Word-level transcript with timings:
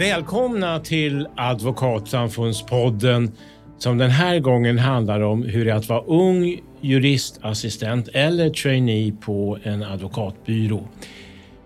Välkomna 0.00 0.80
till 0.80 1.28
Advokatsamfundspodden 1.36 3.32
som 3.78 3.98
den 3.98 4.10
här 4.10 4.38
gången 4.38 4.78
handlar 4.78 5.20
om 5.20 5.42
hur 5.42 5.64
det 5.64 5.70
är 5.70 5.74
att 5.74 5.88
vara 5.88 6.02
ung 6.02 6.60
juristassistent 6.80 8.08
eller 8.08 8.50
trainee 8.50 9.12
på 9.12 9.58
en 9.62 9.82
advokatbyrå. 9.82 10.88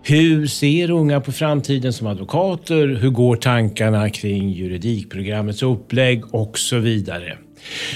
Hur 0.03 0.47
ser 0.47 0.91
unga 0.91 1.21
på 1.21 1.31
framtiden 1.31 1.93
som 1.93 2.07
advokater? 2.07 2.87
Hur 2.87 3.09
går 3.09 3.35
tankarna 3.35 4.09
kring 4.09 4.49
juridikprogrammets 4.49 5.63
upplägg 5.63 6.33
och 6.33 6.59
så 6.59 6.77
vidare? 6.77 7.37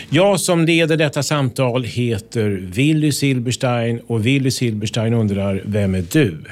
Jag 0.09 0.40
som 0.40 0.66
leder 0.66 0.98
detta 0.98 1.23
samtal 1.23 1.84
heter 1.84 2.49
Willy 2.49 3.12
Silberstein 3.12 3.99
och 3.99 4.26
Willy 4.26 4.51
Silberstein 4.51 5.13
undrar, 5.13 5.63
vem 5.65 5.95
är 5.95 6.05
du? 6.12 6.43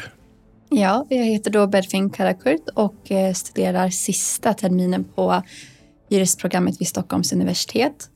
Ja, 0.69 1.05
jag 1.09 1.25
heter 1.25 1.51
då 1.51 1.67
Berfin 1.67 2.09
Karakurt 2.09 2.69
och 2.73 3.11
eh, 3.11 3.33
studerar 3.33 3.89
sista 3.89 4.53
terminen 4.53 5.03
på 5.03 5.43
juristprogrammet 6.09 6.81
vid 6.81 6.87
Stockholms 6.87 7.33
universitet. 7.33 8.09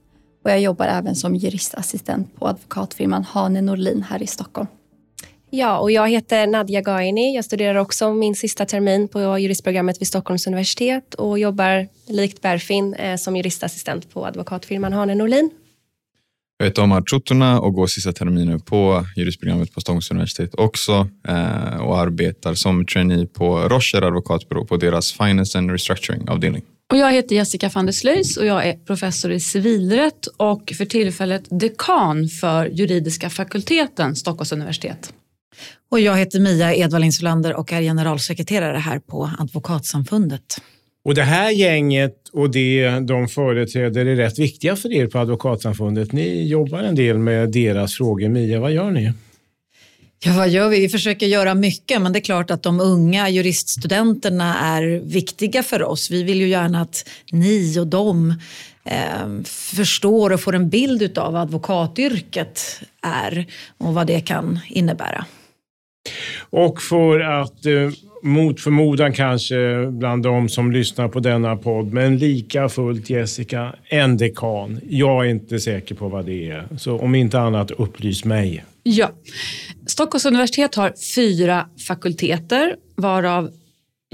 Och 0.44 0.52
jag 0.52 0.62
jobbar 0.62 0.86
även 0.86 1.16
som 1.16 1.36
juristassistent 1.36 2.36
på 2.40 2.48
advokatfirman 2.48 3.23
Hane 3.23 3.62
Norlin 3.62 4.04
här 4.09 4.23
i 4.23 4.27
Stockholm. 4.27 4.67
Ja, 5.54 5.80
och 5.80 5.91
jag 5.91 6.09
heter 6.09 6.48
Nadja 6.48 6.81
Gaini. 6.81 7.36
Jag 7.36 7.45
studerar 7.45 7.76
också 7.76 8.14
min 8.14 8.36
sista 8.36 8.66
termin 8.66 9.08
på 9.08 9.40
juristprogrammet 9.40 10.02
vid 10.02 10.08
Stockholms 10.08 10.48
universitet 10.48 11.14
och 11.14 11.39
jobbar 11.39 11.88
likt 12.08 12.42
Berfin 12.42 12.94
eh, 12.94 13.16
som 13.16 13.36
juristassistent 13.36 14.14
på 14.14 14.25
advokatfirman 14.25 14.94
Hane 14.94 15.16
Norlin. 15.16 15.50
Jag 16.58 16.66
heter 16.66 16.83
Omar 16.83 17.03
Chotuna 17.05 17.59
och 17.59 17.73
går 17.73 17.88
sista 17.88 18.14
terminen 18.14 18.59
på 18.59 19.05
juristprogrammet 19.16 19.73
på 19.73 19.81
Stockholms 19.81 20.11
universitet 20.11 20.55
också 20.55 21.08
eh, 21.28 21.81
och 21.81 22.00
arbetar 22.00 22.53
som 22.53 22.86
trainee 22.86 23.26
på 23.26 23.59
Rocher 23.59 24.02
advokatbyrå 24.02 24.66
på 24.66 24.78
deras 24.78 25.14
Finance 25.14 25.58
and 25.58 25.72
Restructuring-avdelning. 25.72 26.61
Och 26.92 26.97
jag 26.97 27.11
heter 27.11 27.36
Jessica 27.36 27.70
van 27.73 27.86
der 27.86 27.94
Sluys 27.94 28.38
och 28.38 28.45
jag 28.45 28.67
är 28.67 28.73
professor 28.73 29.31
i 29.31 29.39
civilrätt 29.39 30.28
och 30.38 30.73
för 30.78 30.86
tillfället 30.86 31.44
dekan 31.50 32.28
för 32.28 32.66
juridiska 32.66 33.30
fakulteten 33.30 34.16
Stockholms 34.16 34.52
universitet. 34.52 35.14
Och 35.92 36.00
jag 36.00 36.17
heter 36.17 36.39
Mia 36.39 36.75
Edvall 36.75 37.11
Solander 37.11 37.56
och 37.56 37.73
är 37.73 37.81
generalsekreterare 37.81 38.78
här 38.78 39.00
på 39.00 39.30
Advokatsamfundet. 39.39 40.44
Och 41.06 41.16
det 41.16 41.23
här 41.23 41.52
gänget 41.52 42.30
och 42.33 42.52
det 42.52 43.00
de 43.00 43.28
företräder 43.28 44.05
är 44.05 44.16
rätt 44.16 44.39
viktiga 44.39 44.76
för 44.76 44.94
er 44.94 45.08
på 45.08 45.20
Advokatsamfundet. 45.20 46.11
Ni 46.11 46.48
jobbar 46.48 46.80
en 46.80 46.95
del 46.95 47.17
med 47.17 47.52
deras 47.52 47.94
frågor. 47.94 48.30
Mia, 48.30 48.59
vad 48.59 48.72
gör 48.72 48.92
ni? 48.92 49.14
Ja, 50.23 50.33
vad 50.38 50.50
gör 50.50 50.69
vi? 50.69 50.80
Vi 50.80 50.89
försöker 50.89 51.25
göra 51.25 51.53
mycket, 51.55 52.02
men 52.02 52.14
det 52.14 52.19
är 52.19 52.22
klart 52.22 52.52
att 52.52 52.64
de 52.64 52.80
unga 52.80 53.30
juriststudenterna 53.30 54.59
är 54.59 55.02
viktiga 55.03 55.64
för 55.64 55.83
oss. 55.83 56.11
Vi 56.11 56.23
vill 56.23 56.41
ju 56.41 56.47
gärna 56.47 56.81
att 56.81 57.09
ni 57.31 57.80
och 57.80 57.88
de 57.88 58.30
eh, 58.86 59.44
förstår 59.45 60.33
och 60.33 60.42
får 60.42 60.55
en 60.55 60.69
bild 60.69 61.17
av 61.17 61.33
vad 61.33 61.42
advokatyrket 61.42 62.81
är 63.02 63.45
och 63.77 63.94
vad 63.94 64.08
det 64.08 64.22
kan 64.22 64.59
innebära. 64.67 65.25
Och 66.49 66.81
för 66.81 67.19
att 67.19 67.66
eh, 67.66 67.89
mot 68.23 68.61
förmodan 68.61 69.14
kanske 69.14 69.88
bland 69.92 70.23
de 70.23 70.49
som 70.49 70.72
lyssnar 70.72 71.08
på 71.08 71.19
denna 71.19 71.55
podd, 71.55 71.94
men 71.94 72.17
lika 72.17 72.69
fullt 72.69 73.09
Jessica, 73.09 73.75
en 73.89 74.17
dekan. 74.17 74.80
Jag 74.89 75.26
är 75.26 75.30
inte 75.30 75.59
säker 75.59 75.95
på 75.95 76.08
vad 76.08 76.26
det 76.26 76.49
är, 76.49 76.67
så 76.77 76.99
om 76.99 77.15
inte 77.15 77.39
annat 77.39 77.71
upplys 77.71 78.26
mig. 78.26 78.64
Ja. 78.83 79.11
Stockholms 79.87 80.25
universitet 80.25 80.75
har 80.75 80.93
fyra 81.15 81.69
fakulteter, 81.87 82.75
varav 82.95 83.52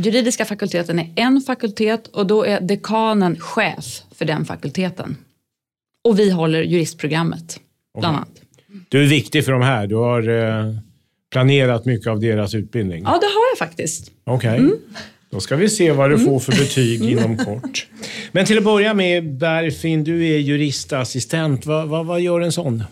juridiska 0.01 0.45
fakulteten 0.45 0.99
är 0.99 1.13
en 1.15 1.41
fakultet 1.41 2.07
och 2.07 2.27
då 2.27 2.43
är 2.43 2.61
dekanen 2.61 3.39
chef 3.39 4.01
för 4.15 4.25
den 4.25 4.45
fakulteten. 4.45 5.17
Och 6.03 6.19
vi 6.19 6.29
håller 6.29 6.61
juristprogrammet, 6.63 7.59
bland 7.99 8.15
okay. 8.15 8.17
annat. 8.17 8.41
Du 8.89 9.03
är 9.03 9.07
viktig 9.07 9.45
för 9.45 9.51
de 9.51 9.61
här. 9.61 9.87
Du 9.87 9.95
har 9.95 10.29
eh, 10.29 10.75
planerat 11.31 11.85
mycket 11.85 12.07
av 12.07 12.19
deras 12.19 12.55
utbildning? 12.55 13.03
Ja, 13.03 13.11
det 13.11 13.25
har 13.25 13.49
jag 13.51 13.57
faktiskt. 13.57 14.11
Okej. 14.23 14.49
Okay. 14.49 14.59
Mm. 14.59 14.77
Då 15.29 15.39
ska 15.39 15.55
vi 15.55 15.69
se 15.69 15.91
vad 15.91 16.09
du 16.09 16.19
får 16.19 16.39
för 16.39 16.51
betyg 16.51 17.01
mm. 17.01 17.17
inom 17.17 17.37
kort. 17.37 17.87
Men 18.31 18.45
till 18.45 18.57
att 18.57 18.63
börja 18.63 18.93
med, 18.93 19.37
Berfin, 19.37 20.03
du 20.03 20.27
är 20.27 20.37
juristassistent. 20.37 21.65
Vad, 21.65 21.87
vad, 21.87 22.05
vad 22.05 22.21
gör 22.21 22.41
en 22.41 22.51
sån? 22.51 22.83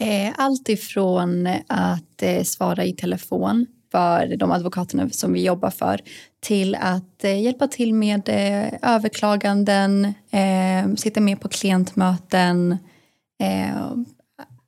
Eh, 0.00 0.32
allt 0.36 0.68
ifrån 0.68 1.48
att 1.66 2.22
eh, 2.22 2.42
svara 2.42 2.84
i 2.84 2.92
telefon 2.92 3.66
för 3.92 4.36
de 4.36 4.52
advokaterna 4.52 5.10
som 5.10 5.32
vi 5.32 5.44
jobbar 5.44 5.70
för 5.70 6.00
till 6.40 6.74
att 6.74 7.24
eh, 7.24 7.42
hjälpa 7.42 7.68
till 7.68 7.94
med 7.94 8.28
överklaganden, 8.82 10.14
sitta 10.96 11.20
med 11.20 11.40
på 11.40 11.48
klientmöten, 11.48 12.78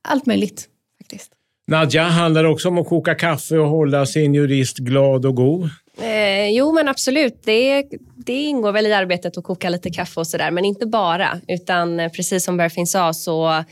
allt 0.01 0.25
möjligt 0.25 0.67
faktiskt. 0.97 1.31
Nadja, 1.67 2.03
handlar 2.03 2.43
det 2.43 2.49
också 2.49 2.67
om 2.67 2.77
att 2.77 2.87
koka 2.87 3.15
kaffe 3.15 3.57
och 3.57 3.67
hålla 3.67 4.05
sin 4.05 4.33
jurist 4.33 4.77
glad 4.77 5.25
och 5.25 5.35
god? 5.35 5.69
Eh, 6.01 6.49
jo, 6.49 6.71
men 6.71 6.87
absolut. 6.87 7.41
Det, 7.43 7.85
det 8.15 8.43
ingår 8.43 8.71
väl 8.71 8.87
i 8.87 8.93
arbetet 8.93 9.37
att 9.37 9.43
koka 9.43 9.69
lite 9.69 9.89
kaffe 9.89 10.19
och 10.19 10.27
sådär, 10.27 10.51
men 10.51 10.65
inte 10.65 10.85
bara. 10.85 11.41
Utan 11.47 12.09
precis 12.15 12.43
som 12.43 12.57
Berfin 12.57 12.87
sa 12.87 13.13
så 13.13 13.63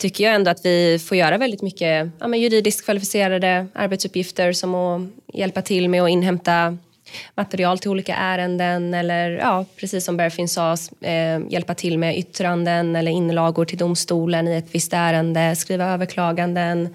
tycker 0.00 0.24
jag 0.24 0.34
ändå 0.34 0.50
att 0.50 0.64
vi 0.64 0.98
får 0.98 1.16
göra 1.16 1.38
väldigt 1.38 1.62
mycket 1.62 2.10
ja, 2.20 2.36
juridiskt 2.36 2.84
kvalificerade 2.84 3.66
arbetsuppgifter 3.72 4.52
som 4.52 4.74
att 4.74 5.00
hjälpa 5.34 5.62
till 5.62 5.88
med 5.88 6.02
att 6.02 6.10
inhämta 6.10 6.78
material 7.34 7.78
till 7.78 7.90
olika 7.90 8.14
ärenden 8.14 8.94
eller 8.94 9.30
ja, 9.30 9.64
precis 9.76 10.04
som 10.04 10.16
Berfin 10.16 10.48
sa, 10.48 10.72
eh, 11.00 11.40
hjälpa 11.48 11.74
till 11.74 11.98
med 11.98 12.18
yttranden 12.18 12.96
eller 12.96 13.10
inlagor 13.10 13.64
till 13.64 13.78
domstolen 13.78 14.48
i 14.48 14.56
ett 14.56 14.74
visst 14.74 14.92
ärende, 14.92 15.56
skriva 15.56 15.84
överklaganden, 15.84 16.94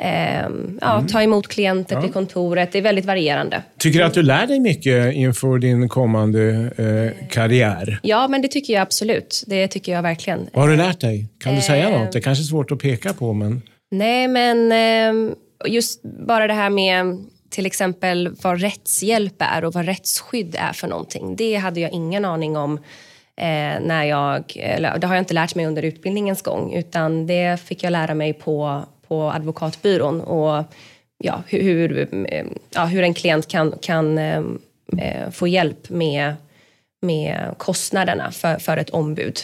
Eh, 0.00 0.48
ja, 0.80 0.94
mm. 0.94 1.06
Ta 1.06 1.22
emot 1.22 1.48
klienter 1.48 1.94
ja. 1.94 2.02
till 2.02 2.12
kontoret. 2.12 2.72
Det 2.72 2.78
är 2.78 2.82
väldigt 2.82 3.04
varierande. 3.04 3.62
Tycker 3.78 3.98
du 3.98 4.04
att 4.04 4.14
du 4.14 4.22
lär 4.22 4.46
dig 4.46 4.60
mycket 4.60 5.14
inför 5.14 5.58
din 5.58 5.88
kommande 5.88 6.70
eh, 6.76 7.28
karriär? 7.28 8.00
Ja, 8.02 8.28
men 8.28 8.42
det 8.42 8.48
tycker 8.48 8.72
jag 8.72 8.82
absolut. 8.82 9.44
Det 9.46 9.68
tycker 9.68 9.92
jag 9.92 10.02
verkligen. 10.02 10.48
Vad 10.52 10.64
har 10.64 10.70
du 10.70 10.76
lärt 10.76 11.00
dig? 11.00 11.28
Kan 11.40 11.54
du 11.54 11.60
säga 11.60 11.98
något? 11.98 12.12
Det 12.12 12.18
är 12.18 12.22
kanske 12.22 12.42
är 12.42 12.46
svårt 12.46 12.70
att 12.70 12.78
peka 12.78 13.12
på. 13.12 13.32
Men... 13.32 13.62
Nej, 13.90 14.28
men 14.28 14.72
eh, 14.72 15.34
just 15.66 16.02
bara 16.02 16.46
det 16.46 16.54
här 16.54 16.70
med 16.70 17.24
till 17.50 17.66
exempel 17.66 18.36
vad 18.42 18.60
rättshjälp 18.60 19.34
är 19.38 19.64
och 19.64 19.74
vad 19.74 19.84
rättsskydd 19.84 20.56
är 20.58 20.72
för 20.72 20.88
någonting. 20.88 21.36
Det 21.36 21.54
hade 21.54 21.80
jag 21.80 21.90
ingen 21.90 22.24
aning 22.24 22.56
om 22.56 22.74
eh, 23.36 23.80
när 23.80 24.04
jag, 24.04 24.56
eller 24.56 24.98
det 24.98 25.06
har 25.06 25.14
jag 25.14 25.22
inte 25.22 25.34
lärt 25.34 25.54
mig 25.54 25.66
under 25.66 25.82
utbildningens 25.82 26.42
gång 26.42 26.74
utan 26.74 27.26
det 27.26 27.60
fick 27.60 27.82
jag 27.82 27.90
lära 27.90 28.14
mig 28.14 28.32
på 28.32 28.84
på 29.08 29.30
advokatbyrån 29.30 30.20
och 30.20 30.64
ja, 31.18 31.42
hur, 31.46 32.08
ja, 32.70 32.84
hur 32.84 33.02
en 33.02 33.14
klient 33.14 33.48
kan, 33.48 33.74
kan 33.80 34.18
eh, 34.18 35.30
få 35.32 35.48
hjälp 35.48 35.90
med, 35.90 36.34
med 37.02 37.54
kostnaderna 37.58 38.32
för, 38.32 38.58
för 38.58 38.76
ett 38.76 38.90
ombud. 38.90 39.40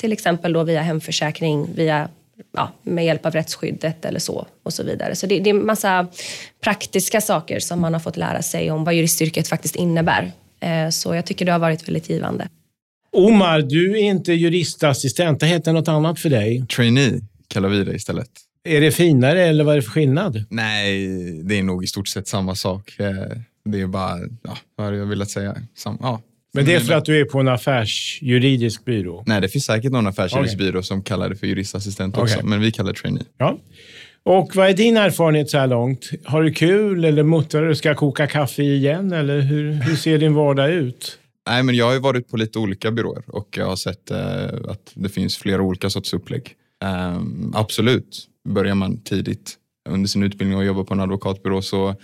Till 0.00 0.12
exempel 0.12 0.52
då 0.52 0.62
via 0.62 0.82
hemförsäkring, 0.82 1.68
via, 1.74 2.08
ja, 2.52 2.72
med 2.82 3.04
hjälp 3.04 3.26
av 3.26 3.32
rättsskyddet 3.32 4.04
eller 4.04 4.20
så 4.20 4.46
och 4.62 4.72
så 4.72 4.82
vidare. 4.82 5.14
Så 5.14 5.26
det, 5.26 5.40
det 5.40 5.50
är 5.50 5.54
en 5.54 5.66
massa 5.66 6.06
praktiska 6.60 7.20
saker 7.20 7.60
som 7.60 7.80
man 7.80 7.92
har 7.92 8.00
fått 8.00 8.16
lära 8.16 8.42
sig 8.42 8.70
om 8.70 8.84
vad 8.84 8.94
juristyrket 8.94 9.48
faktiskt 9.48 9.76
innebär. 9.76 10.32
Eh, 10.60 10.88
så 10.88 11.14
jag 11.14 11.26
tycker 11.26 11.44
det 11.44 11.52
har 11.52 11.58
varit 11.58 11.88
väldigt 11.88 12.10
givande. 12.10 12.48
Omar, 13.12 13.60
du 13.60 13.98
är 13.98 14.02
inte 14.02 14.32
juristassistent. 14.32 15.40
Det 15.40 15.46
heter 15.46 15.72
något 15.72 15.88
annat 15.88 16.20
för 16.20 16.30
dig. 16.30 16.66
Trainee 16.76 17.20
kallar 17.48 17.68
vi 17.68 17.84
det 17.84 17.94
istället. 17.94 18.30
Är 18.64 18.80
det 18.80 18.92
finare 18.92 19.42
eller 19.42 19.64
vad 19.64 19.72
är 19.72 19.76
det 19.76 19.82
för 19.82 19.90
skillnad? 19.90 20.44
Nej, 20.50 21.08
det 21.44 21.58
är 21.58 21.62
nog 21.62 21.84
i 21.84 21.86
stort 21.86 22.08
sett 22.08 22.28
samma 22.28 22.54
sak. 22.54 22.96
Eh, 22.98 23.12
det 23.64 23.80
är 23.80 23.86
bara, 23.86 24.18
ja, 24.42 24.56
vad 24.76 24.84
hade 24.84 24.98
jag 24.98 25.06
velat 25.06 25.30
säga? 25.30 25.56
Sam, 25.74 25.98
ja. 26.00 26.22
Men 26.54 26.64
det 26.64 26.74
är 26.74 26.80
för 26.80 26.94
att 26.94 27.04
du 27.04 27.20
är 27.20 27.24
på 27.24 27.40
en 27.40 27.48
affärsjuridisk 27.48 28.84
byrå? 28.84 29.24
Nej, 29.26 29.40
det 29.40 29.48
finns 29.48 29.64
säkert 29.64 29.92
någon 29.92 30.06
affärsjuridisk 30.06 30.54
okay. 30.54 30.66
byrå 30.66 30.82
som 30.82 31.02
kallar 31.02 31.28
det 31.28 31.36
för 31.36 31.46
juristassistent 31.46 32.18
också, 32.18 32.36
okay. 32.36 32.48
men 32.48 32.60
vi 32.60 32.72
kallar 32.72 32.92
det 32.92 32.98
trainee. 32.98 33.24
Ja. 33.38 33.58
Och 34.24 34.56
vad 34.56 34.68
är 34.68 34.72
din 34.74 34.96
erfarenhet 34.96 35.50
så 35.50 35.58
här 35.58 35.66
långt? 35.66 36.10
Har 36.24 36.42
du 36.42 36.52
kul 36.52 37.04
eller 37.04 37.22
muttrar 37.22 37.68
du 37.68 37.74
ska 37.74 37.94
koka 37.94 38.26
kaffe 38.26 38.62
igen? 38.62 39.12
Eller 39.12 39.40
hur, 39.40 39.72
hur 39.72 39.96
ser 39.96 40.18
din 40.18 40.34
vardag 40.34 40.70
ut? 40.70 41.18
Nej, 41.48 41.62
men 41.62 41.74
jag 41.74 41.92
har 41.92 42.00
varit 42.00 42.28
på 42.28 42.36
lite 42.36 42.58
olika 42.58 42.90
byråer 42.90 43.22
och 43.26 43.48
jag 43.56 43.66
har 43.66 43.76
sett 43.76 44.10
eh, 44.10 44.44
att 44.68 44.92
det 44.94 45.08
finns 45.08 45.36
flera 45.36 45.62
olika 45.62 45.90
sorts 45.90 46.14
upplägg. 46.14 46.54
Um, 46.84 47.52
absolut, 47.56 48.28
börjar 48.48 48.74
man 48.74 49.00
tidigt 49.02 49.58
under 49.88 50.08
sin 50.08 50.22
utbildning 50.22 50.58
och 50.58 50.64
jobbar 50.64 50.84
på 50.84 50.94
en 50.94 51.00
advokatbyrå 51.00 51.62
så 51.62 51.94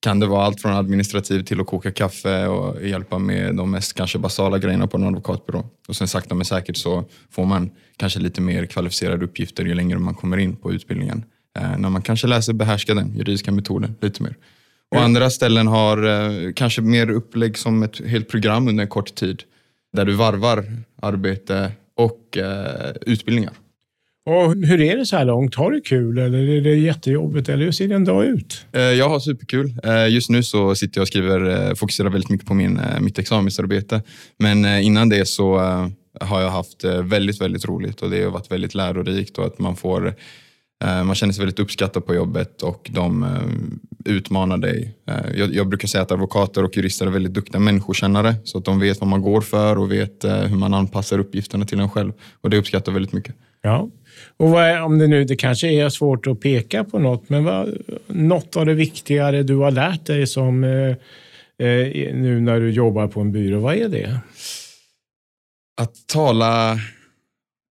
kan 0.00 0.20
det 0.20 0.26
vara 0.26 0.44
allt 0.44 0.60
från 0.60 0.72
administrativt 0.72 1.46
till 1.46 1.60
att 1.60 1.66
koka 1.66 1.92
kaffe 1.92 2.46
och 2.46 2.86
hjälpa 2.86 3.18
med 3.18 3.56
de 3.56 3.70
mest 3.70 3.94
kanske 3.94 4.18
basala 4.18 4.58
grejerna 4.58 4.86
på 4.86 4.96
en 4.96 5.04
advokatbyrå. 5.04 5.66
Och 5.88 5.96
sen 5.96 6.08
sakta 6.08 6.34
men 6.34 6.44
säkert 6.44 6.76
så 6.76 7.04
får 7.30 7.44
man 7.44 7.70
kanske 7.96 8.20
lite 8.20 8.40
mer 8.40 8.66
kvalificerade 8.66 9.24
uppgifter 9.24 9.64
ju 9.64 9.74
längre 9.74 9.98
man 9.98 10.14
kommer 10.14 10.36
in 10.36 10.56
på 10.56 10.72
utbildningen. 10.72 11.24
Eh, 11.58 11.78
när 11.78 11.90
man 11.90 12.02
kanske 12.02 12.26
läser 12.26 12.52
behärska 12.52 12.94
den 12.94 13.16
juridiska 13.16 13.52
metoden 13.52 13.94
lite 14.00 14.22
mer. 14.22 14.36
Och 14.90 14.96
mm. 14.96 15.04
andra 15.04 15.30
ställen 15.30 15.66
har 15.66 16.06
eh, 16.06 16.52
kanske 16.52 16.82
mer 16.82 17.10
upplägg 17.10 17.58
som 17.58 17.82
ett 17.82 18.06
helt 18.06 18.28
program 18.28 18.68
under 18.68 18.82
en 18.82 18.88
kort 18.88 19.14
tid. 19.14 19.42
Där 19.92 20.04
du 20.04 20.12
varvar 20.12 20.64
arbete 21.02 21.72
och 21.94 22.36
eh, 22.36 22.92
utbildningar. 23.06 23.52
Och 24.26 24.54
hur 24.54 24.80
är 24.80 24.96
det 24.96 25.06
så 25.06 25.16
här 25.16 25.24
långt? 25.24 25.54
Har 25.54 25.70
du 25.70 25.80
kul 25.80 26.18
eller 26.18 26.38
är 26.38 26.60
det 26.60 26.74
jättejobbigt? 26.74 27.48
Eller 27.48 27.64
hur 27.64 27.72
ser 27.72 27.92
en 27.92 28.04
dag 28.04 28.24
ut? 28.24 28.66
Eh, 28.72 28.82
jag 28.82 29.08
har 29.08 29.20
superkul. 29.20 29.74
Eh, 29.84 30.08
just 30.08 30.30
nu 30.30 30.42
så 30.42 30.74
sitter 30.74 30.98
jag 30.98 31.02
och 31.02 31.08
skriver, 31.08 31.68
eh, 31.68 31.74
fokuserar 31.74 32.10
väldigt 32.10 32.30
mycket 32.30 32.46
på 32.46 32.54
min, 32.54 32.80
mitt 33.00 33.18
examensarbete. 33.18 34.02
Men 34.38 34.64
innan 34.64 35.08
det 35.08 35.28
så 35.28 35.58
har 36.20 36.40
jag 36.40 36.50
haft 36.50 36.84
väldigt, 36.84 37.40
väldigt 37.40 37.64
roligt 37.64 38.02
och 38.02 38.10
det 38.10 38.24
har 38.24 38.30
varit 38.30 38.50
väldigt 38.50 38.74
lärorikt 38.74 39.38
och 39.38 39.46
att 39.46 39.58
man 39.58 39.76
får 39.76 40.14
man 41.04 41.14
känner 41.14 41.32
sig 41.32 41.40
väldigt 41.40 41.58
uppskattad 41.58 42.06
på 42.06 42.14
jobbet 42.14 42.62
och 42.62 42.90
de 42.92 43.26
utmanar 44.04 44.56
dig. 44.58 44.94
Jag, 45.34 45.54
jag, 45.54 45.68
brukar 45.68 45.88
säga 45.88 46.02
att 46.02 46.12
advokater 46.12 46.64
och 46.64 46.76
jurister 46.76 47.06
är 47.06 47.10
väldigt 47.10 47.34
duktiga 47.34 47.60
människokännare 47.60 48.34
så 48.44 48.58
att 48.58 48.64
de 48.64 48.80
vet 48.80 49.00
vad 49.00 49.08
man 49.08 49.22
går 49.22 49.40
för 49.40 49.78
och 49.78 49.92
vet 49.92 50.24
hur 50.24 50.56
man 50.56 50.74
anpassar 50.74 51.18
uppgifterna 51.18 51.64
till 51.64 51.80
en 51.80 51.90
själv. 51.90 52.12
Och 52.40 52.50
det 52.50 52.56
uppskattar 52.56 52.92
jag 52.92 52.94
väldigt 52.94 53.12
mycket. 53.12 53.34
Ja, 53.62 53.90
och 54.36 54.50
vad, 54.50 54.82
om 54.82 54.98
det 54.98 55.06
nu, 55.06 55.24
det 55.24 55.36
kanske 55.36 55.68
är 55.68 55.88
svårt 55.88 56.26
att 56.26 56.40
peka 56.40 56.84
på 56.84 56.98
något, 56.98 57.28
men 57.28 57.44
vad, 57.44 57.78
något 58.06 58.56
av 58.56 58.66
det 58.66 58.74
viktigare 58.74 59.42
du 59.42 59.56
har 59.56 59.70
lärt 59.70 60.06
dig 60.06 60.26
som 60.26 60.64
eh, 60.64 60.90
eh, 61.68 62.14
nu 62.14 62.40
när 62.40 62.60
du 62.60 62.70
jobbar 62.70 63.08
på 63.08 63.20
en 63.20 63.32
byrå, 63.32 63.60
vad 63.60 63.74
är 63.74 63.88
det? 63.88 64.18
Att 65.80 66.06
tala 66.06 66.78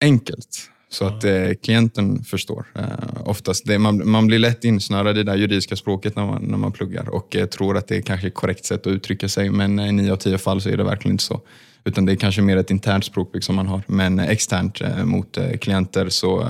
enkelt 0.05 0.73
så 0.93 1.05
att 1.05 1.25
eh, 1.25 1.50
klienten 1.62 2.25
förstår. 2.25 2.67
Eh, 2.75 3.29
oftast 3.29 3.67
det, 3.67 3.79
man, 3.79 4.11
man 4.11 4.27
blir 4.27 4.39
lätt 4.39 4.65
insnörad 4.65 5.19
i 5.19 5.23
det 5.23 5.37
juridiska 5.37 5.77
språket 5.77 6.17
när 6.17 6.27
man, 6.27 6.43
när 6.43 6.59
man 6.59 6.73
pluggar 6.73 7.09
och 7.09 7.37
eh, 7.37 7.47
tror 7.47 7.77
att 7.77 7.89
det 7.89 7.97
är 7.97 8.00
kanske 8.00 8.27
är 8.27 8.31
korrekt 8.31 8.65
sätt 8.65 8.87
att 8.87 8.93
uttrycka 8.93 9.29
sig, 9.29 9.50
men 9.50 9.81
i 9.81 9.93
nio 9.93 10.12
av 10.12 10.17
tio 10.17 10.39
fall 10.39 10.61
så 10.61 10.69
är 10.69 10.77
det 10.77 10.85
verkligen 10.85 11.15
inte 11.15 11.25
så. 11.25 11.41
Utan 11.84 12.06
det 12.06 12.12
är 12.12 12.17
kanske 12.17 12.43
mer 12.43 12.56
ett 12.56 12.70
internt 12.70 13.05
språkbruk 13.05 13.44
som 13.44 13.56
man 13.56 13.67
har. 13.67 13.82
Men 13.87 14.19
eh, 14.19 14.31
externt 14.31 14.81
eh, 14.81 15.05
mot 15.05 15.37
eh, 15.37 15.52
klienter 15.61 16.08
så 16.08 16.49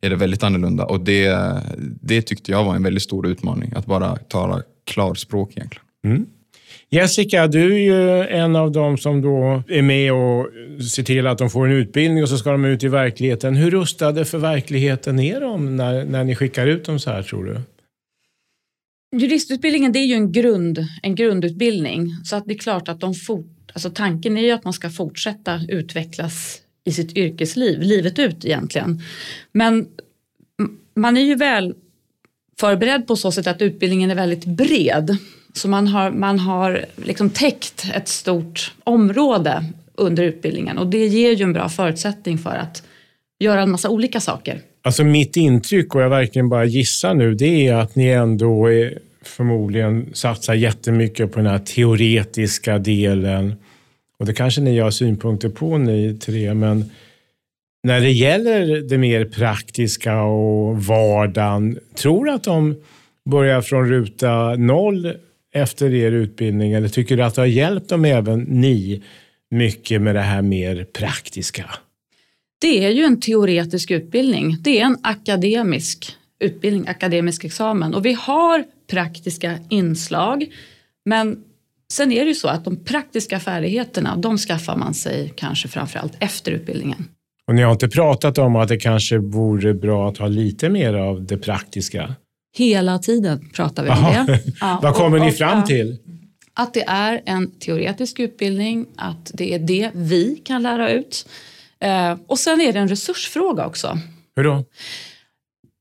är 0.00 0.10
det 0.10 0.16
väldigt 0.16 0.42
annorlunda. 0.42 0.84
Och 0.84 1.00
det, 1.00 1.38
det 1.78 2.22
tyckte 2.22 2.50
jag 2.50 2.64
var 2.64 2.74
en 2.74 2.82
väldigt 2.82 3.02
stor 3.02 3.26
utmaning, 3.26 3.72
att 3.76 3.86
bara 3.86 4.16
tala 4.16 4.62
klarspråk 4.86 5.50
egentligen. 5.56 5.84
Mm. 6.04 6.26
Jessica, 6.90 7.46
du 7.46 7.74
är 7.74 7.78
ju 7.78 8.26
en 8.28 8.56
av 8.56 8.72
dem 8.72 8.98
som 8.98 9.22
då 9.22 9.62
är 9.68 9.82
med 9.82 10.12
och 10.12 10.46
ser 10.82 11.02
till 11.02 11.26
att 11.26 11.38
de 11.38 11.50
får 11.50 11.66
en 11.66 11.72
utbildning 11.72 12.22
och 12.22 12.28
så 12.28 12.38
ska 12.38 12.52
de 12.52 12.64
ut 12.64 12.84
i 12.84 12.88
verkligheten. 12.88 13.56
Hur 13.56 13.70
rustade 13.70 14.24
för 14.24 14.38
verkligheten 14.38 15.18
är 15.20 15.40
de 15.40 15.76
när, 15.76 16.04
när 16.04 16.24
ni 16.24 16.34
skickar 16.34 16.66
ut 16.66 16.84
dem 16.84 16.98
så 16.98 17.10
här, 17.10 17.22
tror 17.22 17.44
du? 17.44 17.60
Juristutbildningen 19.16 19.92
det 19.92 19.98
är 19.98 20.06
ju 20.06 20.14
en, 20.14 20.32
grund, 20.32 20.86
en 21.02 21.14
grundutbildning 21.14 22.10
så 22.24 22.36
att 22.36 22.46
det 22.46 22.54
är 22.54 22.58
klart 22.58 22.88
att 22.88 23.00
de 23.00 23.14
fort, 23.14 23.70
alltså 23.72 23.90
tanken 23.90 24.38
är 24.38 24.42
ju 24.42 24.50
att 24.50 24.64
man 24.64 24.72
ska 24.72 24.90
fortsätta 24.90 25.60
utvecklas 25.68 26.60
i 26.84 26.92
sitt 26.92 27.16
yrkesliv, 27.16 27.80
livet 27.80 28.18
ut 28.18 28.44
egentligen. 28.44 29.02
Men 29.52 29.86
man 30.94 31.16
är 31.16 31.20
ju 31.20 31.34
väl 31.34 31.74
förberedd 32.60 33.06
på 33.06 33.16
så 33.16 33.32
sätt 33.32 33.46
att 33.46 33.62
utbildningen 33.62 34.10
är 34.10 34.14
väldigt 34.14 34.44
bred. 34.44 35.16
Så 35.54 35.68
man 35.68 35.86
har, 35.86 36.10
man 36.10 36.38
har 36.38 36.84
liksom 36.96 37.30
täckt 37.30 37.86
ett 37.94 38.08
stort 38.08 38.74
område 38.84 39.64
under 39.94 40.22
utbildningen 40.22 40.78
och 40.78 40.86
det 40.86 41.06
ger 41.06 41.32
ju 41.32 41.42
en 41.42 41.52
bra 41.52 41.68
förutsättning 41.68 42.38
för 42.38 42.56
att 42.56 42.82
göra 43.38 43.62
en 43.62 43.70
massa 43.70 43.88
olika 43.88 44.20
saker. 44.20 44.62
Alltså 44.88 45.04
mitt 45.04 45.36
intryck, 45.36 45.94
och 45.94 46.02
jag 46.02 46.10
verkligen 46.10 46.48
bara 46.48 46.64
gissar 46.64 47.14
nu, 47.14 47.34
det 47.34 47.68
är 47.68 47.74
att 47.74 47.96
ni 47.96 48.08
ändå 48.08 48.66
är, 48.72 48.98
förmodligen 49.22 50.08
satsar 50.12 50.54
jättemycket 50.54 51.32
på 51.32 51.38
den 51.38 51.46
här 51.46 51.58
teoretiska 51.58 52.78
delen. 52.78 53.54
Och 54.18 54.26
det 54.26 54.34
kanske 54.34 54.60
ni 54.60 54.78
har 54.78 54.90
synpunkter 54.90 55.48
på 55.48 55.78
ni 55.78 56.18
tre, 56.20 56.54
men 56.54 56.90
när 57.82 58.00
det 58.00 58.10
gäller 58.10 58.80
det 58.88 58.98
mer 58.98 59.24
praktiska 59.24 60.22
och 60.22 60.84
vardagen, 60.84 61.78
tror 61.94 62.24
du 62.24 62.32
att 62.32 62.44
de 62.44 62.76
börjar 63.30 63.60
från 63.60 63.88
ruta 63.88 64.54
noll 64.56 65.14
efter 65.54 65.94
er 65.94 66.12
utbildning 66.12 66.72
eller 66.72 66.88
tycker 66.88 67.16
du 67.16 67.22
att 67.22 67.34
det 67.34 67.40
har 67.40 67.46
hjälpt 67.46 67.88
dem 67.88 68.04
även 68.04 68.40
ni 68.40 69.02
mycket 69.50 70.02
med 70.02 70.14
det 70.14 70.20
här 70.20 70.42
mer 70.42 70.86
praktiska? 70.92 71.70
Det 72.60 72.84
är 72.84 72.90
ju 72.90 73.04
en 73.04 73.20
teoretisk 73.20 73.90
utbildning. 73.90 74.56
Det 74.60 74.80
är 74.80 74.84
en 74.84 74.98
akademisk 75.02 76.16
utbildning, 76.40 76.88
akademisk 76.88 77.44
examen 77.44 77.94
och 77.94 78.06
vi 78.06 78.12
har 78.12 78.64
praktiska 78.90 79.58
inslag. 79.68 80.46
Men 81.04 81.44
sen 81.92 82.12
är 82.12 82.20
det 82.20 82.28
ju 82.28 82.34
så 82.34 82.48
att 82.48 82.64
de 82.64 82.84
praktiska 82.84 83.40
färdigheterna, 83.40 84.16
de 84.16 84.38
skaffar 84.38 84.76
man 84.76 84.94
sig 84.94 85.32
kanske 85.36 85.68
framförallt 85.68 86.12
efter 86.20 86.52
utbildningen. 86.52 87.04
Och 87.46 87.54
ni 87.54 87.62
har 87.62 87.72
inte 87.72 87.88
pratat 87.88 88.38
om 88.38 88.56
att 88.56 88.68
det 88.68 88.76
kanske 88.76 89.18
vore 89.18 89.74
bra 89.74 90.08
att 90.08 90.18
ha 90.18 90.26
lite 90.26 90.68
mer 90.68 90.94
av 90.94 91.24
det 91.24 91.36
praktiska? 91.36 92.14
Hela 92.56 92.98
tiden 92.98 93.50
pratar 93.54 93.84
vi 93.84 93.90
om 93.90 94.26
det. 94.26 94.42
Ja, 94.60 94.80
Vad 94.82 94.94
kommer 94.94 95.18
och, 95.18 95.24
ni 95.24 95.32
fram 95.32 95.64
till? 95.64 95.98
Att 96.54 96.74
det 96.74 96.84
är 96.86 97.22
en 97.24 97.50
teoretisk 97.50 98.20
utbildning, 98.20 98.86
att 98.96 99.30
det 99.34 99.54
är 99.54 99.58
det 99.58 99.90
vi 99.94 100.42
kan 100.44 100.62
lära 100.62 100.90
ut. 100.90 101.28
Eh, 101.80 102.16
och 102.26 102.38
sen 102.38 102.60
är 102.60 102.72
det 102.72 102.78
en 102.78 102.88
resursfråga 102.88 103.66
också. 103.66 103.98
Hur 104.36 104.44
då? 104.44 104.64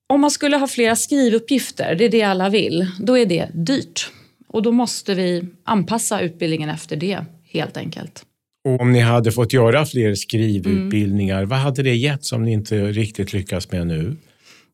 Om 0.09 0.21
man 0.21 0.31
skulle 0.31 0.57
ha 0.57 0.67
flera 0.67 0.95
skrivuppgifter, 0.95 1.95
det 1.95 2.05
är 2.05 2.09
det 2.09 2.23
alla 2.23 2.49
vill, 2.49 2.87
då 2.99 3.17
är 3.17 3.25
det 3.25 3.49
dyrt. 3.53 4.11
Och 4.47 4.61
då 4.61 4.71
måste 4.71 5.13
vi 5.13 5.45
anpassa 5.63 6.21
utbildningen 6.21 6.69
efter 6.69 6.95
det 6.95 7.25
helt 7.51 7.77
enkelt. 7.77 8.23
Och 8.67 8.81
om 8.81 8.91
ni 8.91 8.99
hade 8.99 9.31
fått 9.31 9.53
göra 9.53 9.85
fler 9.85 10.15
skrivutbildningar, 10.15 11.37
mm. 11.37 11.49
vad 11.49 11.59
hade 11.59 11.83
det 11.83 11.95
gett 11.95 12.25
som 12.25 12.43
ni 12.43 12.51
inte 12.51 12.91
riktigt 12.91 13.33
lyckas 13.33 13.71
med 13.71 13.87
nu? 13.87 14.15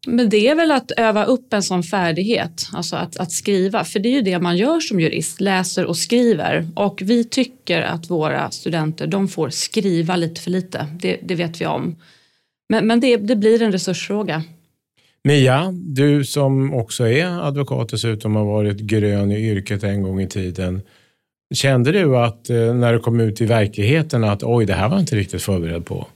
Men 0.08 0.30
det 0.30 0.48
är 0.48 0.56
väl 0.56 0.72
att 0.72 0.92
öva 0.92 1.26
upp 1.26 1.54
en 1.54 1.64
sån 1.64 1.84
färdighet, 1.84 2.68
alltså 2.74 2.96
att, 2.96 3.18
att, 3.18 3.32
skriva. 3.32 3.84
För 3.84 4.00
det 4.00 4.10
är 4.10 4.14
ju 4.14 4.22
det 4.22 4.40
man 4.40 4.58
gör 4.58 4.80
som 4.80 5.00
jurist, 5.00 5.42
läser 5.42 5.86
och 5.86 5.98
skriver. 5.98 6.68
Och 6.76 7.02
vi 7.06 7.24
tycker 7.24 7.82
att 7.82 8.10
våra 8.10 8.52
studenter 8.52 9.08
de 9.08 9.28
får 9.28 9.50
skriva 9.50 10.16
lite 10.16 10.42
för 10.42 10.52
lite, 10.52 10.88
det, 11.02 11.20
det 11.24 11.36
vet 11.36 11.62
vi 11.62 11.66
om. 11.66 11.96
Men, 12.70 12.88
men 12.88 13.00
det, 13.00 13.18
det 13.18 13.36
blir 13.36 13.62
en 13.62 13.72
resursfråga. 13.72 14.44
Mia, 15.24 15.72
du 15.72 16.26
som 16.26 16.74
också 16.74 17.08
är 17.08 17.48
advokat 17.48 17.90
dessutom 17.90 18.36
har 18.36 18.46
varit 18.46 18.78
grön 18.78 19.32
i 19.32 19.50
yrket 19.50 19.84
en 19.84 20.04
gång 20.04 20.22
i 20.22 20.28
tiden. 20.28 20.82
Kände 21.54 21.92
du 21.92 22.18
att 22.18 22.50
eh, 22.50 22.74
när 22.74 22.94
du 22.94 23.00
kom 23.00 23.20
ut 23.20 23.42
i 23.42 23.46
verkligheten 23.46 24.24
att 24.24 24.44
oj, 24.44 24.66
det 24.66 24.74
här 24.74 24.90
var 24.90 24.96
jag 24.96 25.02
inte 25.02 25.16
riktigt 25.16 25.42
förberedd 25.42 25.86
på? 25.86 26.08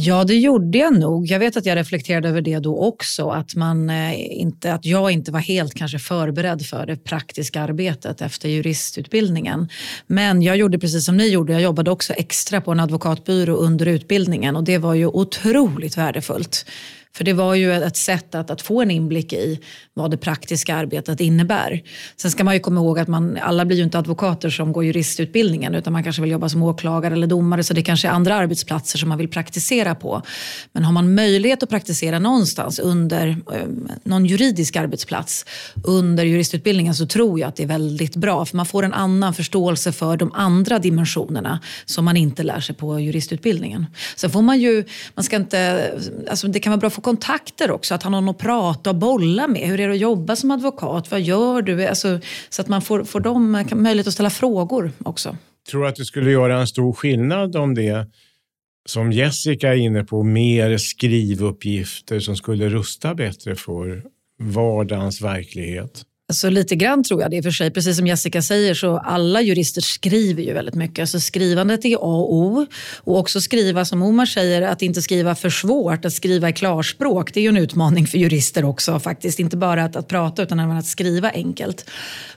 Ja, 0.00 0.24
det 0.24 0.34
gjorde 0.34 0.78
jag 0.78 0.98
nog. 0.98 1.26
Jag 1.26 1.38
vet 1.38 1.56
att 1.56 1.66
jag 1.66 1.76
reflekterade 1.76 2.28
över 2.28 2.40
det 2.40 2.58
då 2.58 2.78
också, 2.78 3.30
att, 3.30 3.54
man 3.54 3.90
eh, 3.90 4.40
inte, 4.40 4.74
att 4.74 4.84
jag 4.84 5.10
inte 5.10 5.32
var 5.32 5.40
helt 5.40 5.74
kanske 5.74 5.98
förberedd 5.98 6.66
för 6.66 6.86
det 6.86 6.96
praktiska 6.96 7.62
arbetet 7.62 8.20
efter 8.20 8.48
juristutbildningen. 8.48 9.68
Men 10.06 10.42
jag 10.42 10.56
gjorde 10.56 10.78
precis 10.78 11.04
som 11.04 11.16
ni 11.16 11.28
gjorde, 11.28 11.52
jag 11.52 11.62
jobbade 11.62 11.90
också 11.90 12.12
extra 12.12 12.60
på 12.60 12.72
en 12.72 12.80
advokatbyrå 12.80 13.54
under 13.56 13.86
utbildningen 13.86 14.56
och 14.56 14.64
det 14.64 14.78
var 14.78 14.94
ju 14.94 15.06
otroligt 15.06 15.98
värdefullt. 15.98 16.66
För 17.12 17.24
det 17.24 17.32
var 17.32 17.54
ju 17.54 17.72
ett 17.72 17.96
sätt 17.96 18.34
att, 18.34 18.50
att 18.50 18.62
få 18.62 18.82
en 18.82 18.90
inblick 18.90 19.32
i 19.32 19.60
vad 19.94 20.10
det 20.10 20.16
praktiska 20.16 20.76
arbetet 20.76 21.20
innebär. 21.20 21.82
Sen 22.16 22.30
ska 22.30 22.44
man 22.44 22.54
ju 22.54 22.60
komma 22.60 22.80
ihåg 22.80 22.98
att 22.98 23.08
man, 23.08 23.38
alla 23.42 23.64
blir 23.64 23.76
ju 23.76 23.82
inte 23.82 23.98
advokater 23.98 24.50
som 24.50 24.72
går 24.72 24.84
juristutbildningen 24.84 25.74
utan 25.74 25.92
man 25.92 26.04
kanske 26.04 26.22
vill 26.22 26.30
jobba 26.30 26.48
som 26.48 26.62
åklagare 26.62 27.14
eller 27.14 27.26
domare 27.26 27.64
så 27.64 27.74
det 27.74 27.82
kanske 27.82 28.08
är 28.08 28.12
andra 28.12 28.34
arbetsplatser 28.34 28.98
som 28.98 29.08
man 29.08 29.18
vill 29.18 29.28
praktisera 29.28 29.94
på. 29.94 30.22
Men 30.72 30.84
har 30.84 30.92
man 30.92 31.14
möjlighet 31.14 31.62
att 31.62 31.70
praktisera 31.70 32.18
någonstans 32.18 32.78
under 32.78 33.28
eh, 33.28 33.62
någon 34.02 34.26
juridisk 34.26 34.76
arbetsplats 34.76 35.46
under 35.84 36.24
juristutbildningen 36.24 36.94
så 36.94 37.06
tror 37.06 37.40
jag 37.40 37.48
att 37.48 37.56
det 37.56 37.62
är 37.62 37.66
väldigt 37.66 38.16
bra 38.16 38.44
för 38.44 38.56
man 38.56 38.66
får 38.66 38.82
en 38.82 38.92
annan 38.92 39.34
förståelse 39.34 39.92
för 39.92 40.16
de 40.16 40.32
andra 40.32 40.78
dimensionerna 40.78 41.60
som 41.84 42.04
man 42.04 42.16
inte 42.16 42.42
lär 42.42 42.60
sig 42.60 42.74
på 42.74 43.00
juristutbildningen. 43.00 43.86
Sen 44.16 44.30
får 44.30 44.42
man 44.42 44.60
ju, 44.60 44.84
man 45.14 45.24
ska 45.24 45.36
inte, 45.36 45.90
alltså 46.30 46.48
det 46.48 46.60
kan 46.60 46.70
vara 46.70 46.80
bra 46.80 46.86
att 46.86 46.94
få 46.98 47.02
kontakter 47.02 47.70
också, 47.70 47.94
att 47.94 48.02
han 48.02 48.14
har 48.14 48.20
någon 48.20 48.34
att 48.34 48.38
prata 48.38 48.90
och 48.90 48.96
bolla 48.96 49.48
med. 49.48 49.68
Hur 49.68 49.80
är 49.80 49.88
det 49.88 49.94
att 49.94 50.00
jobba 50.00 50.36
som 50.36 50.50
advokat? 50.50 51.10
Vad 51.10 51.20
gör 51.20 51.62
du? 51.62 51.86
Alltså, 51.86 52.20
så 52.48 52.62
att 52.62 52.68
man 52.68 52.82
får, 52.82 53.04
får 53.04 53.20
dem 53.20 53.64
möjlighet 53.74 54.06
att 54.06 54.14
ställa 54.14 54.30
frågor 54.30 54.92
också. 55.04 55.36
Tror 55.70 55.82
du 55.82 55.88
att 55.88 55.96
det 55.96 56.04
skulle 56.04 56.30
göra 56.30 56.60
en 56.60 56.66
stor 56.66 56.92
skillnad 56.92 57.56
om 57.56 57.74
det, 57.74 58.06
som 58.86 59.12
Jessica 59.12 59.68
är 59.68 59.76
inne 59.76 60.04
på, 60.04 60.22
mer 60.22 60.78
skrivuppgifter 60.78 62.20
som 62.20 62.36
skulle 62.36 62.68
rusta 62.68 63.14
bättre 63.14 63.56
för 63.56 64.02
vardagens 64.38 65.20
verklighet? 65.20 66.02
Alltså 66.30 66.50
lite 66.50 66.76
grann 66.76 67.04
tror 67.04 67.22
jag 67.22 67.30
det 67.30 67.36
i 67.36 67.40
och 67.40 67.44
för 67.44 67.50
sig. 67.50 67.70
Precis 67.70 67.96
som 67.96 68.06
Jessica 68.06 68.42
säger 68.42 68.74
så 68.74 68.98
alla 68.98 69.42
jurister 69.42 69.80
skriver 69.80 70.42
ju 70.42 70.52
väldigt 70.52 70.74
mycket. 70.74 70.98
Alltså 70.98 71.20
skrivandet 71.20 71.84
är 71.84 71.94
A 71.94 71.98
och 72.00 72.34
O. 72.34 72.66
Och 72.96 73.18
också 73.18 73.40
skriva, 73.40 73.84
som 73.84 74.02
Omar 74.02 74.26
säger, 74.26 74.62
att 74.62 74.82
inte 74.82 75.02
skriva 75.02 75.34
för 75.34 75.50
svårt, 75.50 76.04
att 76.04 76.12
skriva 76.12 76.48
i 76.48 76.52
klarspråk. 76.52 77.34
Det 77.34 77.40
är 77.40 77.42
ju 77.42 77.48
en 77.48 77.56
utmaning 77.56 78.06
för 78.06 78.18
jurister 78.18 78.64
också 78.64 79.00
faktiskt. 79.00 79.38
Inte 79.38 79.56
bara 79.56 79.84
att, 79.84 79.96
att 79.96 80.08
prata 80.08 80.42
utan 80.42 80.60
även 80.60 80.76
att 80.76 80.86
skriva 80.86 81.30
enkelt. 81.30 81.90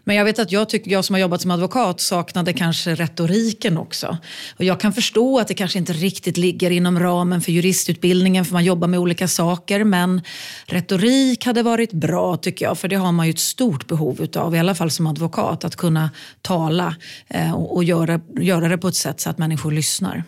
Men 0.03 0.15
jag 0.15 0.25
vet 0.25 0.39
att 0.39 0.51
jag, 0.51 0.69
tycker, 0.69 0.91
jag 0.91 1.05
som 1.05 1.13
har 1.13 1.19
jobbat 1.19 1.41
som 1.41 1.51
advokat 1.51 2.01
saknade 2.01 2.53
kanske 2.53 2.95
retoriken 2.95 3.77
också. 3.77 4.17
Och 4.57 4.63
jag 4.63 4.79
kan 4.79 4.93
förstå 4.93 5.39
att 5.39 5.48
det 5.48 5.53
kanske 5.53 5.79
inte 5.79 5.93
riktigt 5.93 6.38
ligger 6.38 6.71
inom 6.71 7.00
ramen 7.00 7.41
för 7.41 7.51
juristutbildningen 7.51 8.45
för 8.45 8.53
man 8.53 8.63
jobbar 8.63 8.88
med 8.88 9.00
olika 9.00 9.27
saker. 9.27 9.83
Men 9.83 10.21
retorik 10.65 11.45
hade 11.45 11.63
varit 11.63 11.93
bra 11.93 12.38
tycker 12.38 12.65
jag. 12.65 12.77
För 12.77 12.88
det 12.88 12.95
har 12.95 13.12
man 13.12 13.27
ju 13.27 13.29
ett 13.29 13.39
stort 13.39 13.81
behov 13.88 14.22
utav, 14.22 14.56
i 14.56 14.60
alla 14.60 14.76
fall 14.76 14.92
som 14.92 15.08
advokat. 15.08 15.64
Att 15.64 15.76
kunna 15.76 16.10
tala 16.42 16.96
eh, 17.28 17.54
och, 17.54 17.76
och 17.76 17.84
göra, 17.84 18.22
göra 18.40 18.68
det 18.68 18.78
på 18.78 18.88
ett 18.88 18.96
sätt 18.96 19.20
så 19.20 19.30
att 19.30 19.38
människor 19.38 19.72
lyssnar. 19.72 20.24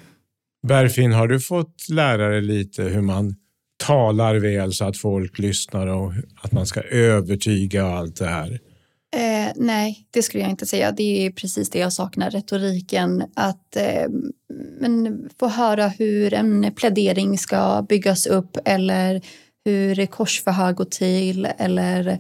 Berfin, 0.68 1.14
har 1.14 1.28
du 1.28 1.40
fått 1.40 1.90
lära 1.90 2.30
dig 2.30 2.42
lite 2.42 2.84
hur 2.84 3.02
man 3.02 3.36
talar 3.86 4.36
väl 4.36 4.74
så 4.74 4.86
att 4.86 4.98
folk 4.98 5.40
lyssnar 5.40 5.88
och 5.88 6.14
att 6.42 6.52
man 6.52 6.66
ska 6.66 6.82
övertyga 6.82 7.86
och 7.86 7.94
allt 7.94 8.16
det 8.16 8.28
här? 8.28 8.60
Eh, 9.16 9.52
nej, 9.56 10.08
det 10.12 10.22
skulle 10.22 10.44
jag 10.44 10.50
inte 10.50 10.66
säga. 10.66 10.92
Det 10.92 11.26
är 11.26 11.32
precis 11.32 11.70
det 11.70 11.80
jag 11.80 11.94
saknar, 11.94 12.32
retoriken. 12.32 13.24
Att 13.34 13.76
eh, 13.76 14.08
men 14.80 15.30
få 15.40 15.48
höra 15.48 15.88
hur 15.88 16.34
en 16.34 16.74
plädering 16.76 17.38
ska 17.38 17.86
byggas 17.90 18.28
upp 18.28 18.58
eller 18.66 19.22
hur 19.66 20.06
korsförhör 20.06 20.74
går 20.74 20.86
till 20.86 21.48
eller 21.58 22.20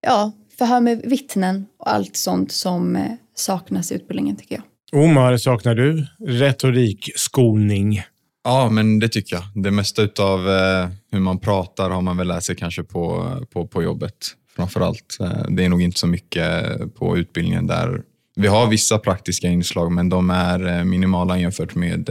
ja, 0.00 0.32
förhör 0.58 0.80
med 0.80 1.00
vittnen 1.04 1.66
och 1.78 1.92
allt 1.92 2.16
sånt 2.16 2.52
som 2.52 2.96
eh, 2.96 3.02
saknas 3.34 3.92
i 3.92 3.94
utbildningen 3.94 4.36
tycker 4.36 4.54
jag. 4.54 4.64
Omar, 5.04 5.36
saknar 5.36 5.74
du 5.74 6.06
retorikskolning? 6.18 8.02
Ja, 8.44 8.68
men 8.70 8.98
det 8.98 9.08
tycker 9.08 9.36
jag. 9.36 9.44
Det 9.54 9.70
mesta 9.70 10.02
av 10.18 10.50
eh, 10.50 10.88
hur 11.12 11.20
man 11.20 11.38
pratar 11.38 11.90
har 11.90 12.02
man 12.02 12.16
väl 12.16 12.28
lärt 12.28 12.42
sig 12.42 12.56
kanske 12.56 12.82
på, 12.82 13.36
på, 13.52 13.66
på 13.66 13.82
jobbet 13.82 14.14
framför 14.56 14.80
allt. 14.80 15.16
Eh, 15.20 15.44
det 15.48 15.64
är 15.64 15.68
nog 15.68 15.82
inte 15.82 15.98
så 15.98 16.06
mycket 16.06 16.54
på 16.94 17.18
utbildningen 17.18 17.66
där. 17.66 18.02
Vi 18.36 18.46
har 18.46 18.66
vissa 18.66 18.98
praktiska 18.98 19.48
inslag, 19.48 19.92
men 19.92 20.08
de 20.08 20.30
är 20.30 20.84
minimala 20.84 21.38
jämfört 21.38 21.74
med 21.74 22.08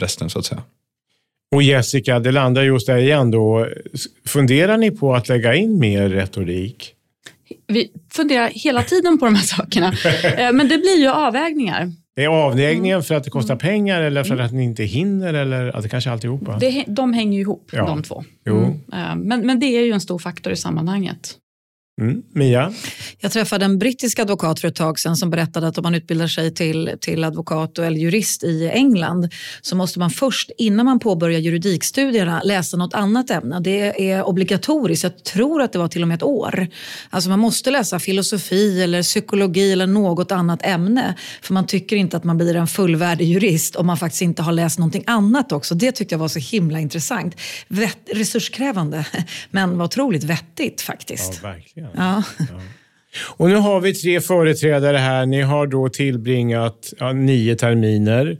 resten 0.00 0.30
så 0.30 0.38
att 0.38 0.44
säga. 0.44 0.62
Och 1.54 1.62
Jessica, 1.62 2.18
det 2.18 2.32
landar 2.32 2.62
just 2.62 2.86
där 2.86 2.96
igen 2.96 3.30
då. 3.30 3.68
Funderar 4.26 4.76
ni 4.76 4.90
på 4.90 5.14
att 5.14 5.28
lägga 5.28 5.54
in 5.54 5.78
mer 5.78 6.08
retorik? 6.08 6.94
Vi 7.66 7.90
funderar 8.12 8.48
hela 8.48 8.82
tiden 8.82 9.18
på 9.18 9.24
de 9.24 9.34
här 9.34 9.42
sakerna. 9.42 9.92
Men 10.52 10.68
det 10.68 10.78
blir 10.78 10.98
ju 11.00 11.08
avvägningar. 11.08 11.92
Är 12.16 12.26
avvägningen 12.26 13.02
för 13.02 13.14
att 13.14 13.24
det 13.24 13.30
kostar 13.30 13.56
pengar 13.56 14.02
eller 14.02 14.24
för 14.24 14.38
att 14.38 14.52
ni 14.52 14.64
inte 14.64 14.84
hinner? 14.84 15.34
Eller 15.34 15.76
att 15.76 15.82
det 15.82 15.88
kanske 15.88 16.10
är 16.10 16.12
alltihopa? 16.12 16.58
Det, 16.58 16.84
de 16.86 17.12
hänger 17.12 17.32
ju 17.34 17.40
ihop, 17.40 17.70
Ja. 17.72 17.86
de 17.86 18.02
två. 18.02 18.24
Jo. 18.46 18.80
Mm. 18.92 19.20
Men, 19.20 19.46
men 19.46 19.60
det 19.60 19.66
är 19.66 19.84
ju 19.84 19.92
en 19.92 20.00
stor 20.00 20.18
faktor 20.18 20.52
i 20.52 20.56
sammanhanget. 20.56 21.34
Mm. 21.98 22.22
Mia? 22.32 22.72
Jag 23.20 23.32
träffade 23.32 23.64
en 23.64 23.78
brittisk 23.78 24.18
advokat 24.18 24.60
för 24.60 24.68
ett 24.68 24.74
tag 24.74 24.98
sedan 24.98 25.16
som 25.16 25.30
berättade 25.30 25.68
att 25.68 25.78
om 25.78 25.82
man 25.82 25.94
utbildar 25.94 26.26
sig 26.26 26.54
till, 26.54 26.90
till 27.00 27.24
advokat 27.24 27.78
eller 27.78 27.98
jurist 27.98 28.44
i 28.44 28.68
England 28.68 29.28
så 29.60 29.76
måste 29.76 29.98
man 29.98 30.10
först, 30.10 30.50
innan 30.58 30.86
man 30.86 30.98
påbörjar 30.98 31.40
juridikstudierna, 31.40 32.42
läsa 32.44 32.76
något 32.76 32.94
annat 32.94 33.30
ämne. 33.30 33.60
Det 33.60 34.10
är 34.10 34.22
obligatoriskt. 34.22 35.02
Jag 35.02 35.24
tror 35.24 35.62
att 35.62 35.72
det 35.72 35.78
var 35.78 35.88
till 35.88 36.02
och 36.02 36.08
med 36.08 36.14
ett 36.14 36.22
år. 36.22 36.68
Alltså 37.10 37.30
man 37.30 37.38
måste 37.38 37.70
läsa 37.70 37.98
filosofi 37.98 38.82
eller 38.82 39.02
psykologi 39.02 39.72
eller 39.72 39.86
något 39.86 40.32
annat 40.32 40.66
ämne. 40.66 41.14
För 41.42 41.54
man 41.54 41.66
tycker 41.66 41.96
inte 41.96 42.16
att 42.16 42.24
man 42.24 42.38
blir 42.38 42.56
en 42.56 42.66
fullvärdig 42.66 43.26
jurist 43.26 43.76
om 43.76 43.86
man 43.86 43.96
faktiskt 43.96 44.22
inte 44.22 44.42
har 44.42 44.52
läst 44.52 44.78
någonting 44.78 45.04
annat 45.06 45.52
också. 45.52 45.74
Det 45.74 45.92
tyckte 45.92 46.14
jag 46.14 46.20
var 46.20 46.28
så 46.28 46.38
himla 46.38 46.80
intressant. 46.80 47.36
Vett, 47.68 47.98
resurskrävande, 48.12 49.06
men 49.50 49.78
var 49.78 49.84
otroligt 49.84 50.24
vettigt 50.24 50.80
faktiskt. 50.80 51.40
Ja, 51.42 51.48
verkligen. 51.48 51.87
Ja. 51.96 52.22
Och 53.36 53.48
nu 53.48 53.54
har 53.54 53.80
vi 53.80 53.94
tre 53.94 54.20
företrädare 54.20 54.96
här. 54.96 55.26
Ni 55.26 55.42
har 55.42 55.66
då 55.66 55.88
tillbringat 55.88 56.92
ja, 56.98 57.12
nio 57.12 57.56
terminer 57.56 58.36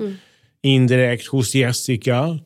indirekt 0.63 1.27
hos 1.27 1.55
Jessica. 1.55 2.39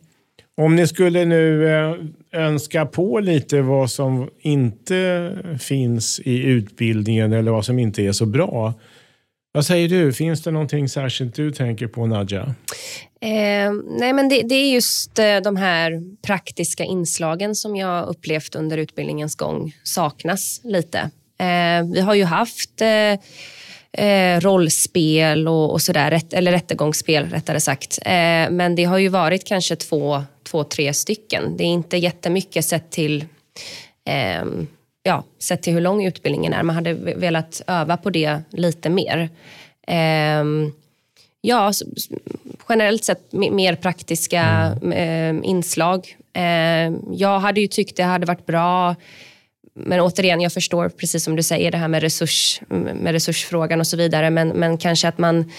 Om 0.56 0.76
ni 0.76 0.86
skulle 0.86 1.24
nu 1.24 1.68
eh, 1.68 1.94
önska 2.32 2.86
på 2.86 3.20
lite 3.20 3.60
vad 3.60 3.90
som 3.90 4.28
inte 4.40 5.32
finns 5.60 6.20
i 6.20 6.42
utbildningen 6.42 7.32
eller 7.32 7.50
vad 7.50 7.64
som 7.64 7.78
inte 7.78 8.02
är 8.02 8.12
så 8.12 8.26
bra. 8.26 8.74
Vad 9.54 9.66
säger 9.66 9.88
du? 9.88 10.12
Finns 10.12 10.42
det 10.42 10.50
någonting 10.50 10.88
särskilt 10.88 11.34
du 11.34 11.50
tänker 11.50 11.86
på, 11.86 12.06
Nadja? 12.06 12.54
Eh, 13.20 13.72
nej, 13.98 14.12
men 14.12 14.28
det, 14.28 14.42
det 14.42 14.54
är 14.54 14.72
just 14.72 15.18
eh, 15.18 15.36
de 15.36 15.56
här 15.56 16.02
praktiska 16.26 16.84
inslagen 16.84 17.54
som 17.54 17.76
jag 17.76 18.08
upplevt 18.08 18.54
under 18.54 18.78
utbildningens 18.78 19.36
gång 19.36 19.72
saknas 19.82 20.60
lite. 20.64 20.98
Eh, 21.38 21.92
vi 21.94 22.00
har 22.00 22.14
ju 22.14 22.24
haft 22.24 22.80
eh, 22.80 24.06
eh, 24.06 24.40
rollspel 24.40 25.48
och, 25.48 25.72
och 25.72 25.82
sådär, 25.82 26.10
rätt, 26.10 26.32
eller 26.32 26.52
rättegångsspel 26.52 27.30
rättare 27.30 27.60
sagt. 27.60 27.98
Eh, 28.02 28.50
men 28.50 28.74
det 28.74 28.84
har 28.84 28.98
ju 28.98 29.08
varit 29.08 29.44
kanske 29.44 29.76
två, 29.76 30.22
två, 30.42 30.64
tre 30.64 30.94
stycken. 30.94 31.56
Det 31.56 31.64
är 31.64 31.68
inte 31.68 31.96
jättemycket 31.96 32.64
sett 32.64 32.90
till 32.90 33.24
eh, 34.06 34.44
ja, 35.02 35.24
sett 35.38 35.62
till 35.62 35.72
hur 35.72 35.80
lång 35.80 36.04
utbildningen 36.04 36.52
är. 36.52 36.62
Man 36.62 36.76
hade 36.76 36.94
velat 36.94 37.62
öva 37.66 37.96
på 37.96 38.10
det 38.10 38.40
lite 38.50 38.90
mer. 38.90 39.30
Ehm, 39.86 40.72
ja, 41.40 41.72
generellt 42.68 43.04
sett 43.04 43.32
me- 43.32 43.52
mer 43.52 43.74
praktiska 43.74 44.72
eh, 44.94 45.34
inslag. 45.42 46.16
Ehm, 46.32 46.98
jag 47.12 47.40
hade 47.40 47.60
ju 47.60 47.66
tyckt 47.66 47.96
det 47.96 48.02
hade 48.02 48.26
varit 48.26 48.46
bra 48.46 48.94
men 49.74 50.00
återigen, 50.00 50.40
jag 50.40 50.52
förstår 50.52 50.88
precis 50.88 51.24
som 51.24 51.36
du 51.36 51.42
säger 51.42 51.70
det 51.70 51.78
här 51.78 51.88
med, 51.88 52.02
resurs, 52.02 52.60
med 52.94 53.12
resursfrågan 53.12 53.80
och 53.80 53.86
så 53.86 53.96
vidare. 53.96 54.30
Men, 54.30 54.48
men 54.48 54.78
kanske 54.78 55.08
att 55.08 55.18
man 55.18 55.50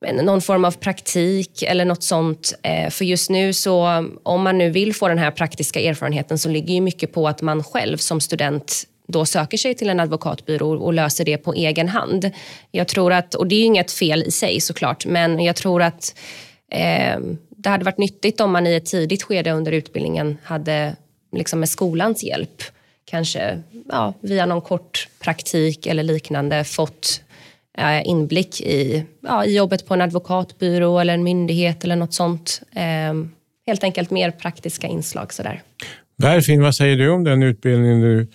någon 0.00 0.40
form 0.40 0.64
av 0.64 0.72
praktik 0.72 1.62
eller 1.62 1.84
något 1.84 2.02
sånt. 2.02 2.54
Eh, 2.62 2.90
för 2.90 3.04
just 3.04 3.30
nu 3.30 3.52
så 3.52 4.08
om 4.22 4.42
man 4.42 4.58
nu 4.58 4.70
vill 4.70 4.94
få 4.94 5.08
den 5.08 5.18
här 5.18 5.30
praktiska 5.30 5.80
erfarenheten 5.80 6.38
så 6.38 6.48
ligger 6.48 6.74
ju 6.74 6.80
mycket 6.80 7.12
på 7.12 7.28
att 7.28 7.42
man 7.42 7.64
själv 7.64 7.96
som 7.96 8.20
student 8.20 8.84
då 9.08 9.24
söker 9.24 9.56
sig 9.56 9.74
till 9.74 9.90
en 9.90 10.00
advokatbyrå 10.00 10.70
och 10.70 10.92
löser 10.92 11.24
det 11.24 11.36
på 11.36 11.54
egen 11.54 11.88
hand. 11.88 12.30
Jag 12.70 12.88
tror 12.88 13.12
att, 13.12 13.34
och 13.34 13.46
det 13.46 13.54
är 13.54 13.58
ju 13.58 13.64
inget 13.64 13.92
fel 13.92 14.22
i 14.22 14.30
sig 14.30 14.60
såklart, 14.60 15.06
men 15.06 15.40
jag 15.40 15.56
tror 15.56 15.82
att 15.82 16.14
eh, 16.72 17.18
det 17.56 17.68
hade 17.68 17.84
varit 17.84 17.98
nyttigt 17.98 18.40
om 18.40 18.52
man 18.52 18.66
i 18.66 18.74
ett 18.74 18.86
tidigt 18.86 19.22
skede 19.22 19.52
under 19.52 19.72
utbildningen 19.72 20.38
hade 20.44 20.96
liksom 21.32 21.60
med 21.60 21.68
skolans 21.68 22.22
hjälp 22.24 22.62
kanske 23.04 23.62
ja, 23.88 24.14
via 24.20 24.46
någon 24.46 24.60
kort 24.60 25.08
praktik 25.20 25.86
eller 25.86 26.02
liknande 26.02 26.64
fått 26.64 27.22
inblick 28.04 28.60
i, 28.60 29.04
ja, 29.22 29.44
i 29.44 29.56
jobbet 29.56 29.86
på 29.86 29.94
en 29.94 30.00
advokatbyrå 30.00 30.98
eller 30.98 31.14
en 31.14 31.22
myndighet 31.22 31.84
eller 31.84 31.96
något 31.96 32.14
sånt. 32.14 32.62
Eh, 32.72 33.14
helt 33.66 33.84
enkelt 33.84 34.10
mer 34.10 34.30
praktiska 34.30 34.86
inslag 34.86 35.32
sådär. 35.32 35.62
Berfin, 36.16 36.62
vad 36.62 36.74
säger 36.74 36.96
du 36.96 37.10
om 37.10 37.24
den 37.24 37.42
utbildning 37.42 38.00
du 38.00 38.28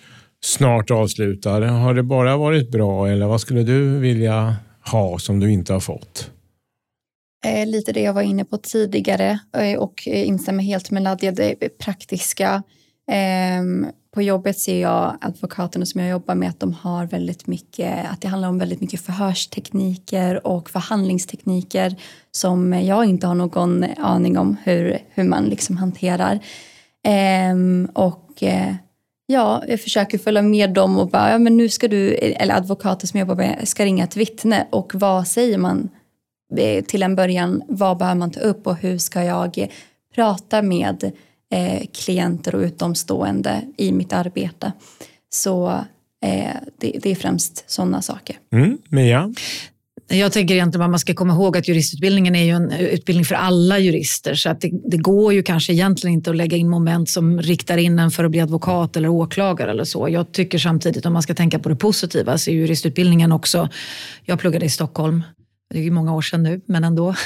snart 0.44 0.90
avslutar? 0.90 1.62
Har 1.62 1.94
det 1.94 2.02
bara 2.02 2.36
varit 2.36 2.70
bra 2.70 3.08
eller 3.08 3.26
vad 3.26 3.40
skulle 3.40 3.62
du 3.62 3.98
vilja 3.98 4.56
ha 4.90 5.18
som 5.18 5.40
du 5.40 5.52
inte 5.52 5.72
har 5.72 5.80
fått? 5.80 6.30
Eh, 7.46 7.66
lite 7.66 7.92
det 7.92 8.00
jag 8.00 8.12
var 8.12 8.22
inne 8.22 8.44
på 8.44 8.56
tidigare 8.56 9.38
eh, 9.56 9.78
och 9.78 10.08
eh, 10.08 10.28
instämmer 10.28 10.64
helt 10.64 10.90
med 10.90 11.02
Nadja, 11.02 11.32
det 11.32 11.78
praktiska. 11.78 12.62
På 14.14 14.22
jobbet 14.22 14.58
ser 14.58 14.80
jag 14.80 15.18
advokaterna 15.20 15.86
som 15.86 16.00
jag 16.00 16.10
jobbar 16.10 16.34
med 16.34 16.48
att 16.48 16.60
de 16.60 16.72
har 16.72 17.06
väldigt 17.06 17.46
mycket, 17.46 18.10
att 18.10 18.20
det 18.20 18.28
handlar 18.28 18.48
om 18.48 18.58
väldigt 18.58 18.80
mycket 18.80 19.00
förhörstekniker 19.00 20.46
och 20.46 20.70
förhandlingstekniker 20.70 21.96
som 22.30 22.72
jag 22.72 23.04
inte 23.04 23.26
har 23.26 23.34
någon 23.34 23.84
aning 23.98 24.38
om 24.38 24.56
hur, 24.64 24.98
hur 25.10 25.24
man 25.24 25.44
liksom 25.44 25.76
hanterar. 25.76 26.40
Ehm, 27.04 27.88
och 27.92 28.42
eh, 28.42 28.74
ja, 29.26 29.62
jag 29.68 29.80
försöker 29.80 30.18
följa 30.18 30.42
med 30.42 30.70
dem 30.70 30.98
och 30.98 31.08
bara, 31.08 31.30
ja 31.30 31.38
men 31.38 31.56
nu 31.56 31.68
ska 31.68 31.88
du, 31.88 32.14
eller 32.14 32.54
advokater 32.54 33.06
som 33.06 33.20
jobbar 33.20 33.34
med, 33.34 33.68
ska 33.68 33.84
ringa 33.84 34.04
ett 34.04 34.16
vittne 34.16 34.66
och 34.70 34.92
vad 34.94 35.28
säger 35.28 35.58
man 35.58 35.88
eh, 36.56 36.84
till 36.84 37.02
en 37.02 37.16
början, 37.16 37.62
vad 37.68 37.98
behöver 37.98 38.18
man 38.18 38.30
ta 38.30 38.40
upp 38.40 38.66
och 38.66 38.76
hur 38.76 38.98
ska 38.98 39.24
jag 39.24 39.68
prata 40.14 40.62
med 40.62 41.12
eh, 41.52 41.82
klienter 41.92 42.54
och 42.54 42.60
utomstående 42.60 43.62
i 43.76 43.92
mitt 43.92 44.12
arbete. 44.12 44.72
Så 45.30 45.68
eh, 46.24 46.54
det, 46.78 46.98
det 47.02 47.10
är 47.10 47.14
främst 47.14 47.70
sådana 47.70 48.02
saker. 48.02 48.36
Mm, 48.52 48.78
Mia? 48.88 49.34
Jag 50.08 50.32
tänker 50.32 50.54
egentligen 50.54 50.82
att 50.82 50.90
man 50.90 50.98
ska 50.98 51.14
komma 51.14 51.32
ihåg 51.32 51.56
att 51.56 51.68
juristutbildningen 51.68 52.34
är 52.34 52.44
ju 52.44 52.50
en 52.50 52.72
utbildning 52.72 53.24
för 53.24 53.34
alla 53.34 53.78
jurister. 53.78 54.34
Så 54.34 54.50
att 54.50 54.60
det, 54.60 54.70
det, 54.84 54.96
går 54.96 55.32
ju 55.32 55.42
kanske 55.42 55.72
egentligen 55.72 56.14
inte 56.14 56.30
att 56.30 56.36
lägga 56.36 56.56
in 56.56 56.68
moment 56.68 57.10
som 57.10 57.42
riktar 57.42 57.78
in 57.78 57.98
en 57.98 58.10
för 58.10 58.24
att 58.24 58.30
bli 58.30 58.40
advokat 58.40 58.96
eller 58.96 59.08
åklagare 59.08 59.70
eller 59.70 59.84
så. 59.84 60.08
Jag 60.08 60.32
tycker 60.32 60.58
samtidigt 60.58 61.06
om 61.06 61.12
man 61.12 61.22
ska 61.22 61.34
tänka 61.34 61.58
på 61.58 61.68
det 61.68 61.76
positiva 61.76 62.38
så 62.38 62.50
är 62.50 62.54
juristutbildningen 62.54 63.32
också, 63.32 63.68
jag 64.24 64.38
pluggade 64.38 64.66
i 64.66 64.70
Stockholm 64.70 65.22
det 65.74 65.80
är 65.80 65.84
ju 65.84 65.90
många 65.90 66.14
år 66.14 66.22
sedan 66.22 66.42
nu, 66.42 66.60
men 66.66 66.84
ändå. 66.84 67.14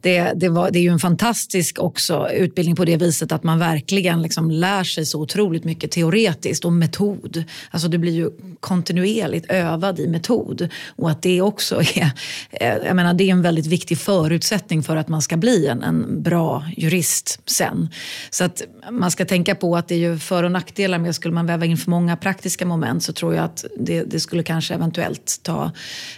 Det, 0.00 0.32
det, 0.36 0.48
var, 0.48 0.70
det 0.70 0.78
är 0.78 0.82
ju 0.82 0.92
en 0.92 0.98
fantastisk 0.98 1.78
också 1.78 2.28
utbildning 2.30 2.76
på 2.76 2.84
det 2.84 2.96
viset 2.96 3.32
att 3.32 3.42
man 3.42 3.58
verkligen 3.58 4.22
liksom 4.22 4.50
lär 4.50 4.84
sig 4.84 5.06
så 5.06 5.20
otroligt 5.20 5.64
mycket 5.64 5.90
teoretiskt 5.90 6.64
och 6.64 6.72
metod. 6.72 7.44
Alltså 7.70 7.88
du 7.88 7.98
blir 7.98 8.12
ju 8.12 8.30
kontinuerligt 8.60 9.50
övad 9.50 10.00
i 10.00 10.08
metod 10.08 10.68
och 10.96 11.10
att 11.10 11.22
det 11.22 11.40
också 11.40 11.80
är, 11.94 12.10
eh, 12.50 12.86
jag 12.86 12.96
menar, 12.96 13.14
det 13.14 13.24
är 13.24 13.32
en 13.32 13.42
väldigt 13.42 13.66
viktig 13.66 13.98
förutsättning 13.98 14.82
för 14.82 14.96
att 14.96 15.08
man 15.08 15.22
ska 15.22 15.36
bli 15.36 15.66
en, 15.66 15.82
en 15.82 16.22
bra 16.22 16.64
jurist 16.76 17.40
sen. 17.46 17.88
Så 18.30 18.44
att 18.44 18.62
man 18.90 19.10
ska 19.10 19.24
tänka 19.24 19.54
på 19.54 19.76
att 19.76 19.88
det 19.88 19.94
är 19.94 19.98
ju 19.98 20.18
för 20.18 20.42
och 20.42 20.52
nackdelar 20.52 20.98
med 20.98 21.14
skulle 21.14 21.34
man 21.34 21.46
väva 21.46 21.66
in 21.66 21.76
för 21.76 21.90
många 21.90 22.16
praktiska 22.16 22.66
moment 22.66 23.02
så 23.02 23.12
tror 23.12 23.34
jag 23.34 23.44
att 23.44 23.64
det, 23.78 24.02
det 24.02 24.20
skulle 24.20 24.42
kanske 24.42 24.74
eventuellt 24.74 25.40
ta, 25.42 25.72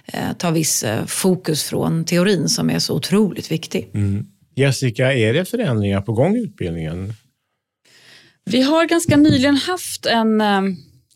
eh, 0.07 0.33
ta 0.39 0.51
viss 0.51 0.83
eh, 0.83 1.07
fokus 1.07 1.58
fokus 1.59 1.65
från 1.65 2.05
teorin 2.05 2.49
som 2.49 2.71
är 2.71 2.79
så 2.79 2.95
otroligt 2.95 3.51
viktig. 3.51 3.91
Mm. 3.95 4.27
Jessica, 4.57 5.13
är 5.13 5.35
det 5.35 5.45
förändringar 5.45 6.01
på 6.01 6.13
gång 6.13 6.37
i 6.37 6.41
utbildningen? 6.41 7.13
Vi 8.45 8.63
har 8.63 8.87
ganska 8.89 9.17
nyligen 9.17 9.57
haft 9.57 10.07
en, 10.07 10.41
eh, 10.41 10.63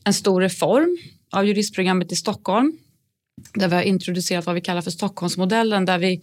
en 0.05 0.13
stor 0.13 0.41
reform 0.41 0.99
av 1.33 1.47
juristprogrammet 1.47 2.13
i 2.13 2.17
Stockholm 2.17 2.79
där 3.55 3.69
vi 3.69 3.75
har 3.75 3.83
introducerat 3.83 4.47
vad 4.47 4.55
vi 4.55 4.61
kallar 4.61 4.83
för 4.83 4.91
Stockholmsmodellen 4.91 5.85
där 5.85 5.99
vi 5.99 6.21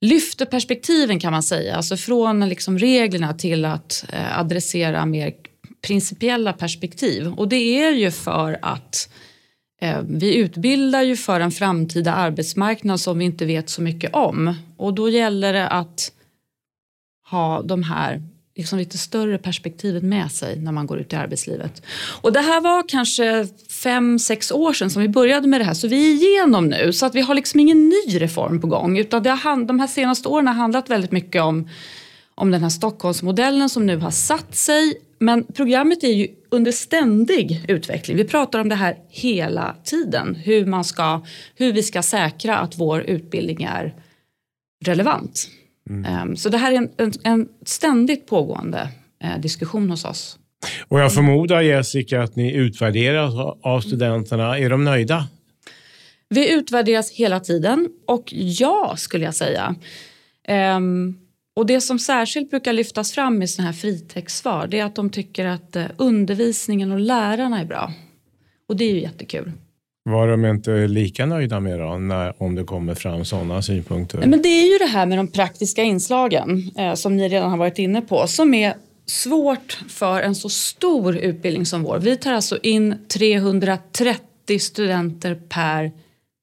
lyfter 0.00 0.46
perspektiven 0.46 1.20
kan 1.20 1.32
man 1.32 1.42
säga, 1.42 1.76
alltså 1.76 1.96
från 1.96 2.48
liksom 2.48 2.78
reglerna 2.78 3.34
till 3.34 3.64
att 3.64 4.04
eh, 4.12 4.38
adressera 4.38 5.06
mer 5.06 5.32
principiella 5.86 6.52
perspektiv. 6.52 7.26
Och 7.26 7.48
det 7.48 7.82
är 7.82 7.92
ju 7.92 8.10
för 8.10 8.58
att 8.62 9.08
Eh, 9.08 9.31
Eh, 9.82 10.02
vi 10.08 10.36
utbildar 10.36 11.02
ju 11.02 11.16
för 11.16 11.40
en 11.40 11.50
framtida 11.50 12.12
arbetsmarknad 12.12 13.00
som 13.00 13.18
vi 13.18 13.24
inte 13.24 13.44
vet 13.44 13.70
så 13.70 13.82
mycket 13.82 14.14
om. 14.14 14.54
Och 14.76 14.94
då 14.94 15.08
gäller 15.08 15.52
det 15.52 15.68
att 15.68 16.12
ha 17.30 17.62
de 17.62 17.82
här 17.82 18.22
liksom 18.56 18.78
lite 18.78 18.98
större 18.98 19.38
perspektivet 19.38 20.02
med 20.02 20.32
sig 20.32 20.58
när 20.60 20.72
man 20.72 20.86
går 20.86 20.98
ut 20.98 21.12
i 21.12 21.16
arbetslivet. 21.16 21.82
Och 22.20 22.32
det 22.32 22.40
här 22.40 22.60
var 22.60 22.88
kanske 22.88 23.46
fem, 23.82 24.18
sex 24.18 24.52
år 24.52 24.72
sedan 24.72 24.90
som 24.90 25.02
vi 25.02 25.08
började 25.08 25.48
med 25.48 25.60
det 25.60 25.64
här. 25.64 25.74
Så 25.74 25.88
vi 25.88 26.10
är 26.10 26.14
igenom 26.14 26.66
nu. 26.68 26.92
Så 26.92 27.06
att 27.06 27.14
vi 27.14 27.20
har 27.20 27.34
liksom 27.34 27.60
ingen 27.60 27.88
ny 27.88 28.20
reform 28.20 28.60
på 28.60 28.66
gång. 28.66 28.98
Utan 28.98 29.22
det 29.22 29.30
har, 29.30 29.64
de 29.64 29.80
här 29.80 29.86
senaste 29.86 30.28
åren 30.28 30.46
har 30.46 30.54
handlat 30.54 30.90
väldigt 30.90 31.12
mycket 31.12 31.42
om, 31.42 31.68
om 32.34 32.50
den 32.50 32.62
här 32.62 32.68
Stockholmsmodellen 32.68 33.68
som 33.68 33.86
nu 33.86 33.96
har 33.96 34.10
satt 34.10 34.54
sig 34.54 34.94
men 35.22 35.44
programmet 35.44 36.04
är 36.04 36.12
ju 36.12 36.28
under 36.50 36.72
ständig 36.72 37.64
utveckling. 37.68 38.16
Vi 38.16 38.24
pratar 38.24 38.58
om 38.58 38.68
det 38.68 38.74
här 38.74 38.96
hela 39.08 39.76
tiden. 39.84 40.34
Hur, 40.34 40.66
man 40.66 40.84
ska, 40.84 41.22
hur 41.54 41.72
vi 41.72 41.82
ska 41.82 42.02
säkra 42.02 42.58
att 42.58 42.78
vår 42.78 43.00
utbildning 43.00 43.62
är 43.62 43.94
relevant. 44.84 45.48
Mm. 45.90 46.04
Ehm, 46.04 46.36
så 46.36 46.48
det 46.48 46.58
här 46.58 46.72
är 46.72 46.76
en, 46.76 46.90
en, 46.96 47.12
en 47.24 47.48
ständigt 47.64 48.26
pågående 48.26 48.88
eh, 49.24 49.40
diskussion 49.40 49.90
hos 49.90 50.04
oss. 50.04 50.38
Och 50.88 51.00
jag 51.00 51.14
förmodar 51.14 51.60
Jessica 51.60 52.22
att 52.22 52.36
ni 52.36 52.52
utvärderas 52.52 53.34
av 53.62 53.80
studenterna. 53.80 54.58
Är 54.58 54.70
de 54.70 54.84
nöjda? 54.84 55.28
Vi 56.28 56.52
utvärderas 56.52 57.10
hela 57.10 57.40
tiden 57.40 57.88
och 58.06 58.32
ja, 58.32 58.94
skulle 58.96 59.24
jag 59.24 59.34
säga. 59.34 59.74
Um, 60.48 61.21
och 61.56 61.66
det 61.66 61.80
som 61.80 61.98
särskilt 61.98 62.50
brukar 62.50 62.72
lyftas 62.72 63.12
fram 63.12 63.42
i 63.42 63.48
sådana 63.48 63.70
här 63.70 63.78
fritextsvar 63.78 64.66
det 64.66 64.78
är 64.78 64.84
att 64.84 64.94
de 64.94 65.10
tycker 65.10 65.46
att 65.46 65.76
eh, 65.76 65.84
undervisningen 65.96 66.92
och 66.92 67.00
lärarna 67.00 67.60
är 67.60 67.64
bra. 67.64 67.92
Och 68.68 68.76
det 68.76 68.84
är 68.84 68.92
ju 68.92 69.00
jättekul. 69.00 69.52
Var 70.04 70.28
de 70.28 70.44
inte 70.44 70.86
lika 70.86 71.26
nöjda 71.26 71.60
med 71.60 71.78
då, 71.78 71.98
när, 71.98 72.42
om 72.42 72.54
det 72.54 72.64
kommer 72.64 72.94
fram 72.94 73.24
sådana 73.24 73.62
synpunkter? 73.62 74.18
Men 74.26 74.42
det 74.42 74.48
är 74.48 74.72
ju 74.72 74.78
det 74.78 74.90
här 74.92 75.06
med 75.06 75.18
de 75.18 75.28
praktiska 75.28 75.82
inslagen 75.82 76.70
eh, 76.78 76.94
som 76.94 77.16
ni 77.16 77.28
redan 77.28 77.50
har 77.50 77.58
varit 77.58 77.78
inne 77.78 78.00
på 78.00 78.26
som 78.26 78.54
är 78.54 78.74
svårt 79.06 79.78
för 79.88 80.20
en 80.20 80.34
så 80.34 80.48
stor 80.48 81.16
utbildning 81.16 81.66
som 81.66 81.82
vår. 81.82 81.98
Vi 81.98 82.16
tar 82.16 82.32
alltså 82.32 82.58
in 82.62 82.94
330 83.08 84.58
studenter 84.58 85.34
per 85.34 85.92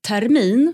termin. 0.07 0.73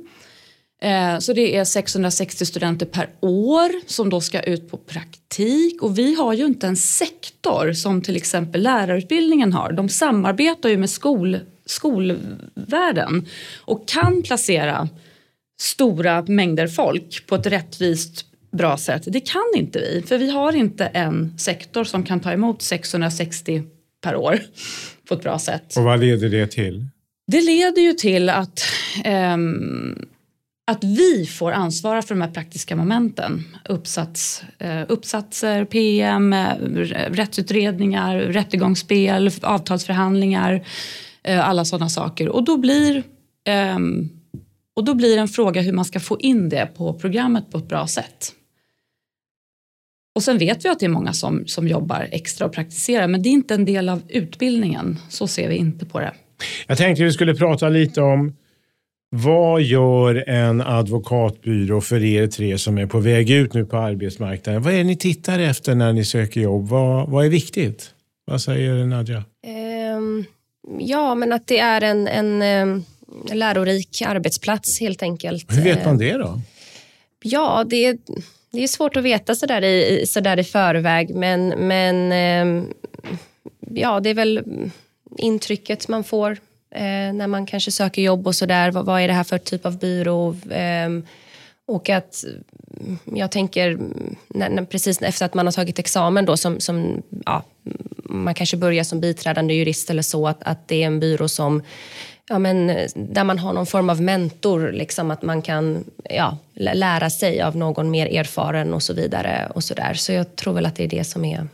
Eh, 0.85 1.19
så 1.19 1.33
det 1.33 1.55
är 1.55 1.65
660 1.65 2.45
studenter 2.45 2.85
per 2.85 3.09
år 3.19 3.71
som 3.87 4.09
då 4.09 4.21
ska 4.21 4.41
ut 4.41 4.71
på 4.71 4.77
praktik 4.77 5.81
och 5.81 5.97
vi 5.97 6.15
har 6.15 6.33
ju 6.33 6.45
inte 6.45 6.67
en 6.67 6.75
sektor 6.75 7.73
som 7.73 8.01
till 8.01 8.15
exempel 8.15 8.61
lärarutbildningen 8.61 9.53
har. 9.53 9.71
De 9.71 9.89
samarbetar 9.89 10.69
ju 10.69 10.77
med 10.77 10.89
skol, 10.89 11.39
skolvärlden 11.65 13.25
och 13.57 13.87
kan 13.87 14.23
placera 14.23 14.89
stora 15.59 16.25
mängder 16.27 16.67
folk 16.67 17.27
på 17.27 17.35
ett 17.35 17.47
rättvist 17.47 18.25
bra 18.51 18.77
sätt. 18.77 19.03
Det 19.07 19.19
kan 19.19 19.51
inte 19.55 19.79
vi, 19.79 20.03
för 20.07 20.17
vi 20.17 20.29
har 20.29 20.55
inte 20.55 20.85
en 20.85 21.39
sektor 21.39 21.83
som 21.83 22.03
kan 22.03 22.19
ta 22.19 22.31
emot 22.31 22.61
660 22.61 23.63
per 24.03 24.15
år 24.15 24.39
på 25.07 25.13
ett 25.13 25.23
bra 25.23 25.39
sätt. 25.39 25.77
Och 25.77 25.83
vad 25.83 25.99
leder 25.99 26.29
det 26.29 26.47
till? 26.47 26.85
Det 27.31 27.41
leder 27.41 27.81
ju 27.81 27.93
till 27.93 28.29
att 28.29 28.63
um, 29.33 30.07
att 30.67 30.83
vi 30.83 31.25
får 31.25 31.51
ansvara 31.51 32.01
för 32.01 32.15
de 32.15 32.21
här 32.21 32.31
praktiska 32.31 32.75
momenten. 32.75 33.43
Uppsats, 33.69 34.43
eh, 34.59 34.81
uppsatser, 34.87 35.65
PM, 35.65 36.33
eh, 36.33 36.55
rättsutredningar, 37.09 38.17
rättegångsspel, 38.17 39.31
avtalsförhandlingar, 39.41 40.67
eh, 41.23 41.49
alla 41.49 41.65
sådana 41.65 41.89
saker. 41.89 42.29
Och 42.29 42.43
då 42.43 42.57
blir 42.57 43.03
ehm, 43.45 44.09
och 44.75 44.83
då 44.83 44.93
blir 44.93 45.17
en 45.17 45.27
fråga 45.27 45.61
hur 45.61 45.73
man 45.73 45.85
ska 45.85 45.99
få 45.99 46.19
in 46.19 46.49
det 46.49 46.65
på 46.77 46.93
programmet 46.93 47.51
på 47.51 47.57
ett 47.57 47.67
bra 47.67 47.87
sätt. 47.87 48.33
Och 50.15 50.23
sen 50.23 50.37
vet 50.37 50.65
vi 50.65 50.69
att 50.69 50.79
det 50.79 50.85
är 50.85 50.89
många 50.89 51.13
som, 51.13 51.47
som 51.47 51.67
jobbar 51.67 52.07
extra 52.11 52.47
och 52.47 52.53
praktiserar 52.53 53.07
men 53.07 53.21
det 53.21 53.29
är 53.29 53.31
inte 53.31 53.53
en 53.53 53.65
del 53.65 53.89
av 53.89 54.01
utbildningen. 54.09 54.99
Så 55.09 55.27
ser 55.27 55.49
vi 55.49 55.55
inte 55.55 55.85
på 55.85 55.99
det. 55.99 56.13
Jag 56.67 56.77
tänkte 56.77 57.03
vi 57.03 57.11
skulle 57.11 57.35
prata 57.35 57.69
lite 57.69 58.01
om 58.01 58.35
vad 59.15 59.61
gör 59.61 60.29
en 60.29 60.61
advokatbyrå 60.61 61.81
för 61.81 62.03
er 62.03 62.27
tre 62.27 62.57
som 62.57 62.77
är 62.77 62.85
på 62.85 62.99
väg 62.99 63.29
ut 63.29 63.53
nu 63.53 63.65
på 63.65 63.77
arbetsmarknaden? 63.77 64.61
Vad 64.61 64.73
är 64.73 64.77
det 64.77 64.83
ni 64.83 64.97
tittar 64.97 65.39
efter 65.39 65.75
när 65.75 65.93
ni 65.93 66.05
söker 66.05 66.41
jobb? 66.41 66.67
Vad, 66.67 67.09
vad 67.09 67.25
är 67.25 67.29
viktigt? 67.29 67.93
Vad 68.25 68.41
säger 68.41 68.85
Nadja? 68.85 69.23
Um, 69.97 70.25
ja, 70.79 71.15
men 71.15 71.31
att 71.31 71.47
det 71.47 71.59
är 71.59 71.81
en, 71.81 72.07
en, 72.07 72.41
en 72.41 72.85
lärorik 73.33 74.01
arbetsplats 74.05 74.79
helt 74.79 75.03
enkelt. 75.03 75.45
Hur 75.57 75.63
vet 75.63 75.85
man 75.85 75.97
det 75.97 76.13
då? 76.13 76.41
Ja, 77.23 77.65
det 77.69 77.85
är, 77.85 77.97
det 78.51 78.63
är 78.63 78.67
svårt 78.67 78.95
att 78.95 79.03
veta 79.03 79.35
sådär 79.35 79.61
i, 79.63 80.05
sådär 80.07 80.39
i 80.39 80.43
förväg, 80.43 81.15
men, 81.15 81.47
men 81.47 82.11
ehm, 82.11 82.67
ja, 83.59 83.99
det 83.99 84.09
är 84.09 84.13
väl 84.13 84.43
intrycket 85.17 85.87
man 85.87 86.03
får 86.03 86.37
Eh, 86.75 87.13
när 87.13 87.27
man 87.27 87.45
kanske 87.45 87.71
söker 87.71 88.01
jobb 88.01 88.27
och 88.27 88.35
sådär. 88.35 88.71
Vad, 88.71 88.85
vad, 88.85 89.01
är 89.01 89.07
det 89.07 89.13
här 89.13 89.23
för 89.23 89.37
typ 89.37 89.65
av 89.65 89.79
byrå? 89.79 90.35
Eh, 90.49 90.89
och 91.67 91.89
att 91.89 92.25
mm, 92.81 92.97
jag 93.05 93.31
tänker 93.31 93.71
mm, 93.71 94.15
när, 94.27 94.49
när, 94.49 94.65
precis 94.65 95.01
efter 95.01 95.25
att 95.25 95.33
man 95.33 95.47
har 95.47 95.51
tagit 95.51 95.79
examen 95.79 96.25
då 96.25 96.37
som, 96.37 96.59
som 96.59 97.01
ja, 97.25 97.43
mm, 97.65 98.23
man 98.23 98.33
kanske 98.33 98.57
börjar 98.57 98.83
som 98.83 98.99
biträdande 98.99 99.53
jurist 99.53 99.89
eller 99.89 100.01
så, 100.01 100.27
att, 100.27 100.43
att 100.43 100.67
det 100.67 100.83
är 100.83 100.87
en 100.87 100.99
byrå 100.99 101.27
som 101.27 101.63
ja, 102.29 102.39
men, 102.39 102.67
där 102.95 103.23
man 103.23 103.39
har 103.39 103.53
någon 103.53 103.65
form 103.65 103.89
av 103.89 104.01
mentor, 104.01 104.71
liksom 104.71 105.11
att 105.11 105.21
man 105.21 105.41
kan 105.41 105.83
ja, 106.09 106.37
lära 106.53 107.09
sig 107.09 107.41
av 107.41 107.55
någon 107.57 107.91
mer 107.91 108.19
erfaren 108.19 108.73
och 108.73 108.83
så 108.83 108.93
vidare. 108.93 109.51
och 109.55 109.63
Så, 109.63 109.73
där. 109.73 109.93
så 109.93 110.11
jag 110.11 110.35
tror 110.35 110.53
väl 110.53 110.65
att 110.65 110.75
det 110.75 110.83
är 110.83 110.87
det 110.87 111.03
som 111.03 111.25
är... 111.25 111.47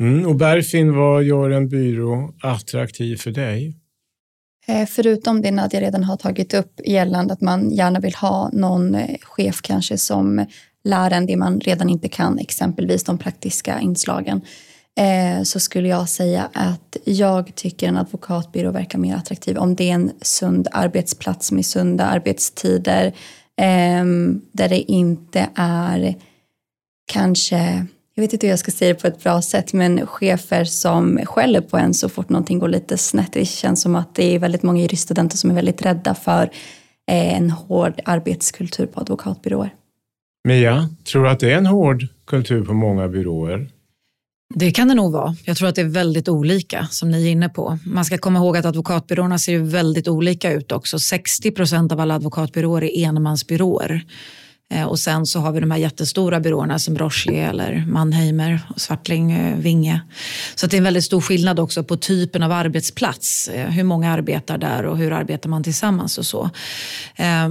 Mm, 0.00 0.26
och 0.26 0.34
Berfin, 0.34 0.96
vad 0.96 1.24
gör 1.24 1.50
en 1.50 1.68
byrå 1.68 2.34
attraktiv 2.42 3.16
för 3.16 3.30
dig? 3.30 3.74
Eh, 4.66 4.86
förutom 4.86 5.42
det 5.42 5.50
Nadja 5.50 5.80
redan 5.80 6.04
har 6.04 6.16
tagit 6.16 6.54
upp 6.54 6.80
gällande 6.84 7.34
att 7.34 7.40
man 7.40 7.70
gärna 7.70 8.00
vill 8.00 8.14
ha 8.14 8.50
någon 8.52 8.94
eh, 8.94 9.18
chef 9.20 9.62
kanske 9.62 9.98
som 9.98 10.46
lär 10.84 11.10
en 11.10 11.26
det 11.26 11.36
man 11.36 11.60
redan 11.60 11.88
inte 11.88 12.08
kan, 12.08 12.38
exempelvis 12.38 13.04
de 13.04 13.18
praktiska 13.18 13.80
inslagen, 13.80 14.40
eh, 15.00 15.42
så 15.42 15.60
skulle 15.60 15.88
jag 15.88 16.08
säga 16.08 16.50
att 16.52 16.96
jag 17.04 17.54
tycker 17.54 17.88
en 17.88 17.96
advokatbyrå 17.96 18.70
verkar 18.70 18.98
mer 18.98 19.16
attraktiv 19.16 19.58
om 19.58 19.74
det 19.74 19.90
är 19.90 19.94
en 19.94 20.10
sund 20.22 20.68
arbetsplats 20.72 21.52
med 21.52 21.66
sunda 21.66 22.04
arbetstider 22.04 23.12
ehm, 23.56 24.40
där 24.52 24.68
det 24.68 24.92
inte 24.92 25.48
är 25.54 26.14
kanske 27.12 27.86
jag 28.14 28.22
vet 28.22 28.32
inte 28.32 28.46
hur 28.46 28.52
jag 28.52 28.58
ska 28.58 28.70
säga 28.70 28.94
det 28.94 29.00
på 29.00 29.06
ett 29.06 29.22
bra 29.22 29.42
sätt, 29.42 29.72
men 29.72 30.06
chefer 30.06 30.64
som 30.64 31.20
skäller 31.24 31.60
på 31.60 31.76
en 31.76 31.94
så 31.94 32.08
fort 32.08 32.28
någonting 32.28 32.58
går 32.58 32.68
lite 32.68 32.98
snett. 32.98 33.32
Det 33.32 33.44
känns 33.44 33.82
som 33.82 33.94
att 33.94 34.14
det 34.14 34.34
är 34.34 34.38
väldigt 34.38 34.62
många 34.62 34.82
juriststudenter 34.82 35.36
som 35.36 35.50
är 35.50 35.54
väldigt 35.54 35.82
rädda 35.82 36.14
för 36.14 36.42
eh, 37.10 37.36
en 37.36 37.50
hård 37.50 38.00
arbetskultur 38.04 38.86
på 38.86 39.00
advokatbyråer. 39.00 39.70
Mia, 40.48 40.88
tror 41.04 41.24
du 41.24 41.30
att 41.30 41.40
det 41.40 41.52
är 41.52 41.58
en 41.58 41.66
hård 41.66 42.06
kultur 42.26 42.64
på 42.64 42.74
många 42.74 43.08
byråer? 43.08 43.70
Det 44.54 44.70
kan 44.70 44.88
det 44.88 44.94
nog 44.94 45.12
vara. 45.12 45.36
Jag 45.44 45.56
tror 45.56 45.68
att 45.68 45.74
det 45.74 45.80
är 45.80 45.88
väldigt 45.88 46.28
olika, 46.28 46.86
som 46.90 47.10
ni 47.10 47.26
är 47.26 47.30
inne 47.30 47.48
på. 47.48 47.78
Man 47.86 48.04
ska 48.04 48.18
komma 48.18 48.38
ihåg 48.38 48.56
att 48.56 48.64
advokatbyråerna 48.64 49.38
ser 49.38 49.58
väldigt 49.58 50.08
olika 50.08 50.52
ut 50.52 50.72
också. 50.72 50.98
60 50.98 51.50
procent 51.50 51.92
av 51.92 52.00
alla 52.00 52.14
advokatbyråer 52.14 52.84
är 52.84 53.08
enmansbyråer. 53.08 54.04
Eh, 54.72 54.84
och 54.84 54.98
sen 54.98 55.26
så 55.26 55.40
har 55.40 55.52
vi 55.52 55.60
de 55.60 55.70
här 55.70 55.78
jättestora 55.78 56.40
byråerna 56.40 56.78
som 56.78 56.98
Rochlier 56.98 57.48
eller 57.50 57.84
Mannheimer, 57.86 58.60
och 58.74 58.80
Svartling, 58.80 59.32
eh, 59.32 59.58
Vinge. 59.58 60.00
Så 60.54 60.66
det 60.66 60.76
är 60.76 60.78
en 60.78 60.84
väldigt 60.84 61.04
stor 61.04 61.20
skillnad 61.20 61.60
också 61.60 61.84
på 61.84 61.96
typen 61.96 62.42
av 62.42 62.52
arbetsplats. 62.52 63.48
Eh, 63.48 63.70
hur 63.70 63.84
många 63.84 64.12
arbetar 64.12 64.58
där 64.58 64.86
och 64.86 64.98
hur 64.98 65.12
arbetar 65.12 65.48
man 65.48 65.62
tillsammans 65.62 66.18
och 66.18 66.26
så. 66.26 66.50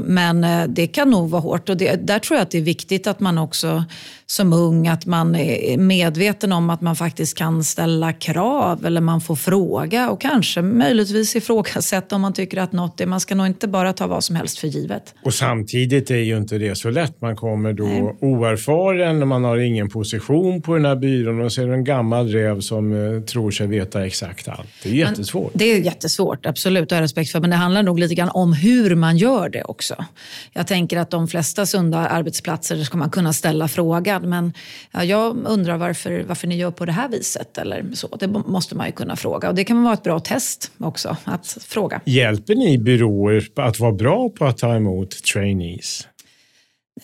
Men 0.06 0.45
det 0.73 0.88
kan 0.88 1.10
nog 1.10 1.30
vara 1.30 1.41
hårt 1.41 1.69
och 1.69 1.78
det, 1.78 1.95
där 1.95 2.19
tror 2.19 2.38
jag 2.38 2.43
att 2.43 2.52
det 2.52 2.58
är 2.58 2.62
viktigt 2.62 3.08
att 3.08 3.19
man 3.19 3.38
också 3.38 3.84
som 4.34 4.54
ung 4.54 4.88
att 4.88 5.06
man 5.06 5.36
är 5.36 5.78
medveten 5.78 6.52
om 6.52 6.69
att 6.69 6.82
man 6.82 6.96
faktiskt 6.96 7.38
kan 7.38 7.63
ställa 7.63 8.13
krav 8.13 8.86
eller 8.86 9.02
man 9.02 9.22
får 9.22 9.36
fråga 9.36 10.10
och 10.10 10.22
kanske 10.22 10.62
möjligtvis 10.62 11.36
ifrågasätta 11.36 12.15
om 12.15 12.22
man 12.22 12.34
tycker 12.34 12.58
att 12.58 12.72
något 12.72 13.02
är. 13.02 13.06
Man 13.06 13.19
ska 13.19 13.36
nog 13.36 13.48
inte 13.48 13.67
bara 13.67 13.93
ta 13.93 14.08
vad 14.08 14.24
som 14.24 14.36
helst 14.36 14.58
för 14.58 14.67
givet. 14.67 15.15
Och 15.24 15.34
samtidigt 15.34 16.12
är 16.12 16.15
ju 16.15 16.38
inte 16.38 16.58
det 16.58 16.76
så 16.76 16.89
lätt. 16.89 17.22
Man 17.22 17.36
kommer 17.36 17.74
då 17.74 17.84
Nej. 17.84 18.15
oerfaren 18.22 19.22
och 19.22 19.28
man 19.28 19.43
har 19.43 19.58
ingen 19.58 19.89
position 19.89 20.62
på 20.62 20.74
den 20.74 20.86
här 20.86 20.96
byrån 20.96 21.41
och 21.41 21.52
så 21.52 21.62
är 21.62 21.67
det 21.67 21.74
en 21.74 21.84
gammal 21.84 22.28
räv 22.28 22.60
som 22.60 23.15
eh, 23.15 23.22
tror 23.22 23.52
sig 23.52 23.67
veta 23.67 24.06
exakt 24.06 24.48
allt. 24.48 24.67
Det 24.84 24.89
är 24.89 24.93
jättesvårt. 24.93 25.54
Men 25.54 25.60
det 25.60 25.65
är 25.65 25.80
jättesvårt, 25.80 26.46
absolut. 26.46 26.89
Det 26.89 26.96
har 26.96 27.02
respekt 27.02 27.32
för. 27.32 27.39
Men 27.39 27.50
det 27.50 27.56
handlar 27.56 27.84
nog 27.84 28.00
lite 28.00 28.15
grann 28.15 28.30
om 28.30 28.54
hur 28.54 28.96
man 28.96 29.17
gör 29.17 29.50
det 29.50 29.63
också. 29.63 30.06
Jag 30.54 30.67
tänker 30.67 30.98
att 30.98 31.10
de 31.10 31.28
flesta 31.28 31.65
sunda 31.65 31.98
arbetsplatser 31.98 32.84
ska 32.84 32.98
man 32.98 33.10
kunna 33.10 33.34
ställa 33.34 33.67
frågan 33.67 34.23
men 34.24 34.54
ja, 34.92 35.04
jag 35.04 35.38
undrar 35.48 35.78
varför, 35.78 36.24
varför 36.28 36.48
ni 36.48 36.58
gör 36.58 36.72
på 36.72 36.86
det 36.86 36.92
här 36.92 37.10
viset 37.10 37.58
eller 37.58 37.86
så. 37.94 38.08
Det 38.20 38.28
måste 38.28 38.76
man 38.76 38.86
ju 38.86 38.92
kunna 38.92 39.16
fråga 39.16 39.50
och 39.50 39.56
det 39.56 39.64
kan 39.64 39.84
vara 39.84 39.94
ett 39.94 40.04
bra 40.04 40.20
test 40.20 40.72
också 40.78 41.18
att 41.24 41.58
fråga. 41.62 42.02
Hjälper 42.06 42.56
ni 42.56 42.78
byråer 42.78 43.48
att 43.56 43.80
vara 43.80 43.92
bra 43.92 44.30
på 44.30 44.46
att 44.46 44.58
ta 44.58 44.76
emot 44.76 45.24
trainees? 45.24 46.08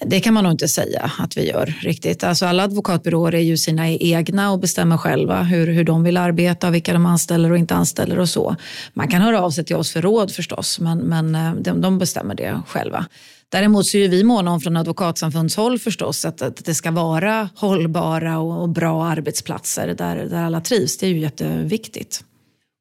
Det 0.05 0.19
kan 0.19 0.33
man 0.33 0.43
nog 0.43 0.53
inte 0.53 0.67
säga 0.67 1.11
att 1.19 1.37
vi 1.37 1.49
gör 1.49 1.73
riktigt. 1.81 2.23
Alltså 2.23 2.45
alla 2.45 2.63
advokatbyråer 2.63 3.35
är 3.35 3.39
ju 3.39 3.57
sina 3.57 3.89
egna 3.89 4.51
och 4.51 4.59
bestämmer 4.59 4.97
själva 4.97 5.43
hur, 5.43 5.67
hur 5.67 5.83
de 5.83 6.03
vill 6.03 6.17
arbeta, 6.17 6.69
vilka 6.69 6.93
de 6.93 7.05
anställer 7.05 7.51
och 7.51 7.57
inte 7.57 7.75
anställer 7.75 8.19
och 8.19 8.29
så. 8.29 8.55
Man 8.93 9.07
kan 9.07 9.21
höra 9.21 9.41
av 9.41 9.51
sig 9.51 9.65
till 9.65 9.75
oss 9.75 9.91
för 9.91 10.01
råd 10.01 10.31
förstås, 10.31 10.79
men, 10.79 10.97
men 10.97 11.35
eh, 11.35 11.53
de, 11.53 11.81
de 11.81 11.99
bestämmer 11.99 12.35
det 12.35 12.61
själva. 12.67 13.05
Däremot 13.51 13.85
så 13.85 13.97
är 13.97 14.09
vi 14.09 14.23
måna 14.23 14.51
om 14.51 14.61
från 14.61 14.77
advokatsamfundshåll 14.77 15.79
förstås 15.79 16.25
att, 16.25 16.41
att 16.41 16.65
det 16.65 16.73
ska 16.73 16.91
vara 16.91 17.49
hållbara 17.55 18.39
och, 18.39 18.61
och 18.61 18.69
bra 18.69 19.05
arbetsplatser 19.05 19.95
där, 19.97 20.15
där 20.15 20.43
alla 20.43 20.61
trivs. 20.61 20.97
Det 20.97 21.05
är 21.05 21.09
ju 21.09 21.19
jätteviktigt. 21.19 22.23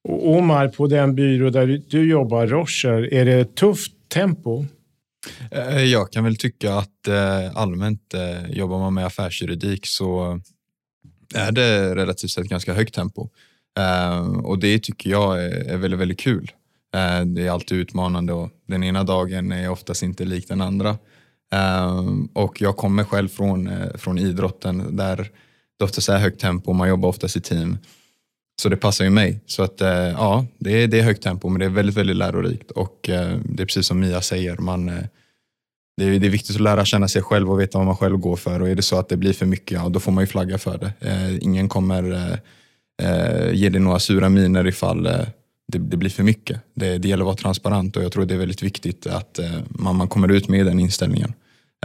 Och 0.08 0.36
Omar, 0.36 0.68
på 0.68 0.86
den 0.86 1.14
byrå 1.14 1.50
där 1.50 1.82
du 1.88 2.10
jobbar, 2.10 2.46
Rocher, 2.46 3.14
är 3.14 3.24
det 3.24 3.54
tufft 3.54 3.92
tempo? 4.08 4.64
Eh, 5.50 5.84
jag 5.84 6.12
kan 6.12 6.24
väl 6.24 6.36
tycka 6.36 6.74
att 6.74 7.08
eh, 7.08 7.56
allmänt 7.56 8.14
eh, 8.14 8.50
jobbar 8.50 8.78
man 8.78 8.94
med 8.94 9.06
affärsjuridik 9.06 9.86
så 9.86 10.40
är 11.34 11.52
det 11.52 11.94
relativt 11.94 12.30
sett 12.30 12.46
ganska 12.46 12.72
högt 12.74 12.94
tempo. 12.94 13.28
Och 14.44 14.58
det 14.58 14.82
tycker 14.82 15.10
jag 15.10 15.44
är 15.44 15.76
väldigt, 15.76 16.00
väldigt 16.00 16.20
kul. 16.20 16.50
Eh, 16.94 17.24
det 17.24 17.46
är 17.46 17.50
alltid 17.50 17.78
utmanande 17.78 18.32
och 18.32 18.50
den 18.66 18.84
ena 18.84 19.04
dagen 19.04 19.52
är 19.52 19.70
oftast 19.70 20.02
inte 20.02 20.24
lik 20.24 20.48
den 20.48 20.60
andra. 20.60 20.98
Eh, 21.52 22.04
och 22.32 22.60
jag 22.60 22.76
kommer 22.76 23.04
själv 23.04 23.28
från, 23.28 23.66
eh, 23.66 23.96
från 23.96 24.18
idrotten 24.18 24.96
där 24.96 25.30
det 25.78 25.84
oftast 25.84 26.08
är 26.08 26.18
högt 26.18 26.40
tempo 26.40 26.70
och 26.70 26.76
man 26.76 26.88
jobbar 26.88 27.08
oftast 27.08 27.36
i 27.36 27.40
team. 27.40 27.78
Så 28.62 28.68
det 28.68 28.76
passar 28.76 29.04
ju 29.04 29.10
mig. 29.10 29.40
Så 29.46 29.62
att 29.62 29.80
ja, 29.80 30.46
det 30.58 30.82
är, 30.82 30.88
det 30.88 30.98
är 30.98 31.02
högt 31.02 31.22
tempo 31.22 31.48
men 31.48 31.60
det 31.60 31.64
är 31.64 31.70
väldigt, 31.70 31.96
väldigt 31.96 32.16
lärorikt 32.16 32.70
och 32.70 32.98
det 33.02 33.62
är 33.62 33.66
precis 33.66 33.86
som 33.86 34.00
Mia 34.00 34.20
säger, 34.20 34.56
man, 34.56 34.86
det 35.96 36.04
är, 36.04 36.18
det 36.20 36.26
är 36.26 36.30
viktigt 36.30 36.56
att 36.56 36.62
lära 36.62 36.84
känna 36.84 37.08
sig 37.08 37.22
själv 37.22 37.50
och 37.50 37.60
veta 37.60 37.78
vad 37.78 37.86
man 37.86 37.96
själv 37.96 38.16
går 38.16 38.36
för 38.36 38.62
och 38.62 38.68
är 38.68 38.74
det 38.74 38.82
så 38.82 38.98
att 38.98 39.08
det 39.08 39.16
blir 39.16 39.32
för 39.32 39.46
mycket, 39.46 39.72
ja 39.72 39.88
då 39.88 40.00
får 40.00 40.12
man 40.12 40.22
ju 40.22 40.26
flagga 40.28 40.58
för 40.58 40.78
det. 40.78 40.92
Ingen 41.40 41.68
kommer 41.68 42.38
ge 43.52 43.68
dig 43.68 43.80
några 43.80 43.98
sura 43.98 44.28
miner 44.28 44.66
ifall 44.66 45.08
det, 45.72 45.78
det, 45.78 45.96
blir 45.96 46.10
för 46.10 46.22
mycket. 46.22 46.60
Det, 46.74 46.98
det 46.98 47.08
gäller 47.08 47.22
att 47.22 47.26
vara 47.26 47.36
transparent 47.36 47.96
och 47.96 48.02
jag 48.02 48.12
tror 48.12 48.24
det 48.24 48.34
är 48.34 48.38
väldigt 48.38 48.62
viktigt 48.62 49.06
att 49.06 49.38
eh, 49.38 49.58
man, 49.68 49.96
man 49.96 50.08
kommer 50.08 50.28
ut 50.28 50.48
med 50.48 50.66
den 50.66 50.80
inställningen. 50.80 51.32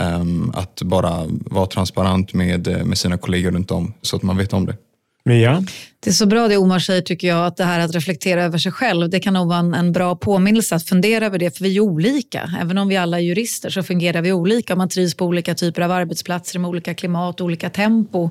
Um, 0.02 0.52
att 0.56 0.82
bara 0.82 1.24
vara 1.28 1.66
transparent 1.66 2.34
med, 2.34 2.68
eh, 2.68 2.86
med 2.86 2.98
sina 2.98 3.18
kollegor 3.18 3.52
runt 3.52 3.72
om 3.72 3.94
så 4.02 4.16
att 4.16 4.24
man 4.24 4.38
vet 4.38 4.54
om 4.54 4.66
det. 4.66 4.78
Mia? 5.26 5.66
Det 6.04 6.10
är 6.10 6.14
så 6.14 6.26
bra 6.26 6.48
det 6.48 6.58
Omar 6.58 6.80
säger 6.80 7.02
tycker 7.02 7.28
jag, 7.28 7.46
att 7.46 7.58
det 7.58 7.64
här 7.64 7.80
att 7.80 7.96
reflektera 7.96 8.44
över 8.44 8.58
sig 8.58 8.72
själv, 8.72 9.10
det 9.10 9.20
kan 9.20 9.34
nog 9.34 9.48
vara 9.48 9.60
en, 9.60 9.74
en, 9.74 9.92
bra 9.92 10.16
påminnelse 10.16 10.76
att 10.76 10.84
fundera 10.90 11.26
över 11.26 11.40
det, 11.40 11.58
för 11.58 11.64
vi 11.64 11.78
är 11.78 11.80
olika. 11.80 12.52
Även 12.62 12.78
om 12.78 12.88
vi 12.88 12.98
alla 12.98 13.20
är 13.20 13.24
jurister 13.24 13.70
så 13.70 13.84
fungerar 13.84 14.22
vi 14.22 14.32
olika. 14.34 14.76
Man 14.76 14.90
trivs 14.90 15.16
på 15.16 15.26
olika 15.26 15.56
typer 15.56 15.82
av 15.82 15.92
arbetsplatser 15.92 16.60
med 16.60 16.70
olika 16.70 16.94
klimat 16.94 17.42
och 17.42 17.46
olika 17.46 17.70
tempo. 17.70 18.30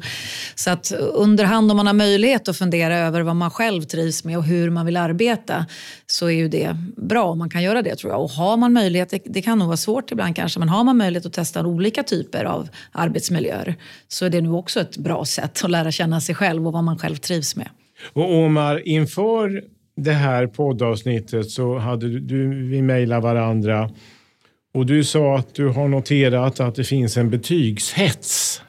Så 0.54 0.70
att 0.70 0.92
underhand 1.12 1.70
om 1.70 1.76
man 1.76 1.86
har 1.86 1.94
möjlighet 1.94 2.48
att 2.48 2.56
fundera 2.56 2.98
över 2.98 3.20
vad 3.20 3.36
man 3.36 3.50
själv 3.50 3.82
trivs 3.82 4.24
med 4.24 4.38
och 4.38 4.44
hur 4.44 4.70
man 4.70 4.86
vill 4.86 4.96
arbeta 4.96 5.66
så 6.06 6.26
är 6.26 6.30
ju 6.30 6.48
det 6.48 6.76
bra 6.96 7.24
om 7.24 7.38
man 7.38 7.50
kan 7.50 7.62
göra 7.62 7.82
det 7.82 7.96
tror 7.96 8.12
jag. 8.12 8.22
Och 8.22 8.30
har 8.30 8.56
man 8.56 8.72
möjlighet, 8.72 9.10
det, 9.10 9.22
det 9.24 9.42
kan 9.42 9.58
nog 9.58 9.66
vara 9.66 9.76
svårt 9.76 10.12
ibland 10.12 10.36
kanske, 10.36 10.58
men 10.58 10.68
har 10.68 10.84
man 10.84 10.96
möjlighet 10.96 11.26
att 11.26 11.32
testa 11.32 11.66
olika 11.66 12.02
typer 12.02 12.44
av 12.44 12.68
arbetsmiljöer 12.92 13.76
så 14.08 14.24
är 14.24 14.30
det 14.30 14.40
nog 14.40 14.54
också 14.54 14.80
ett 14.80 14.96
bra 14.96 15.24
sätt 15.24 15.64
att 15.64 15.70
lära 15.70 15.90
känna 15.92 16.20
sig 16.20 16.34
själv 16.34 16.66
och 16.66 16.72
vad 16.72 16.84
man 16.84 16.98
själv 16.98 17.16
trivs 17.16 17.56
med. 17.56 17.61
Och 18.12 18.34
Omar, 18.34 18.88
inför 18.88 19.64
det 19.96 20.12
här 20.12 20.46
poddavsnittet 20.46 21.50
så 21.50 21.78
hade 21.78 22.20
du, 22.20 22.68
vi 22.68 22.82
mejlat 22.82 23.22
varandra 23.22 23.90
och 24.74 24.86
du 24.86 25.04
sa 25.04 25.38
att 25.38 25.54
du 25.54 25.68
har 25.68 25.88
noterat 25.88 26.60
att 26.60 26.74
det 26.74 26.84
finns 26.84 27.16
en 27.16 27.30
betygshets. 27.30 28.62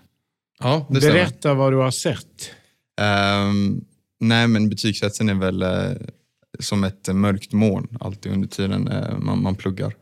Ja, 0.59 0.87
det 0.89 0.99
Berätta 0.99 1.37
stämmer. 1.39 1.55
vad 1.55 1.73
du 1.73 1.77
har 1.77 1.91
sett. 1.91 2.51
Um, 3.01 3.85
nej, 4.19 4.47
men 4.47 4.69
betygshetsen 4.69 5.29
är 5.29 5.33
väl 5.33 5.63
uh, 5.63 5.91
som 6.59 6.83
ett 6.83 7.09
mörkt 7.13 7.53
moln 7.53 7.97
alltid 7.99 8.31
under 8.31 8.47
tiden 8.47 8.87
uh, 8.87 9.19
man, 9.19 9.41
man 9.43 9.55
pluggar. 9.55 9.93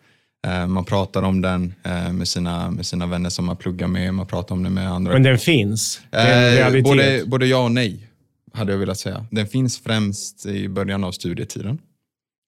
Uh, 0.48 0.68
man 0.68 0.86
pratar 0.86 1.24
om 1.24 1.42
den 1.42 1.74
med, 2.12 2.28
sina, 2.28 2.72
med 2.72 2.86
sina 2.86 3.06
vänner 3.06 3.30
som 3.30 3.46
man 3.46 3.58
pluggar 3.58 3.88
med, 3.88 4.14
man 4.14 4.28
pratar 4.28 4.56
om 4.56 4.64
den 4.64 4.74
med 4.74 4.92
andra. 4.92 5.14
Men 5.14 5.24
den 5.24 5.38
finns? 5.38 6.02
Det 6.10 6.18
är 6.18 6.76
en 6.76 6.84
både, 6.84 7.24
både 7.26 7.46
ja 7.46 7.64
och 7.64 7.72
nej 7.72 8.11
hade 8.54 8.72
jag 8.72 8.80
velat 8.80 9.00
säga. 9.00 9.26
Den 9.32 9.48
finns 9.48 9.80
främst 9.80 10.46
i 10.46 10.70
början 10.70 11.04
av 11.04 11.12
studietiden. 11.12 11.80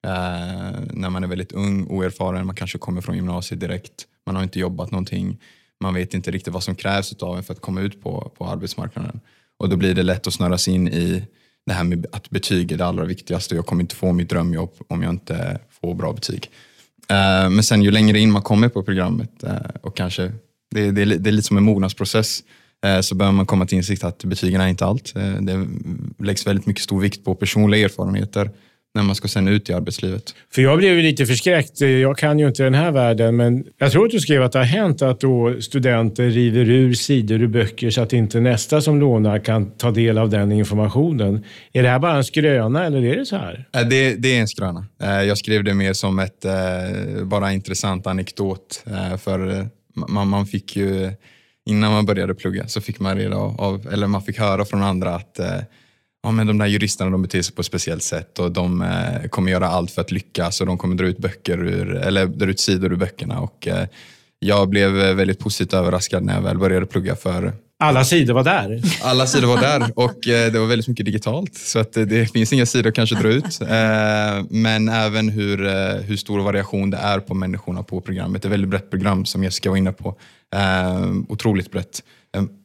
Eh, 0.07 0.79
när 0.93 1.09
man 1.09 1.23
är 1.23 1.27
väldigt 1.27 1.51
ung, 1.51 1.87
oerfaren, 1.87 2.45
man 2.45 2.55
kanske 2.55 2.77
kommer 2.77 3.01
från 3.01 3.15
gymnasiet 3.15 3.59
direkt. 3.59 4.07
Man 4.25 4.35
har 4.35 4.43
inte 4.43 4.59
jobbat 4.59 4.91
någonting. 4.91 5.37
Man 5.81 5.93
vet 5.93 6.13
inte 6.13 6.31
riktigt 6.31 6.53
vad 6.53 6.63
som 6.63 6.75
krävs 6.75 7.13
av 7.13 7.37
en 7.37 7.43
för 7.43 7.53
att 7.53 7.61
komma 7.61 7.81
ut 7.81 8.01
på, 8.01 8.31
på 8.37 8.45
arbetsmarknaden. 8.45 9.19
Och 9.57 9.69
då 9.69 9.75
blir 9.75 9.95
det 9.95 10.03
lätt 10.03 10.27
att 10.27 10.33
snöras 10.33 10.67
in 10.67 10.87
i 10.87 11.23
det 11.65 11.73
här 11.73 11.83
med 11.83 12.05
att 12.11 12.29
betyg 12.29 12.71
är 12.71 12.77
det 12.77 12.85
allra 12.85 13.05
viktigaste. 13.05 13.55
Jag 13.55 13.65
kommer 13.65 13.81
inte 13.81 13.95
få 13.95 14.13
mitt 14.13 14.29
drömjobb 14.29 14.73
om 14.87 15.03
jag 15.03 15.09
inte 15.09 15.59
får 15.81 15.93
bra 15.95 16.13
betyg. 16.13 16.49
Eh, 17.09 17.49
men 17.49 17.63
sen 17.63 17.81
ju 17.81 17.91
längre 17.91 18.19
in 18.19 18.31
man 18.31 18.41
kommer 18.41 18.69
på 18.69 18.83
programmet 18.83 19.43
eh, 19.43 19.57
och 19.81 19.97
kanske, 19.97 20.31
det, 20.71 20.91
det, 20.91 21.05
det 21.05 21.29
är 21.29 21.31
lite 21.31 21.47
som 21.47 21.57
en 21.57 21.63
mognadsprocess 21.63 22.43
så 23.01 23.15
bör 23.15 23.31
man 23.31 23.45
komma 23.45 23.65
till 23.65 23.77
insikt 23.77 24.03
att 24.03 24.23
betygen 24.23 24.61
är 24.61 24.67
inte 24.67 24.85
allt. 24.85 25.13
Eh, 25.15 25.41
det 25.41 25.67
läggs 26.25 26.47
väldigt 26.47 26.65
mycket 26.65 26.83
stor 26.83 27.01
vikt 27.01 27.25
på 27.25 27.35
personliga 27.35 27.85
erfarenheter 27.85 28.49
när 28.95 29.03
man 29.03 29.15
ska 29.15 29.27
sen 29.27 29.47
ut 29.47 29.69
i 29.69 29.73
arbetslivet. 29.73 30.35
För 30.51 30.61
jag 30.61 30.77
blev 30.77 30.97
lite 30.97 31.25
förskräckt. 31.25 31.81
Jag 31.81 32.17
kan 32.17 32.39
ju 32.39 32.47
inte 32.47 32.63
den 32.63 32.73
här 32.73 32.91
världen, 32.91 33.35
men 33.35 33.65
jag 33.77 33.91
tror 33.91 34.05
att 34.05 34.11
du 34.11 34.19
skrev 34.19 34.43
att 34.43 34.51
det 34.51 34.59
har 34.59 34.65
hänt 34.65 35.01
att 35.01 35.19
då 35.19 35.61
studenter 35.61 36.29
river 36.29 36.69
ur 36.69 36.93
sidor 36.93 37.41
ur 37.41 37.47
böcker 37.47 37.89
så 37.89 38.01
att 38.01 38.13
inte 38.13 38.39
nästa 38.39 38.81
som 38.81 38.99
lånar 38.99 39.39
kan 39.39 39.71
ta 39.71 39.91
del 39.91 40.17
av 40.17 40.29
den 40.29 40.51
informationen. 40.51 41.43
Är 41.73 41.83
det 41.83 41.89
här 41.89 41.99
bara 41.99 42.17
en 42.17 42.23
skröna 42.23 42.85
eller 42.85 43.05
är 43.05 43.15
det 43.15 43.25
så 43.25 43.35
här? 43.35 43.67
Eh, 43.75 43.87
det, 43.87 44.15
det 44.15 44.35
är 44.35 44.41
en 44.41 44.47
skröna. 44.47 44.85
Jag 44.99 45.37
skrev 45.37 45.63
det 45.63 45.73
mer 45.73 45.93
som 45.93 46.19
ett 46.19 46.45
bara 47.23 47.53
intressant 47.53 48.07
anekdot. 48.07 48.83
För 49.17 49.67
man, 49.95 50.27
man 50.27 50.45
fick 50.45 50.75
ju 50.75 51.11
innan 51.65 51.91
man 51.91 52.05
började 52.05 52.35
plugga 52.35 52.67
så 52.67 52.81
fick 52.81 52.99
man 52.99 53.17
reda 53.17 53.35
av, 53.35 53.87
eller 53.91 54.07
man 54.07 54.21
fick 54.21 54.39
höra 54.39 54.65
från 54.65 54.83
andra 54.83 55.15
att 55.15 55.39
eh, 55.39 55.59
ja, 56.23 56.31
men 56.31 56.47
de 56.47 56.57
där 56.57 56.65
juristerna 56.65 57.11
de 57.11 57.21
beter 57.21 57.41
sig 57.41 57.55
på 57.55 57.59
ett 57.59 57.65
speciellt 57.65 58.03
sätt 58.03 58.39
och 58.39 58.51
de 58.51 58.81
eh, 58.81 59.29
kommer 59.29 59.51
göra 59.51 59.67
allt 59.67 59.91
för 59.91 60.01
att 60.01 60.11
lyckas 60.11 60.61
och 60.61 60.67
de 60.67 60.77
kommer 60.77 60.95
dra 60.95 61.05
ut, 61.05 61.17
böcker 61.17 61.57
ur, 61.57 61.95
eller 61.95 62.25
dra 62.25 62.45
ut 62.45 62.59
sidor 62.59 62.93
ur 62.93 62.95
böckerna. 62.95 63.39
Och, 63.39 63.67
eh, 63.67 63.87
jag 64.39 64.69
blev 64.69 64.91
väldigt 64.91 65.39
positivt 65.39 65.73
överraskad 65.73 66.23
när 66.23 66.33
jag 66.33 66.41
väl 66.41 66.57
började 66.57 66.85
plugga 66.85 67.15
för 67.15 67.53
Alla 67.79 68.03
sidor 68.03 68.33
var 68.33 68.43
där. 68.43 68.81
Alla 69.03 69.27
sidor 69.27 69.47
var 69.47 69.61
där 69.61 69.91
och 69.95 70.27
eh, 70.27 70.51
det 70.51 70.59
var 70.59 70.67
väldigt 70.67 70.87
mycket 70.87 71.05
digitalt 71.05 71.55
så 71.55 71.79
att 71.79 71.93
det, 71.93 72.31
finns 72.31 72.53
inga 72.53 72.65
sidor 72.65 72.89
att 72.89 72.95
kanske 72.95 73.15
dra 73.15 73.29
ut. 73.29 73.59
Men 74.49 74.89
även 74.89 75.29
hur, 75.29 75.57
hur 76.01 76.17
stor 76.17 76.39
variation 76.39 76.89
det 76.89 76.97
är 76.97 77.19
på 77.19 77.33
människorna 77.33 77.83
på 77.83 78.01
programmet. 78.01 78.41
Det 78.41 78.45
är 78.45 78.49
ett 78.49 78.53
väldigt 78.53 78.69
brett 78.69 78.89
program 78.89 79.25
som 79.25 79.43
Jessica 79.43 79.69
var 79.69 79.77
inne 79.77 79.91
på. 79.91 80.15
Otroligt 81.27 81.71
brett. 81.71 82.03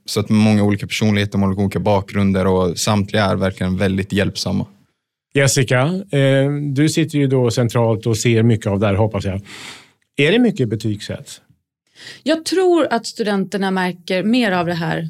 Så 0.06 0.20
att 0.20 0.28
många 0.28 0.62
olika 0.62 0.86
personligheter, 0.86 1.38
många 1.38 1.54
olika 1.54 1.80
bakgrunder 1.80 2.46
och 2.46 2.78
samtliga 2.78 3.24
är 3.24 3.36
verkligen 3.36 3.76
väldigt 3.76 4.12
hjälpsamma. 4.12 4.66
Jessica, 5.34 6.02
du 6.72 6.88
sitter 6.88 7.18
ju 7.18 7.26
då 7.26 7.50
centralt 7.50 8.06
och 8.06 8.16
ser 8.16 8.42
mycket 8.42 8.66
av 8.66 8.80
det 8.80 8.86
här 8.86 8.94
hoppas 8.94 9.24
jag. 9.24 9.40
Är 10.16 10.32
det 10.32 10.38
mycket 10.38 10.68
betygssätt? 10.68 11.40
Jag 12.22 12.44
tror 12.44 12.86
att 12.90 13.06
studenterna 13.06 13.70
märker 13.70 14.22
mer 14.22 14.52
av 14.52 14.66
det 14.66 14.74
här 14.74 15.08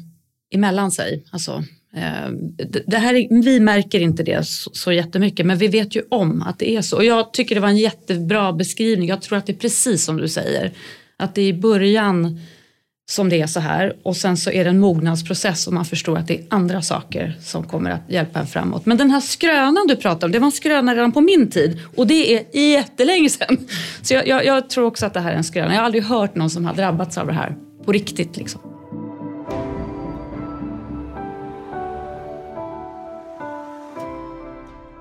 emellan 0.51 0.91
sig. 0.91 1.23
Alltså, 1.31 1.63
eh, 1.95 2.31
det 2.87 2.97
här, 2.97 3.41
vi 3.43 3.59
märker 3.59 3.99
inte 3.99 4.23
det 4.23 4.47
så, 4.47 4.69
så 4.73 4.91
jättemycket, 4.91 5.45
men 5.45 5.57
vi 5.57 5.67
vet 5.67 5.95
ju 5.95 6.01
om 6.09 6.41
att 6.41 6.59
det 6.59 6.69
är 6.69 6.81
så. 6.81 6.97
Och 6.97 7.05
jag 7.05 7.33
tycker 7.33 7.55
det 7.55 7.61
var 7.61 7.69
en 7.69 7.77
jättebra 7.77 8.53
beskrivning. 8.53 9.09
Jag 9.09 9.21
tror 9.21 9.37
att 9.37 9.45
det 9.45 9.51
är 9.51 9.57
precis 9.57 10.03
som 10.03 10.17
du 10.17 10.27
säger. 10.27 10.71
Att 11.17 11.35
det 11.35 11.41
är 11.41 11.47
i 11.47 11.53
början 11.53 12.39
som 13.09 13.29
det 13.29 13.41
är 13.41 13.47
så 13.47 13.59
här 13.59 13.93
och 14.03 14.17
sen 14.17 14.37
så 14.37 14.51
är 14.51 14.63
det 14.63 14.69
en 14.69 14.79
mognadsprocess 14.79 15.67
och 15.67 15.73
man 15.73 15.85
förstår 15.85 16.17
att 16.17 16.27
det 16.27 16.39
är 16.39 16.45
andra 16.49 16.81
saker 16.81 17.37
som 17.41 17.63
kommer 17.63 17.91
att 17.91 18.01
hjälpa 18.09 18.39
en 18.39 18.47
framåt. 18.47 18.85
Men 18.85 18.97
den 18.97 19.11
här 19.11 19.19
skrönan 19.19 19.87
du 19.87 19.95
pratar 19.95 20.27
om, 20.27 20.31
det 20.31 20.39
var 20.39 20.45
en 20.45 20.51
skröna 20.51 20.95
redan 20.95 21.11
på 21.11 21.21
min 21.21 21.49
tid 21.49 21.79
och 21.95 22.07
det 22.07 22.33
är 22.33 22.71
jättelänge 22.71 23.29
sedan. 23.29 23.57
Så 24.01 24.13
jag, 24.13 24.27
jag, 24.27 24.45
jag 24.45 24.69
tror 24.69 24.85
också 24.85 25.05
att 25.05 25.13
det 25.13 25.19
här 25.19 25.31
är 25.31 25.35
en 25.35 25.43
skröna. 25.43 25.73
Jag 25.73 25.79
har 25.79 25.85
aldrig 25.85 26.03
hört 26.03 26.35
någon 26.35 26.49
som 26.49 26.65
har 26.65 26.73
drabbats 26.73 27.17
av 27.17 27.27
det 27.27 27.33
här 27.33 27.55
på 27.85 27.91
riktigt. 27.91 28.37
Liksom. 28.37 28.61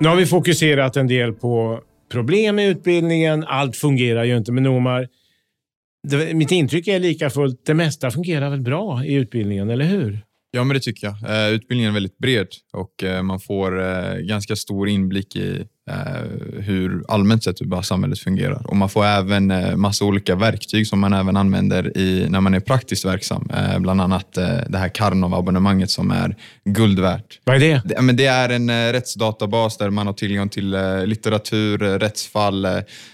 Nu 0.00 0.08
har 0.08 0.16
vi 0.16 0.26
fokuserat 0.26 0.96
en 0.96 1.06
del 1.06 1.32
på 1.32 1.80
problem 2.12 2.58
i 2.58 2.66
utbildningen. 2.66 3.44
Allt 3.44 3.76
fungerar 3.76 4.24
ju 4.24 4.36
inte 4.36 4.52
med 4.52 4.62
Nomar 4.62 5.08
det, 6.10 6.34
mitt 6.34 6.50
intryck 6.52 6.88
är 6.88 6.98
lika 6.98 7.30
fullt, 7.30 7.66
det 7.66 7.74
mesta 7.74 8.10
fungerar 8.10 8.50
väl 8.50 8.60
bra 8.60 9.04
i 9.04 9.14
utbildningen, 9.14 9.70
eller 9.70 9.84
hur? 9.84 10.20
Ja, 10.50 10.64
men 10.64 10.74
det 10.74 10.80
tycker 10.80 11.06
jag. 11.06 11.46
Eh, 11.46 11.54
utbildningen 11.54 11.90
är 11.90 11.94
väldigt 11.94 12.18
bred 12.18 12.48
och 12.72 13.04
eh, 13.04 13.22
man 13.22 13.40
får 13.40 13.80
eh, 13.80 14.14
ganska 14.14 14.56
stor 14.56 14.88
inblick 14.88 15.36
i 15.36 15.66
hur 16.58 17.04
allmänt 17.08 17.44
sett 17.44 17.60
hur 17.60 17.66
samhället 17.82 18.18
fungerar. 18.18 18.62
Och 18.66 18.76
man 18.76 18.88
får 18.88 19.04
även 19.04 19.50
eh, 19.50 19.76
massa 19.76 20.04
olika 20.04 20.36
verktyg 20.36 20.86
som 20.86 21.00
man 21.00 21.12
även 21.12 21.36
använder 21.36 21.98
i, 21.98 22.26
när 22.28 22.40
man 22.40 22.54
är 22.54 22.60
praktiskt 22.60 23.04
verksam. 23.04 23.50
Eh, 23.54 23.78
bland 23.78 24.00
annat 24.00 24.32
det 24.68 24.78
här 24.78 24.88
Karnov-abonnemanget 24.88 25.90
som 25.90 26.10
är 26.10 26.36
guld 26.64 26.98
värt. 26.98 27.40
Vad 27.44 27.56
är 27.56 27.60
det? 27.60 27.82
det? 27.84 28.02
Men 28.02 28.16
det 28.16 28.26
är 28.26 28.48
en 28.48 28.92
rättsdatabas 28.92 29.76
där 29.76 29.90
man 29.90 30.06
har 30.06 30.14
tillgång 30.14 30.48
till 30.48 30.76
litteratur, 31.04 31.78
rättsfall, 31.78 32.66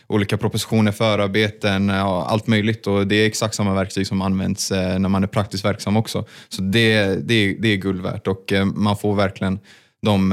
olika 0.06 0.36
propositioner, 0.36 0.92
förarbeten, 0.92 1.90
allt 1.90 2.46
möjligt. 2.46 2.86
Och 2.86 3.06
det 3.06 3.16
är 3.16 3.26
exakt 3.26 3.54
samma 3.54 3.74
verktyg 3.74 4.06
som 4.06 4.22
används 4.22 4.70
när 4.70 5.08
man 5.08 5.22
är 5.22 5.26
praktiskt 5.26 5.64
verksam 5.64 5.96
också. 5.96 6.24
Så 6.48 6.62
det, 6.62 7.04
det, 7.28 7.56
det 7.58 7.68
är 7.68 7.76
guld 7.76 8.02
värt 8.02 8.26
och 8.26 8.52
man 8.74 8.96
får 8.96 9.14
verkligen 9.14 9.58
de, 10.02 10.30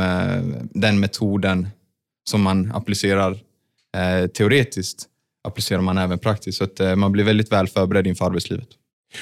den 0.73 0.99
metoden 0.99 1.67
som 2.29 2.41
man 2.41 2.71
applicerar 2.71 3.31
eh, 3.97 4.27
teoretiskt 4.27 5.07
applicerar 5.43 5.81
man 5.81 5.97
även 5.97 6.19
praktiskt. 6.19 6.57
Så 6.57 6.63
att 6.63 6.79
eh, 6.79 6.95
man 6.95 7.12
blir 7.12 7.23
väldigt 7.23 7.51
väl 7.51 7.67
förberedd 7.67 8.07
inför 8.07 8.25
arbetslivet. 8.25 8.67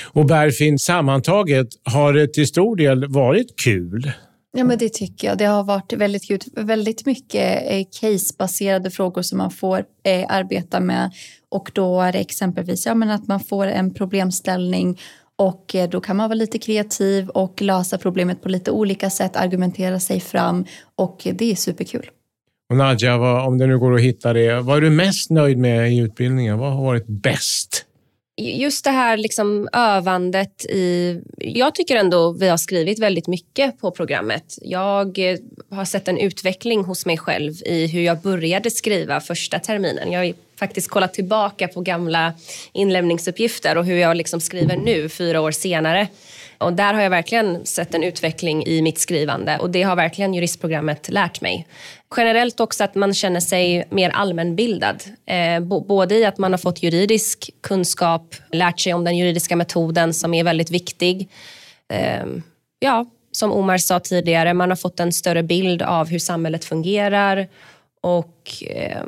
Och 0.06 0.26
Berfin, 0.26 0.80
sammantaget, 0.80 1.68
har 1.84 2.14
det 2.14 2.34
till 2.34 2.48
stor 2.48 2.76
del 2.76 3.08
varit 3.08 3.60
kul? 3.60 4.12
Ja, 4.52 4.64
men 4.64 4.78
det 4.78 4.94
tycker 4.94 5.28
jag. 5.28 5.38
Det 5.38 5.46
har 5.46 5.64
varit 5.64 5.94
väldigt 5.94 6.28
kul. 6.28 6.40
Väldigt 6.56 7.06
mycket 7.06 7.72
eh, 7.72 7.86
casebaserade 8.02 8.92
frågor 8.92 9.22
som 9.22 9.38
man 9.38 9.52
får 9.52 9.86
eh, 10.04 10.26
arbeta 10.30 10.80
med. 10.80 11.12
Och 11.50 11.72
då 11.74 12.02
är 12.02 12.12
det 12.12 12.20
exempelvis 12.20 12.86
ja, 12.86 12.96
men 12.96 13.10
att 13.10 13.28
man 13.28 13.40
får 13.40 13.68
en 13.68 13.94
problemställning 13.94 15.00
och 15.36 15.76
eh, 15.76 15.90
då 15.90 16.02
kan 16.02 16.18
man 16.18 16.30
vara 16.30 16.36
lite 16.36 16.60
kreativ 16.60 17.30
och 17.30 17.62
lösa 17.62 17.98
problemet 17.98 18.42
på 18.42 18.50
lite 18.50 18.72
olika 18.72 19.10
sätt, 19.10 19.36
argumentera 19.36 20.00
sig 20.00 20.20
fram 20.20 20.66
och 20.96 21.28
det 21.34 21.52
är 21.52 21.56
superkul. 21.56 22.10
Och 22.70 22.76
Nadja, 22.76 23.18
vad, 23.18 23.48
om 23.48 23.58
det 23.58 23.68
nu 23.68 23.80
går 23.80 23.96
att 23.96 24.02
hitta 24.02 24.34
det, 24.34 24.60
vad 24.60 24.78
är 24.78 24.82
du 24.82 24.90
mest 24.90 25.30
nöjd 25.30 25.58
med 25.58 25.94
i 25.94 25.98
utbildningen? 25.98 26.58
Vad 26.58 26.74
har 26.74 26.84
varit 26.84 27.08
bäst? 27.08 27.86
Just 28.42 28.84
det 28.84 28.92
här 28.92 29.18
liksom 29.18 29.70
övandet 29.74 30.66
i... 30.66 31.20
Jag 31.38 31.76
tycker 31.76 31.96
ändå 31.96 32.32
vi 32.32 32.50
har 32.50 32.58
skrivit 32.58 33.00
väldigt 33.00 33.28
mycket 33.28 33.80
på 33.80 33.92
programmet. 33.92 34.58
Jag 34.62 35.20
eh, 35.20 35.38
har 35.72 35.86
sett 35.86 36.08
en 36.08 36.18
utveckling 36.18 36.84
hos 36.84 37.06
mig 37.06 37.18
själv 37.18 37.54
i 37.66 37.88
hur 37.88 38.02
jag 38.02 38.22
började 38.22 38.72
skriva 38.72 39.20
första 39.20 39.60
terminen. 39.60 40.12
Jag 40.12 40.34
faktiskt 40.60 40.90
kollat 40.90 41.14
tillbaka 41.14 41.68
på 41.68 41.82
gamla 41.82 42.34
inlämningsuppgifter 42.74 43.78
och 43.78 43.86
hur 43.86 43.98
jag 43.98 44.18
liksom 44.18 44.40
skriver 44.40 44.78
nu, 44.78 45.10
fyra 45.10 45.42
år 45.42 45.52
senare. 45.52 46.08
Och 46.58 46.74
där 46.74 46.94
har 46.94 47.02
jag 47.02 47.10
verkligen 47.10 47.66
sett 47.66 47.96
en 47.96 48.04
utveckling 48.04 48.66
i 48.66 48.82
mitt 48.82 49.00
skrivande 49.00 49.58
och 49.58 49.70
det 49.70 49.84
har 49.84 49.96
verkligen 49.96 50.34
juristprogrammet 50.34 51.10
lärt 51.10 51.42
mig. 51.42 51.68
Generellt 52.18 52.60
också 52.60 52.84
att 52.84 52.96
man 52.96 53.14
känner 53.14 53.40
sig 53.40 53.88
mer 53.90 54.10
allmänbildad. 54.10 55.04
Eh, 55.26 55.60
både 55.88 56.16
i 56.16 56.26
att 56.26 56.38
man 56.38 56.54
har 56.54 56.58
fått 56.58 56.84
juridisk 56.84 57.50
kunskap, 57.62 58.36
lärt 58.52 58.80
sig 58.80 58.94
om 58.94 59.04
den 59.04 59.18
juridiska 59.18 59.56
metoden 59.56 60.14
som 60.14 60.34
är 60.34 60.44
väldigt 60.44 60.72
viktig. 60.72 61.30
Eh, 61.94 62.26
ja, 62.80 63.06
som 63.32 63.52
Omar 63.52 63.78
sa 63.78 64.00
tidigare, 64.00 64.54
man 64.54 64.70
har 64.70 64.76
fått 64.76 65.00
en 65.00 65.14
större 65.14 65.44
bild 65.44 65.82
av 65.82 66.08
hur 66.08 66.20
samhället 66.20 66.66
fungerar 66.66 67.48
och 68.02 68.64
eh, 68.70 69.04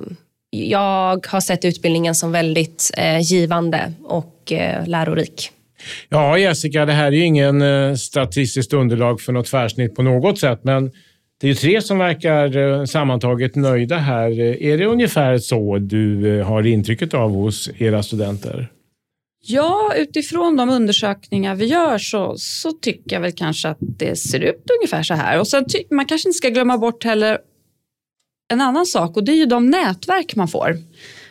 jag 0.51 1.27
har 1.27 1.41
sett 1.41 1.65
utbildningen 1.65 2.15
som 2.15 2.31
väldigt 2.31 2.91
eh, 2.97 3.19
givande 3.19 3.93
och 4.03 4.51
eh, 4.51 4.87
lärorik. 4.87 5.51
Ja, 6.09 6.37
Jessica, 6.37 6.85
det 6.85 6.93
här 6.93 7.07
är 7.07 7.11
ju 7.11 7.25
ingen 7.25 7.61
eh, 7.61 7.95
statistiskt 7.95 8.73
underlag 8.73 9.21
för 9.21 9.33
något 9.33 9.45
tvärsnitt 9.45 9.95
på 9.95 10.03
något 10.03 10.39
sätt, 10.39 10.59
men 10.63 10.91
det 11.41 11.47
är 11.47 11.49
ju 11.49 11.55
tre 11.55 11.81
som 11.81 11.97
verkar 11.97 12.57
eh, 12.57 12.85
sammantaget 12.85 13.55
nöjda 13.55 13.97
här. 13.97 14.39
Är 14.39 14.77
det 14.77 14.85
ungefär 14.85 15.37
så 15.37 15.77
du 15.77 16.39
eh, 16.39 16.47
har 16.47 16.67
intrycket 16.67 17.13
av 17.13 17.31
hos 17.31 17.69
era 17.77 18.03
studenter? 18.03 18.71
Ja, 19.43 19.93
utifrån 19.97 20.57
de 20.57 20.69
undersökningar 20.69 21.55
vi 21.55 21.65
gör 21.65 21.97
så, 21.97 22.33
så 22.37 22.71
tycker 22.71 23.15
jag 23.15 23.21
väl 23.21 23.31
kanske 23.31 23.69
att 23.69 23.77
det 23.79 24.15
ser 24.15 24.39
ut 24.39 24.65
ungefär 24.79 25.03
så 25.03 25.13
här. 25.13 25.39
Och 25.39 25.47
sen 25.47 25.65
Man 25.91 26.05
kanske 26.05 26.29
inte 26.29 26.37
ska 26.37 26.49
glömma 26.49 26.77
bort 26.77 27.03
heller 27.03 27.37
en 28.51 28.61
annan 28.61 28.85
sak 28.85 29.17
och 29.17 29.23
det 29.23 29.31
är 29.31 29.35
ju 29.35 29.45
de 29.45 29.69
nätverk 29.69 30.35
man 30.35 30.47
får 30.47 30.77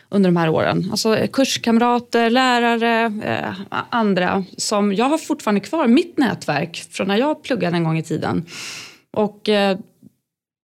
under 0.09 0.29
de 0.29 0.37
här 0.37 0.49
åren. 0.49 0.87
Alltså 0.91 1.17
eh, 1.17 1.27
kurskamrater, 1.27 2.29
lärare, 2.29 3.05
eh, 3.23 3.55
andra. 3.89 4.45
som 4.57 4.93
Jag 4.93 5.05
har 5.05 5.17
fortfarande 5.17 5.61
kvar 5.61 5.87
mitt 5.87 6.17
nätverk 6.17 6.87
från 6.91 7.07
när 7.07 7.17
jag 7.17 7.43
pluggade 7.43 7.75
en 7.75 7.83
gång 7.83 7.97
i 7.97 8.03
tiden. 8.03 8.45
Och 9.11 9.49
eh, 9.49 9.77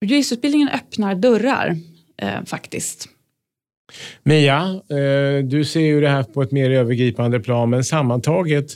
juristutbildningen 0.06 0.70
öppnar 0.70 1.15
dörrar 1.15 1.76
eh, 2.22 2.43
faktiskt. 2.46 3.10
Mia, 4.24 4.82
eh, 4.89 5.43
du 5.43 5.65
ser 5.65 5.80
ju 5.80 6.02
det 6.02 6.10
här 6.10 6.24
på 6.24 6.41
ett 6.41 6.52
mer 6.52 6.72
övergripande 6.72 7.39
plan, 7.39 7.70
men 7.70 7.84
sammantaget, 7.84 8.72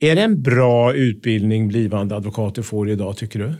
är 0.00 0.16
det 0.16 0.22
en 0.22 0.42
bra 0.42 0.94
utbildning 0.94 1.68
blivande 1.68 2.16
advokater 2.16 2.62
får 2.62 2.90
idag, 2.90 3.16
tycker 3.16 3.38
du? 3.38 3.54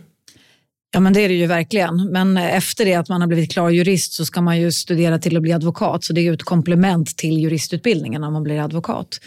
Ja, 0.91 1.01
men 1.01 1.13
det 1.13 1.21
är 1.21 1.29
det 1.29 1.35
ju 1.35 1.47
verkligen. 1.47 2.11
Men 2.13 2.37
eh, 2.37 2.57
efter 2.57 2.85
det 2.85 2.95
att 2.95 3.09
man 3.09 3.21
har 3.21 3.29
blivit 3.29 3.53
klar 3.53 3.71
jurist 3.71 4.13
så 4.13 4.25
ska 4.25 4.41
man 4.41 4.61
ju 4.61 4.73
studera 4.73 5.19
till 5.19 5.37
att 5.37 5.43
bli 5.43 5.53
advokat. 5.53 6.05
Så 6.05 6.13
det 6.13 6.21
är 6.21 6.23
ju 6.23 6.35
ett 6.35 6.43
komplement 6.43 7.17
till 7.17 7.39
juristutbildningen 7.39 8.21
när 8.21 8.31
man 8.31 8.43
blir 8.43 8.61
advokat. 8.61 9.21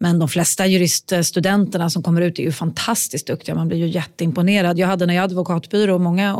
Men 0.00 0.18
de 0.18 0.28
flesta 0.28 0.66
juriststudenterna 0.66 1.90
som 1.90 2.02
kommer 2.02 2.20
ut 2.20 2.38
är 2.38 2.42
ju 2.42 2.52
fantastiskt 2.52 3.26
duktiga. 3.26 3.54
Man 3.54 3.68
blir 3.68 3.78
ju 3.78 3.86
jätteimponerad. 3.86 4.78
Jag 4.78 4.86
hade 4.86 5.06
när 5.06 5.14
jag 5.14 5.22
hade 5.22 5.32
advokatbyrå 5.32 5.98
många 5.98 6.36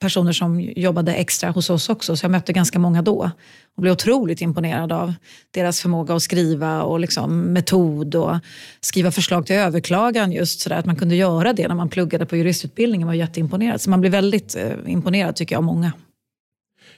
personer 0.00 0.32
som 0.32 0.60
jobbade 0.60 1.14
extra 1.14 1.50
hos 1.50 1.70
oss 1.70 1.88
också, 1.88 2.16
så 2.16 2.24
jag 2.24 2.30
mötte 2.30 2.52
ganska 2.52 2.78
många 2.78 3.02
då 3.02 3.30
och 3.76 3.82
blev 3.82 3.92
otroligt 3.92 4.40
imponerad 4.40 4.92
av 4.92 5.14
deras 5.50 5.80
förmåga 5.80 6.14
att 6.14 6.22
skriva 6.22 6.82
och 6.82 7.00
liksom 7.00 7.40
metod 7.40 8.14
och 8.14 8.36
skriva 8.80 9.10
förslag 9.10 9.46
till 9.46 9.56
överklagan 9.56 10.32
just 10.32 10.60
sådär 10.60 10.76
att 10.76 10.86
man 10.86 10.96
kunde 10.96 11.16
göra 11.16 11.52
det 11.52 11.68
när 11.68 11.74
man 11.74 11.88
pluggade 11.88 12.26
på 12.26 12.36
juristutbildningen 12.36 13.06
var 13.06 13.14
jätteimponerad. 13.14 13.80
Så 13.80 13.90
man 13.90 14.00
blir 14.00 14.10
väldigt 14.10 14.56
eh, 14.56 14.92
imponerad 14.92 15.36
tycker 15.36 15.54
jag 15.54 15.58
av 15.58 15.64
många. 15.64 15.92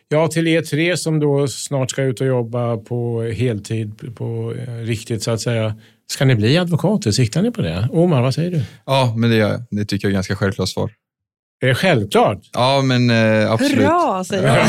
Ja, 0.08 0.28
till 0.28 0.48
er 0.48 0.62
tre 0.62 0.96
som 0.96 1.20
då 1.20 1.48
snart 1.48 1.90
ska 1.90 2.02
ut 2.02 2.20
och 2.20 2.26
jobba 2.26 2.76
på 2.76 3.22
heltid, 3.22 4.14
på 4.16 4.54
eh, 4.58 4.74
riktigt 4.74 5.22
så 5.22 5.30
att 5.30 5.40
säga. 5.40 5.74
Ska 6.12 6.24
ni 6.24 6.34
bli 6.34 6.58
advokater? 6.58 7.10
Siktar 7.10 7.42
ni 7.42 7.50
på 7.50 7.62
det? 7.62 7.88
Omar, 7.92 8.22
vad 8.22 8.34
säger 8.34 8.50
du? 8.50 8.62
Ja, 8.86 9.14
men 9.16 9.30
det 9.30 9.36
gör 9.36 9.50
jag. 9.50 9.64
Det 9.70 9.84
tycker 9.84 10.06
jag 10.08 10.10
är 10.10 10.14
ganska 10.14 10.36
självklart 10.36 10.68
svar. 10.68 10.90
Är 11.62 11.66
det 11.66 11.74
självklart? 11.74 12.38
Ja, 12.52 12.82
men 12.82 13.10
eh, 13.10 13.52
absolut. 13.52 13.78
Hurra, 13.78 14.24
säger 14.24 14.56
jag. 14.56 14.68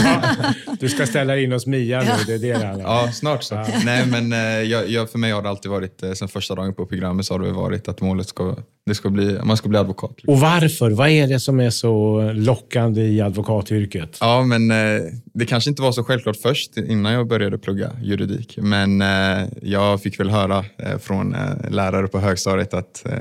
Du 0.79 0.89
ska 0.89 1.06
ställa 1.06 1.38
in 1.38 1.51
hos 1.51 1.65
Mia 1.65 1.99
nu, 1.99 2.06
det 2.27 2.34
är 2.34 2.38
det 2.39 2.60
det 2.60 2.65
handlar 2.65 2.86
om. 2.86 3.06
Ja, 3.06 3.12
snart 3.12 3.43
så. 3.43 3.56
Nej, 3.86 4.06
men 4.08 4.34
eh, 4.34 4.39
jag, 4.39 4.89
jag, 4.89 5.10
för 5.10 5.19
mig 5.19 5.32
har 5.32 5.41
det 5.41 5.49
alltid 5.49 5.71
varit, 5.71 6.03
eh, 6.03 6.12
sen 6.12 6.27
första 6.27 6.56
dagen 6.56 6.73
på 6.73 6.86
programmet 6.86 7.25
så 7.25 7.34
har 7.34 7.39
det 7.39 7.51
varit 7.51 7.88
att 7.88 8.01
målet 8.01 8.27
ska, 8.27 8.56
det 8.86 8.95
ska 8.95 9.10
bli, 9.10 9.39
man 9.43 9.58
ska 9.58 9.69
bli 9.69 9.77
advokat. 9.77 10.15
Och 10.27 10.39
varför? 10.39 10.91
Vad 10.91 11.10
är 11.10 11.27
det 11.27 11.39
som 11.39 11.60
är 11.60 11.69
så 11.69 12.21
lockande 12.34 13.01
i 13.01 13.21
advokatyrket? 13.21 14.17
Ja, 14.19 14.43
men 14.43 14.71
eh, 14.71 15.01
det 15.34 15.45
kanske 15.45 15.69
inte 15.69 15.82
var 15.82 15.91
så 15.91 16.03
självklart 16.03 16.38
först 16.38 16.77
innan 16.77 17.13
jag 17.13 17.27
började 17.27 17.58
plugga 17.58 17.91
juridik. 18.01 18.58
Men 18.58 19.01
eh, 19.01 19.47
jag 19.62 20.01
fick 20.01 20.19
väl 20.19 20.29
höra 20.29 20.65
eh, 20.77 20.97
från 20.97 21.36
eh, 21.36 21.69
lärare 21.69 22.08
på 22.08 22.19
högstadiet 22.19 22.73
att 22.73 23.06
eh, 23.06 23.13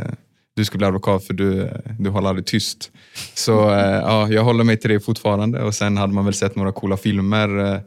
du 0.57 0.65
ska 0.65 0.79
bli 0.79 0.87
advokat 0.87 1.25
för 1.25 1.35
du, 1.35 1.71
du 1.99 2.11
håller 2.11 2.29
aldrig 2.29 2.47
tyst. 2.47 2.91
Så 3.35 3.71
eh, 3.71 3.79
ja, 3.91 4.29
jag 4.29 4.45
håller 4.45 4.65
mig 4.65 4.77
till 4.77 4.91
det 4.91 5.01
fortfarande 5.01 5.63
och 5.63 5.75
sen 5.75 5.97
hade 5.97 6.13
man 6.13 6.25
väl 6.25 6.35
sett 6.35 6.57
några 6.57 6.73
coola 6.73 6.97
filmer 6.97 7.73
eh, 7.75 7.81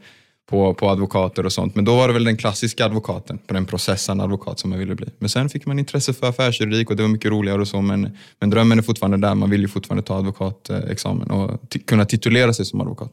på, 0.50 0.74
på 0.74 0.88
advokater 0.90 1.46
och 1.46 1.52
sånt. 1.52 1.74
Men 1.74 1.84
då 1.84 1.96
var 1.96 2.08
det 2.08 2.14
väl 2.14 2.24
den 2.24 2.36
klassiska 2.36 2.84
advokaten, 2.84 3.38
på 3.46 3.54
den 3.54 3.66
processande 3.66 4.24
advokat 4.24 4.58
som 4.58 4.72
jag 4.72 4.78
ville 4.78 4.94
bli. 4.94 5.06
Men 5.18 5.28
sen 5.28 5.48
fick 5.48 5.66
man 5.66 5.78
intresse 5.78 6.12
för 6.12 6.26
affärsjuridik 6.28 6.90
och 6.90 6.96
det 6.96 7.02
var 7.02 7.10
mycket 7.10 7.30
roligare 7.30 7.60
och 7.60 7.68
så. 7.68 7.80
Men, 7.80 8.16
men 8.40 8.50
drömmen 8.50 8.78
är 8.78 8.82
fortfarande 8.82 9.28
där, 9.28 9.34
man 9.34 9.50
vill 9.50 9.60
ju 9.60 9.68
fortfarande 9.68 10.02
ta 10.02 10.18
advokatexamen 10.18 11.30
och 11.30 11.60
kunna 11.86 12.04
titulera 12.04 12.52
sig 12.52 12.64
som 12.64 12.80
advokat. 12.80 13.10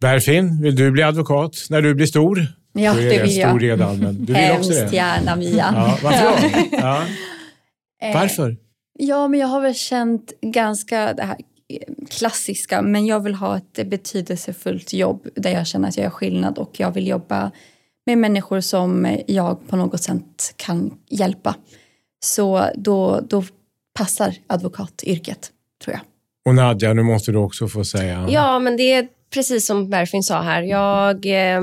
Berfin, 0.00 0.62
vill 0.62 0.76
du 0.76 0.90
bli 0.90 1.02
advokat 1.02 1.52
när 1.70 1.82
du 1.82 1.94
blir 1.94 2.06
stor? 2.06 2.46
Ja, 2.72 2.94
Du 2.94 3.00
är 3.00 3.10
det 3.18 3.22
vill 3.22 3.36
jag. 3.36 3.50
stor 3.50 3.60
redan, 3.60 3.98
men 3.98 4.24
du 4.24 4.32
vill 4.32 4.50
också 4.52 4.72
Hemskt 4.72 4.90
det? 4.90 4.96
gärna, 4.96 5.36
Mia. 5.36 5.72
Ja, 5.76 5.98
varför 6.02 6.24
då? 6.42 6.76
Ja. 6.80 7.02
Eh, 8.02 8.14
Varför? 8.14 8.56
Ja, 8.98 9.28
men 9.28 9.40
jag 9.40 9.46
har 9.46 9.60
väl 9.60 9.74
känt 9.74 10.32
ganska 10.40 11.12
det 11.12 11.22
här 11.22 11.36
klassiska, 12.10 12.82
men 12.82 13.06
jag 13.06 13.20
vill 13.20 13.34
ha 13.34 13.56
ett 13.56 13.88
betydelsefullt 13.88 14.92
jobb 14.92 15.28
där 15.34 15.50
jag 15.50 15.66
känner 15.66 15.88
att 15.88 15.96
jag 15.96 16.04
gör 16.04 16.10
skillnad 16.10 16.58
och 16.58 16.80
jag 16.80 16.90
vill 16.90 17.06
jobba 17.06 17.50
med 18.06 18.18
människor 18.18 18.60
som 18.60 19.16
jag 19.26 19.68
på 19.68 19.76
något 19.76 20.02
sätt 20.02 20.54
kan 20.56 20.94
hjälpa. 21.10 21.54
Så 22.24 22.70
då, 22.74 23.20
då 23.28 23.44
passar 23.98 24.34
advokatyrket, 24.46 25.50
tror 25.84 25.94
jag. 25.94 26.00
Och 26.46 26.54
Nadja, 26.54 26.92
nu 26.92 27.02
måste 27.02 27.32
du 27.32 27.38
också 27.38 27.68
få 27.68 27.84
säga. 27.84 28.26
Ja, 28.30 28.58
men 28.58 28.76
det 28.76 28.92
är 28.92 29.08
precis 29.34 29.66
som 29.66 29.90
Berfin 29.90 30.22
sa 30.22 30.40
här. 30.40 30.62
Jag, 30.62 31.26
eh, 31.26 31.62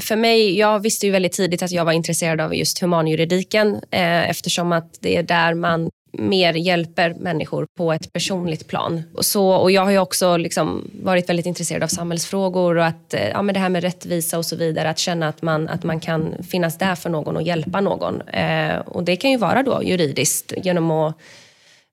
för 0.00 0.16
mig, 0.16 0.58
jag 0.58 0.80
visste 0.80 1.06
ju 1.06 1.12
väldigt 1.12 1.32
tidigt 1.32 1.62
att 1.62 1.70
jag 1.70 1.84
var 1.84 1.92
intresserad 1.92 2.40
av 2.40 2.54
just 2.54 2.82
humanjuridiken 2.82 3.74
eh, 3.90 4.30
eftersom 4.30 4.72
att 4.72 4.98
det 5.00 5.16
är 5.16 5.22
där 5.22 5.54
man 5.54 5.90
mer 6.12 6.54
hjälper 6.54 7.14
människor 7.14 7.66
på 7.76 7.92
ett 7.92 8.12
personligt 8.12 8.68
plan. 8.68 9.02
Och, 9.14 9.24
så, 9.24 9.50
och 9.50 9.70
jag 9.70 9.84
har 9.84 9.90
ju 9.90 9.98
också 9.98 10.36
liksom 10.36 10.90
varit 11.02 11.28
väldigt 11.28 11.46
intresserad 11.46 11.82
av 11.82 11.88
samhällsfrågor 11.88 12.76
och 12.76 12.86
att, 12.86 13.14
eh, 13.14 13.28
ja, 13.28 13.42
men 13.42 13.54
det 13.54 13.60
här 13.60 13.68
med 13.68 13.82
rättvisa 13.82 14.38
och 14.38 14.46
så 14.46 14.56
vidare. 14.56 14.90
Att 14.90 14.98
känna 14.98 15.28
att 15.28 15.42
man, 15.42 15.68
att 15.68 15.84
man 15.84 16.00
kan 16.00 16.34
finnas 16.42 16.78
där 16.78 16.94
för 16.94 17.10
någon 17.10 17.36
och 17.36 17.42
hjälpa 17.42 17.80
någon. 17.80 18.20
Eh, 18.20 18.78
och 18.78 19.04
det 19.04 19.16
kan 19.16 19.30
ju 19.30 19.36
vara 19.36 19.62
då 19.62 19.82
juridiskt 19.82 20.52
genom 20.56 20.90
att 20.90 21.14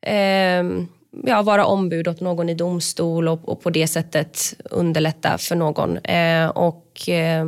eh, 0.01 0.63
ja, 1.23 1.41
vara 1.41 1.65
ombud 1.65 2.07
åt 2.07 2.21
någon 2.21 2.49
i 2.49 2.53
domstol 2.53 3.27
och, 3.27 3.49
och 3.49 3.61
på 3.61 3.69
det 3.69 3.87
sättet 3.87 4.53
underlätta 4.63 5.37
för 5.37 5.55
någon. 5.55 5.97
Eh, 5.97 6.47
och 6.47 7.09
eh, 7.09 7.45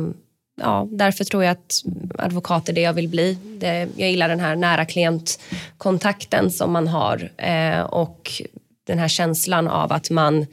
ja, 0.60 0.88
därför 0.90 1.24
tror 1.24 1.44
jag 1.44 1.50
att 1.50 1.82
advokat 2.18 2.68
är 2.68 2.72
det 2.72 2.80
jag 2.80 2.92
vill 2.92 3.08
bli. 3.08 3.38
Det, 3.58 3.88
jag 3.96 4.10
gillar 4.10 4.28
den 4.28 4.40
här 4.40 4.56
nära 4.56 4.84
klientkontakten 4.84 6.50
som 6.50 6.72
man 6.72 6.88
har 6.88 7.30
eh, 7.36 7.80
och 7.80 8.42
den 8.86 8.98
här 8.98 9.08
känslan 9.08 9.68
av 9.68 9.92
att 9.92 10.10
man 10.10 10.46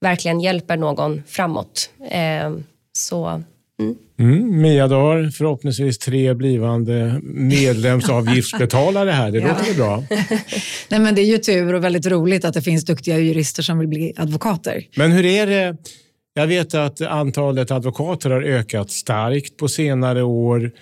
verkligen 0.00 0.40
hjälper 0.40 0.76
någon 0.76 1.22
framåt. 1.26 1.90
Eh, 2.10 2.50
så 2.92 3.42
Mm, 4.20 4.60
Mia, 4.60 4.88
du 4.88 4.94
har 4.94 5.30
förhoppningsvis 5.30 5.98
tre 5.98 6.34
blivande 6.34 7.20
medlemsavgiftsbetalare 7.22 9.10
här. 9.10 9.30
Det 9.30 9.40
låter 9.40 9.64
väl 9.64 9.76
bra? 9.76 10.04
Nej, 10.88 11.00
men 11.00 11.14
det 11.14 11.20
är 11.20 11.26
ju 11.26 11.38
tur 11.38 11.74
och 11.74 11.84
väldigt 11.84 12.06
roligt 12.06 12.44
att 12.44 12.54
det 12.54 12.62
finns 12.62 12.84
duktiga 12.84 13.18
jurister 13.18 13.62
som 13.62 13.78
vill 13.78 13.88
bli 13.88 14.12
advokater. 14.16 14.84
Men 14.96 15.12
hur 15.12 15.24
är 15.24 15.46
det? 15.46 15.76
Jag 16.38 16.46
vet 16.46 16.74
att 16.74 17.00
antalet 17.00 17.70
advokater 17.70 18.30
har 18.30 18.42
ökat 18.42 18.90
starkt 18.90 19.56
på 19.56 19.68
senare 19.68 20.22
år. 20.22 20.72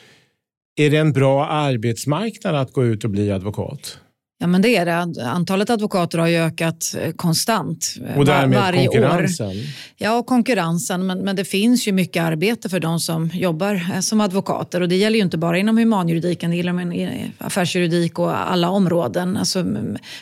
Är 0.77 0.91
det 0.91 0.97
en 0.97 1.13
bra 1.13 1.47
arbetsmarknad 1.47 2.55
att 2.55 2.73
gå 2.73 2.85
ut 2.85 3.05
och 3.05 3.11
bli 3.11 3.31
advokat? 3.31 4.01
Ja, 4.47 4.51
men 4.51 4.63
det 4.63 4.77
är 4.77 4.87
det. 4.87 5.23
Antalet 5.23 5.71
advokater 5.71 6.19
har 6.19 6.27
ju 6.27 6.37
ökat 6.37 6.95
eh, 7.01 7.13
konstant 7.13 7.95
eh, 8.09 8.19
Och 8.19 8.25
därmed 8.25 8.59
varje 8.59 8.89
år. 8.89 8.93
konkurrensen? 8.93 9.53
Ja, 9.97 10.19
och 10.19 10.27
konkurrensen. 10.27 11.07
Men, 11.07 11.19
men 11.19 11.37
det 11.37 11.45
finns 11.45 11.89
ju 11.89 11.93
mycket 11.93 12.23
arbete 12.23 12.69
för 12.69 12.81
de 12.81 13.01
som 13.01 13.31
jobbar 13.35 13.75
eh, 13.95 14.01
som 14.01 14.21
advokater. 14.21 14.81
Och 14.81 14.89
det 14.89 14.97
gäller 14.97 15.17
ju 15.17 15.23
inte 15.23 15.39
bara 15.39 15.59
inom 15.59 15.79
humanjuridiken, 15.79 16.51
det 16.51 16.57
gäller 16.57 16.73
men 16.73 16.93
i 16.93 17.33
affärsjuridik 17.39 18.19
och 18.19 18.51
alla 18.51 18.71
områden. 18.71 19.37
Alltså, 19.37 19.65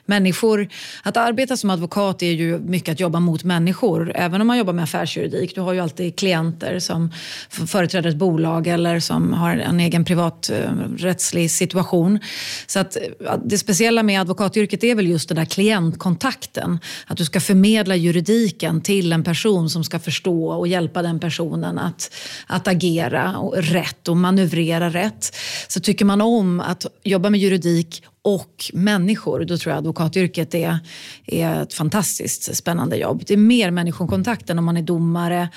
människor, 0.07 0.69
att 1.03 1.17
arbeta 1.17 1.57
som 1.57 1.71
advokat 1.71 2.23
är 2.23 2.33
ju 2.33 2.59
mycket 2.59 2.93
att 2.93 3.01
jobba 3.01 3.21
mot 3.21 3.45
människor. 3.45 4.13
Även 4.15 4.41
om 4.41 4.47
man 4.47 4.59
jobbar 4.59 4.73
med 4.73 4.83
affärsjuridik. 4.83 5.55
Du 5.55 5.61
har 5.61 5.73
ju 5.73 5.81
alltid 5.81 6.17
klienter 6.17 6.79
som 6.79 7.13
företräder 7.49 8.11
ett 8.11 8.17
bolag 8.17 8.67
eller 8.67 9.01
som 9.01 9.33
har 9.33 9.57
en 9.57 9.81
egen 9.81 10.05
privat 10.05 10.51
eh, 10.51 10.71
rättslig 10.97 11.51
situation. 11.51 12.19
Så 12.67 12.79
att, 12.79 12.97
det 13.45 13.59
speciella 13.59 14.03
med 14.03 14.14
advokatyrket 14.21 14.85
är 14.85 14.95
väl 14.95 15.07
just 15.07 15.29
den 15.29 15.37
där 15.37 15.45
klientkontakten. 15.45 16.79
Att 17.07 17.17
du 17.17 17.25
ska 17.25 17.41
förmedla 17.41 17.97
juridiken 17.97 18.81
till 18.81 19.13
en 19.13 19.25
person 19.25 19.71
som 19.71 19.85
ska 19.85 19.99
förstå 19.99 20.49
och 20.49 20.69
hjälpa 20.69 21.03
den 21.03 21.21
personen 21.21 21.79
att, 21.79 22.15
att 22.47 22.69
agera 22.69 23.37
och 23.39 23.57
rätt 23.57 24.09
och 24.09 24.17
manövrera 24.17 24.91
rätt. 24.91 25.37
Så 25.69 25.81
tycker 25.81 26.05
man 26.05 26.21
om 26.21 26.61
att 26.61 26.87
jobba 27.05 27.31
med 27.31 27.41
juridik 27.41 28.03
och 28.23 28.71
människor, 28.73 29.45
då 29.45 29.59
tror 29.59 29.71
jag 29.71 29.79
advokatyrket 29.79 30.55
är, 30.55 30.79
är 31.27 31.63
ett 31.63 31.75
fantastiskt 31.75 32.57
spännande 32.57 32.97
jobb. 32.97 33.23
Det 33.27 33.35
är 33.35 33.39
mer 33.39 33.71
människokontakt 33.71 34.51
än 34.51 34.59
om 34.59 34.65
man 34.65 34.77
är 34.77 34.83
domare, 34.83 35.49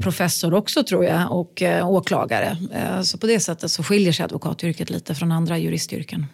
professor 0.00 0.54
också 0.54 0.82
tror 0.84 1.04
jag 1.04 1.32
och 1.32 1.62
eh, 1.62 1.88
åklagare. 1.88 2.56
Eh, 2.72 3.02
så 3.02 3.18
på 3.18 3.26
det 3.26 3.40
sättet 3.40 3.70
så 3.70 3.82
skiljer 3.82 4.12
sig 4.12 4.24
advokatyrket 4.24 4.90
lite 4.90 5.14
från 5.14 5.32
andra 5.32 5.58
juristyrken. 5.58 6.26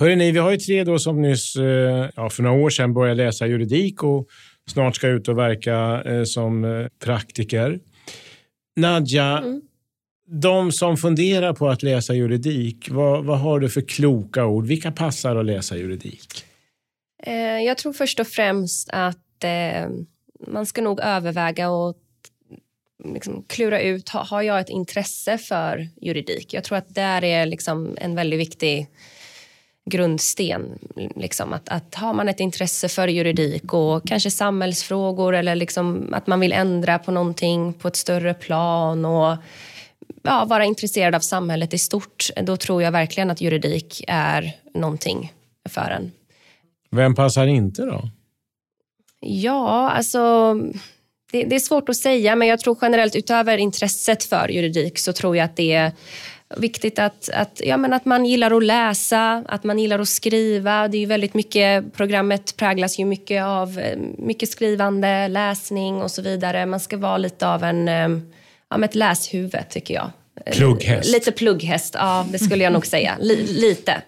Hörrni, 0.00 0.16
ni, 0.16 0.32
vi 0.32 0.38
har 0.38 0.50
ju 0.50 0.56
tre 0.56 0.84
då 0.84 0.98
som 0.98 1.22
nyss, 1.22 1.56
eh, 1.56 2.10
ja, 2.16 2.30
för 2.30 2.42
några 2.42 2.56
år 2.56 2.70
sedan 2.70 2.94
började 2.94 3.24
läsa 3.24 3.46
juridik 3.46 4.02
och 4.02 4.28
snart 4.70 4.96
ska 4.96 5.08
ut 5.08 5.28
och 5.28 5.38
verka 5.38 6.02
eh, 6.04 6.24
som 6.24 6.64
eh, 6.64 6.86
praktiker. 7.04 7.80
Nadja, 8.76 9.44
de 10.26 10.72
som 10.72 10.96
funderar 10.96 11.52
på 11.52 11.68
att 11.68 11.82
läsa 11.82 12.14
juridik, 12.14 12.90
vad, 12.90 13.24
vad 13.24 13.38
har 13.38 13.60
du 13.60 13.68
för 13.68 13.80
kloka 13.80 14.46
ord? 14.46 14.66
Vilka 14.66 14.92
passar 14.92 15.36
att 15.36 15.46
läsa 15.46 15.76
juridik? 15.76 16.44
Jag 17.66 17.78
tror 17.78 17.92
först 17.92 18.20
och 18.20 18.26
främst 18.26 18.90
att 18.92 19.44
man 20.46 20.66
ska 20.66 20.82
nog 20.82 21.00
överväga 21.00 21.70
och 21.70 21.96
liksom 23.04 23.44
klura 23.48 23.80
ut, 23.80 24.08
ha, 24.08 24.24
har 24.24 24.42
jag 24.42 24.60
ett 24.60 24.68
intresse 24.68 25.38
för 25.38 25.88
juridik? 26.00 26.54
Jag 26.54 26.64
tror 26.64 26.78
att 26.78 26.94
där 26.94 27.24
är 27.24 27.46
liksom 27.46 27.96
en 28.00 28.14
väldigt 28.14 28.40
viktig 28.40 28.88
grundsten. 29.90 30.78
Liksom, 31.16 31.52
att, 31.52 31.68
att 31.68 31.94
har 31.94 32.14
man 32.14 32.28
ett 32.28 32.40
intresse 32.40 32.88
för 32.88 33.08
juridik 33.08 33.72
och 33.72 34.06
kanske 34.06 34.30
samhällsfrågor 34.30 35.34
eller 35.34 35.54
liksom 35.54 36.14
att 36.14 36.26
man 36.26 36.40
vill 36.40 36.52
ändra 36.52 36.98
på 36.98 37.10
någonting 37.10 37.72
på 37.72 37.88
ett 37.88 37.96
större 37.96 38.34
plan 38.34 39.04
och 39.04 39.36
ja, 40.22 40.44
vara 40.44 40.64
intresserad 40.64 41.14
av 41.14 41.20
samhället 41.20 41.74
i 41.74 41.78
stort, 41.78 42.30
då 42.42 42.56
tror 42.56 42.82
jag 42.82 42.92
verkligen 42.92 43.30
att 43.30 43.40
juridik 43.40 44.04
är 44.08 44.52
någonting 44.74 45.32
för 45.68 45.90
en. 45.90 46.12
Vem 46.90 47.14
passar 47.14 47.46
inte 47.46 47.82
då? 47.82 48.02
Ja, 49.20 49.90
alltså... 49.90 50.54
Det, 51.32 51.44
det 51.44 51.54
är 51.54 51.60
svårt 51.60 51.88
att 51.88 51.96
säga, 51.96 52.36
men 52.36 52.48
jag 52.48 52.60
tror 52.60 52.78
generellt 52.80 53.16
utöver 53.16 53.58
intresset 53.58 54.24
för 54.24 54.48
juridik 54.48 54.98
så 54.98 55.12
tror 55.12 55.36
jag 55.36 55.44
att 55.44 55.56
det 55.56 55.72
är 55.72 55.92
viktigt 56.56 56.98
att, 56.98 57.28
att, 57.28 57.60
ja, 57.64 57.76
men 57.76 57.92
att 57.92 58.04
man 58.04 58.24
gillar 58.24 58.56
att 58.56 58.64
läsa, 58.64 59.44
att 59.48 59.64
man 59.64 59.78
gillar 59.78 59.98
att 59.98 60.08
skriva. 60.08 60.88
Det 60.88 60.96
är 60.96 61.00
ju 61.00 61.06
väldigt 61.06 61.34
mycket, 61.34 61.92
programmet 61.94 62.56
präglas 62.56 62.98
ju 62.98 63.04
mycket 63.04 63.44
av 63.44 63.78
eh, 63.78 63.98
mycket 64.18 64.48
skrivande, 64.48 65.28
läsning 65.28 66.02
och 66.02 66.10
så 66.10 66.22
vidare. 66.22 66.66
Man 66.66 66.80
ska 66.80 66.96
vara 66.96 67.18
lite 67.18 67.48
av 67.48 67.64
en, 67.64 67.88
eh, 67.88 68.08
ja, 68.70 68.84
ett 68.84 68.94
läshuvud, 68.94 69.68
tycker 69.70 69.94
jag. 69.94 70.10
Eh, 70.46 70.52
Plugghäst. 70.52 71.12
Lite 71.12 71.32
plugghäst, 71.32 71.94
ja 71.98 72.26
det 72.32 72.38
skulle 72.38 72.64
jag 72.64 72.72
nog 72.72 72.86
säga. 72.86 73.16
Li, 73.20 73.46
lite. 73.46 74.02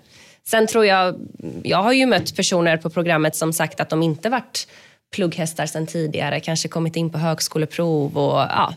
Sen 0.48 0.66
tror 0.66 0.86
jag, 0.86 1.14
jag 1.62 1.82
har 1.82 1.92
ju 1.92 2.06
mött 2.06 2.36
personer 2.36 2.76
på 2.76 2.90
programmet 2.90 3.36
som 3.36 3.52
sagt 3.52 3.80
att 3.80 3.90
de 3.90 4.02
inte 4.02 4.28
varit 4.28 4.68
plugghästar 5.14 5.66
sen 5.66 5.86
tidigare, 5.86 6.40
kanske 6.40 6.68
kommit 6.68 6.96
in 6.96 7.10
på 7.10 7.18
högskoleprov 7.18 8.18
och 8.18 8.38
ja, 8.38 8.74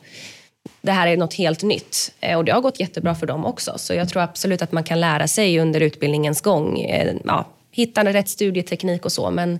det 0.82 0.91
här 0.91 1.07
är 1.07 1.17
något 1.17 1.34
helt 1.34 1.63
nytt. 1.63 2.13
Eh, 2.19 2.38
och 2.38 2.45
det 2.45 2.51
har 2.51 2.61
gått 2.61 2.80
jättebra 2.80 3.15
för 3.15 3.27
dem 3.27 3.45
också. 3.45 3.73
Så 3.77 3.93
jag 3.93 4.09
tror 4.09 4.21
absolut 4.21 4.61
att 4.61 4.71
man 4.71 4.84
kan 4.84 4.99
lära 4.99 5.27
sig 5.27 5.59
under 5.59 5.82
utbildningens 5.82 6.41
gång. 6.41 6.80
Eh, 6.80 7.15
ja, 7.25 7.47
hitta 7.71 8.13
rätt 8.13 8.30
studieteknik 8.30 9.05
och 9.05 9.11
så. 9.11 9.32
Men, 9.32 9.59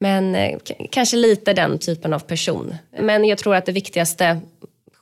Men 0.00 0.34
eh, 0.34 0.58
kanske 0.90 1.16
lite 1.16 1.52
den 1.52 1.78
typen 1.78 2.12
av 2.12 2.18
person. 2.18 2.74
Men 3.00 3.24
jag 3.24 3.38
tror 3.38 3.54
att 3.54 3.66
det 3.66 3.72
viktigaste 3.72 4.40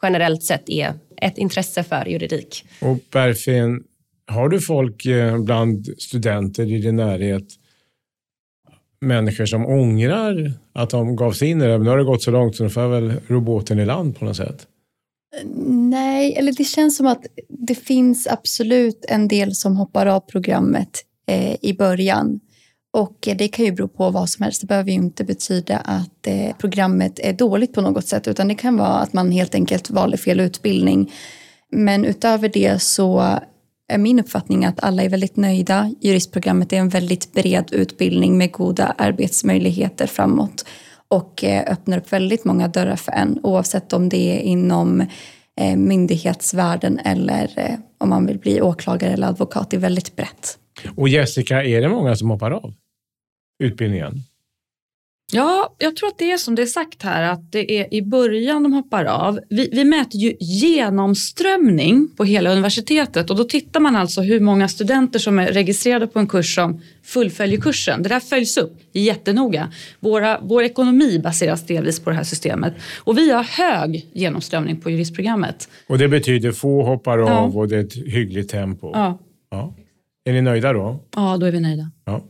generellt 0.03 0.43
sett 0.43 0.69
är 0.69 0.93
ett 1.17 1.39
intresse 1.39 1.85
för 1.85 2.07
juridik. 2.07 2.65
Och 2.81 2.99
Berfin, 3.13 3.85
har 4.27 4.49
du 4.49 4.61
folk 4.61 5.07
bland 5.45 5.87
studenter 5.99 6.73
i 6.73 6.79
din 6.79 6.97
närhet, 6.97 7.45
människor 9.01 9.47
som 9.47 9.67
ångrar 9.67 10.53
att 10.73 10.91
de 10.91 11.17
gav 11.17 11.33
sig 11.33 11.49
in 11.49 11.63
i 11.63 11.67
det? 11.67 11.79
Nu 11.79 11.91
har 11.91 11.99
det 11.99 12.05
gått 12.05 12.23
så 12.23 12.31
långt 12.31 12.57
så 12.57 12.65
nu 12.65 12.71
får 12.71 12.83
jag 12.83 12.91
väl 12.91 13.13
roboten 13.27 13.79
i 13.79 13.85
land 13.85 14.19
på 14.19 14.25
något 14.25 14.37
sätt. 14.37 14.67
Nej, 15.67 16.35
eller 16.35 16.53
det 16.53 16.65
känns 16.65 16.97
som 16.97 17.07
att 17.07 17.27
det 17.49 17.75
finns 17.75 18.27
absolut 18.27 19.05
en 19.09 19.29
del 19.29 19.55
som 19.55 19.77
hoppar 19.77 20.07
av 20.07 20.21
programmet 20.21 21.05
eh, 21.27 21.57
i 21.63 21.75
början. 21.79 22.41
Och 22.93 23.29
det 23.39 23.49
kan 23.49 23.65
ju 23.65 23.73
bero 23.73 23.89
på 23.89 24.11
vad 24.11 24.31
som 24.31 24.43
helst. 24.43 24.61
Det 24.61 24.67
behöver 24.67 24.91
ju 24.91 24.97
inte 24.97 25.25
betyda 25.25 25.77
att 25.77 26.27
eh, 26.27 26.57
programmet 26.59 27.19
är 27.19 27.33
dåligt 27.33 27.73
på 27.73 27.81
något 27.81 28.07
sätt 28.07 28.29
utan 28.29 28.49
det 28.49 28.55
kan 28.55 28.77
vara 28.77 28.99
att 28.99 29.13
man 29.13 29.33
helt 29.33 29.55
enkelt 29.55 29.91
valde 29.91 30.17
fel 30.17 30.41
utbildning. 30.41 31.13
Men 31.71 32.05
utöver 32.05 32.49
det 32.49 32.83
så 32.83 33.39
är 33.89 33.99
min 33.99 34.21
uppfattning 34.21 34.65
att 34.65 34.85
alla 34.85 35.03
är 35.03 35.09
väldigt 35.09 35.37
nöjda. 35.37 35.95
Juristprogrammet 36.01 36.73
är 36.73 36.77
en 36.77 36.89
väldigt 36.89 37.33
bred 37.33 37.69
utbildning 37.73 38.39
med 38.39 38.53
goda 38.53 38.95
arbetsmöjligheter 38.99 40.07
framåt 40.07 40.65
och 41.11 41.45
eh, 41.45 41.73
öppnar 41.73 41.99
upp 41.99 42.13
väldigt 42.13 42.45
många 42.45 42.69
dörrar 42.69 42.97
för 42.97 43.13
en 43.13 43.41
oavsett 43.43 43.93
om 43.93 44.09
det 44.09 44.39
är 44.39 44.41
inom 44.41 45.01
eh, 45.61 45.77
myndighetsvärlden 45.77 46.99
eller 46.99 47.53
eh, 47.57 47.79
om 47.99 48.09
man 48.09 48.27
vill 48.27 48.39
bli 48.39 48.61
åklagare 48.63 49.13
eller 49.13 49.27
advokat. 49.27 49.71
Det 49.71 49.77
är 49.77 49.81
väldigt 49.81 50.17
brett. 50.17 50.59
Och 50.97 51.09
Jessica, 51.09 51.65
är 51.65 51.81
det 51.81 51.89
många 51.89 52.17
som 52.17 52.31
hoppar 52.31 52.51
av 52.51 52.75
utbildningen? 53.65 54.23
Ja, 55.33 55.75
jag 55.79 55.97
tror 55.97 56.09
att 56.09 56.19
det 56.19 56.33
är 56.33 56.37
som 56.37 56.55
det 56.55 56.63
är 56.63 56.67
sagt 56.67 57.03
här, 57.03 57.33
att 57.33 57.53
det 57.53 57.73
är 57.73 57.95
i 57.95 58.03
början 58.03 58.63
de 58.63 58.73
hoppar 58.73 59.05
av. 59.05 59.41
Vi, 59.49 59.69
vi, 59.73 59.85
mäter 59.85 60.21
ju 60.21 60.35
genomströmning 60.41 62.09
på 62.17 62.25
hela 62.25 62.53
universitetet 62.53 63.31
och 63.31 63.37
då 63.37 63.45
tittar 63.45 63.81
man 63.81 63.97
alltså 63.97 64.21
hur 64.21 64.41
många 64.41 64.69
studenter 64.69 65.19
som 65.19 65.39
är 65.39 65.53
registrerade 65.53 66.07
på 66.07 66.19
en 66.19 66.27
kurs 66.27 66.55
som 66.55 66.81
fullföljer 67.03 67.61
kursen. 67.61 68.03
Det 68.03 68.09
där 68.09 68.21
följs 68.21 68.57
upp 68.57 68.73
jättenoga. 68.93 69.73
Våra, 70.01 70.41
vår 70.43 70.63
ekonomi 70.63 71.19
baseras 71.19 71.67
delvis 71.67 72.01
på 72.01 72.11
det 72.11 72.17
här 72.17 72.25
systemet 72.25 72.75
och 72.99 73.19
vi 73.19 73.31
har 73.31 73.43
hög 73.43 74.07
genomströmning 74.13 74.81
på 74.81 74.91
juristprogrammet. 74.91 75.69
Och 75.87 75.99
det 75.99 76.09
betyder 76.09 76.53
få 76.53 76.83
hoppar 76.83 77.19
av 77.19 77.29
ja. 77.29 77.61
och 77.61 77.69
det 77.69 77.77
är 77.77 77.85
ett 77.85 77.95
hyggligt 77.95 78.51
tempo? 78.51 78.91
Ja. 78.95 79.19
ja. 79.51 79.75
Är 80.25 80.33
ni 80.33 80.43
nöjda 80.43 80.73
då? 80.73 81.01
Ja, 81.17 81.37
då 81.37 81.47
är 81.47 81.53
vi 81.53 81.61
nöjda. 81.61 81.91
Ja. 82.05 82.25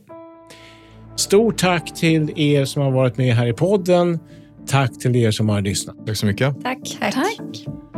Stort 1.19 1.57
tack 1.57 1.95
till 1.95 2.39
er 2.39 2.65
som 2.65 2.81
har 2.81 2.91
varit 2.91 3.17
med 3.17 3.35
här 3.35 3.47
i 3.47 3.53
podden. 3.53 4.19
Tack 4.67 4.99
till 4.99 5.15
er 5.15 5.31
som 5.31 5.49
har 5.49 5.61
lyssnat. 5.61 5.95
Tack 6.05 6.17
så 6.17 6.25
mycket. 6.25 6.63
Tack. 6.63 6.97
Tack. 6.99 7.13
tack. 7.13 7.88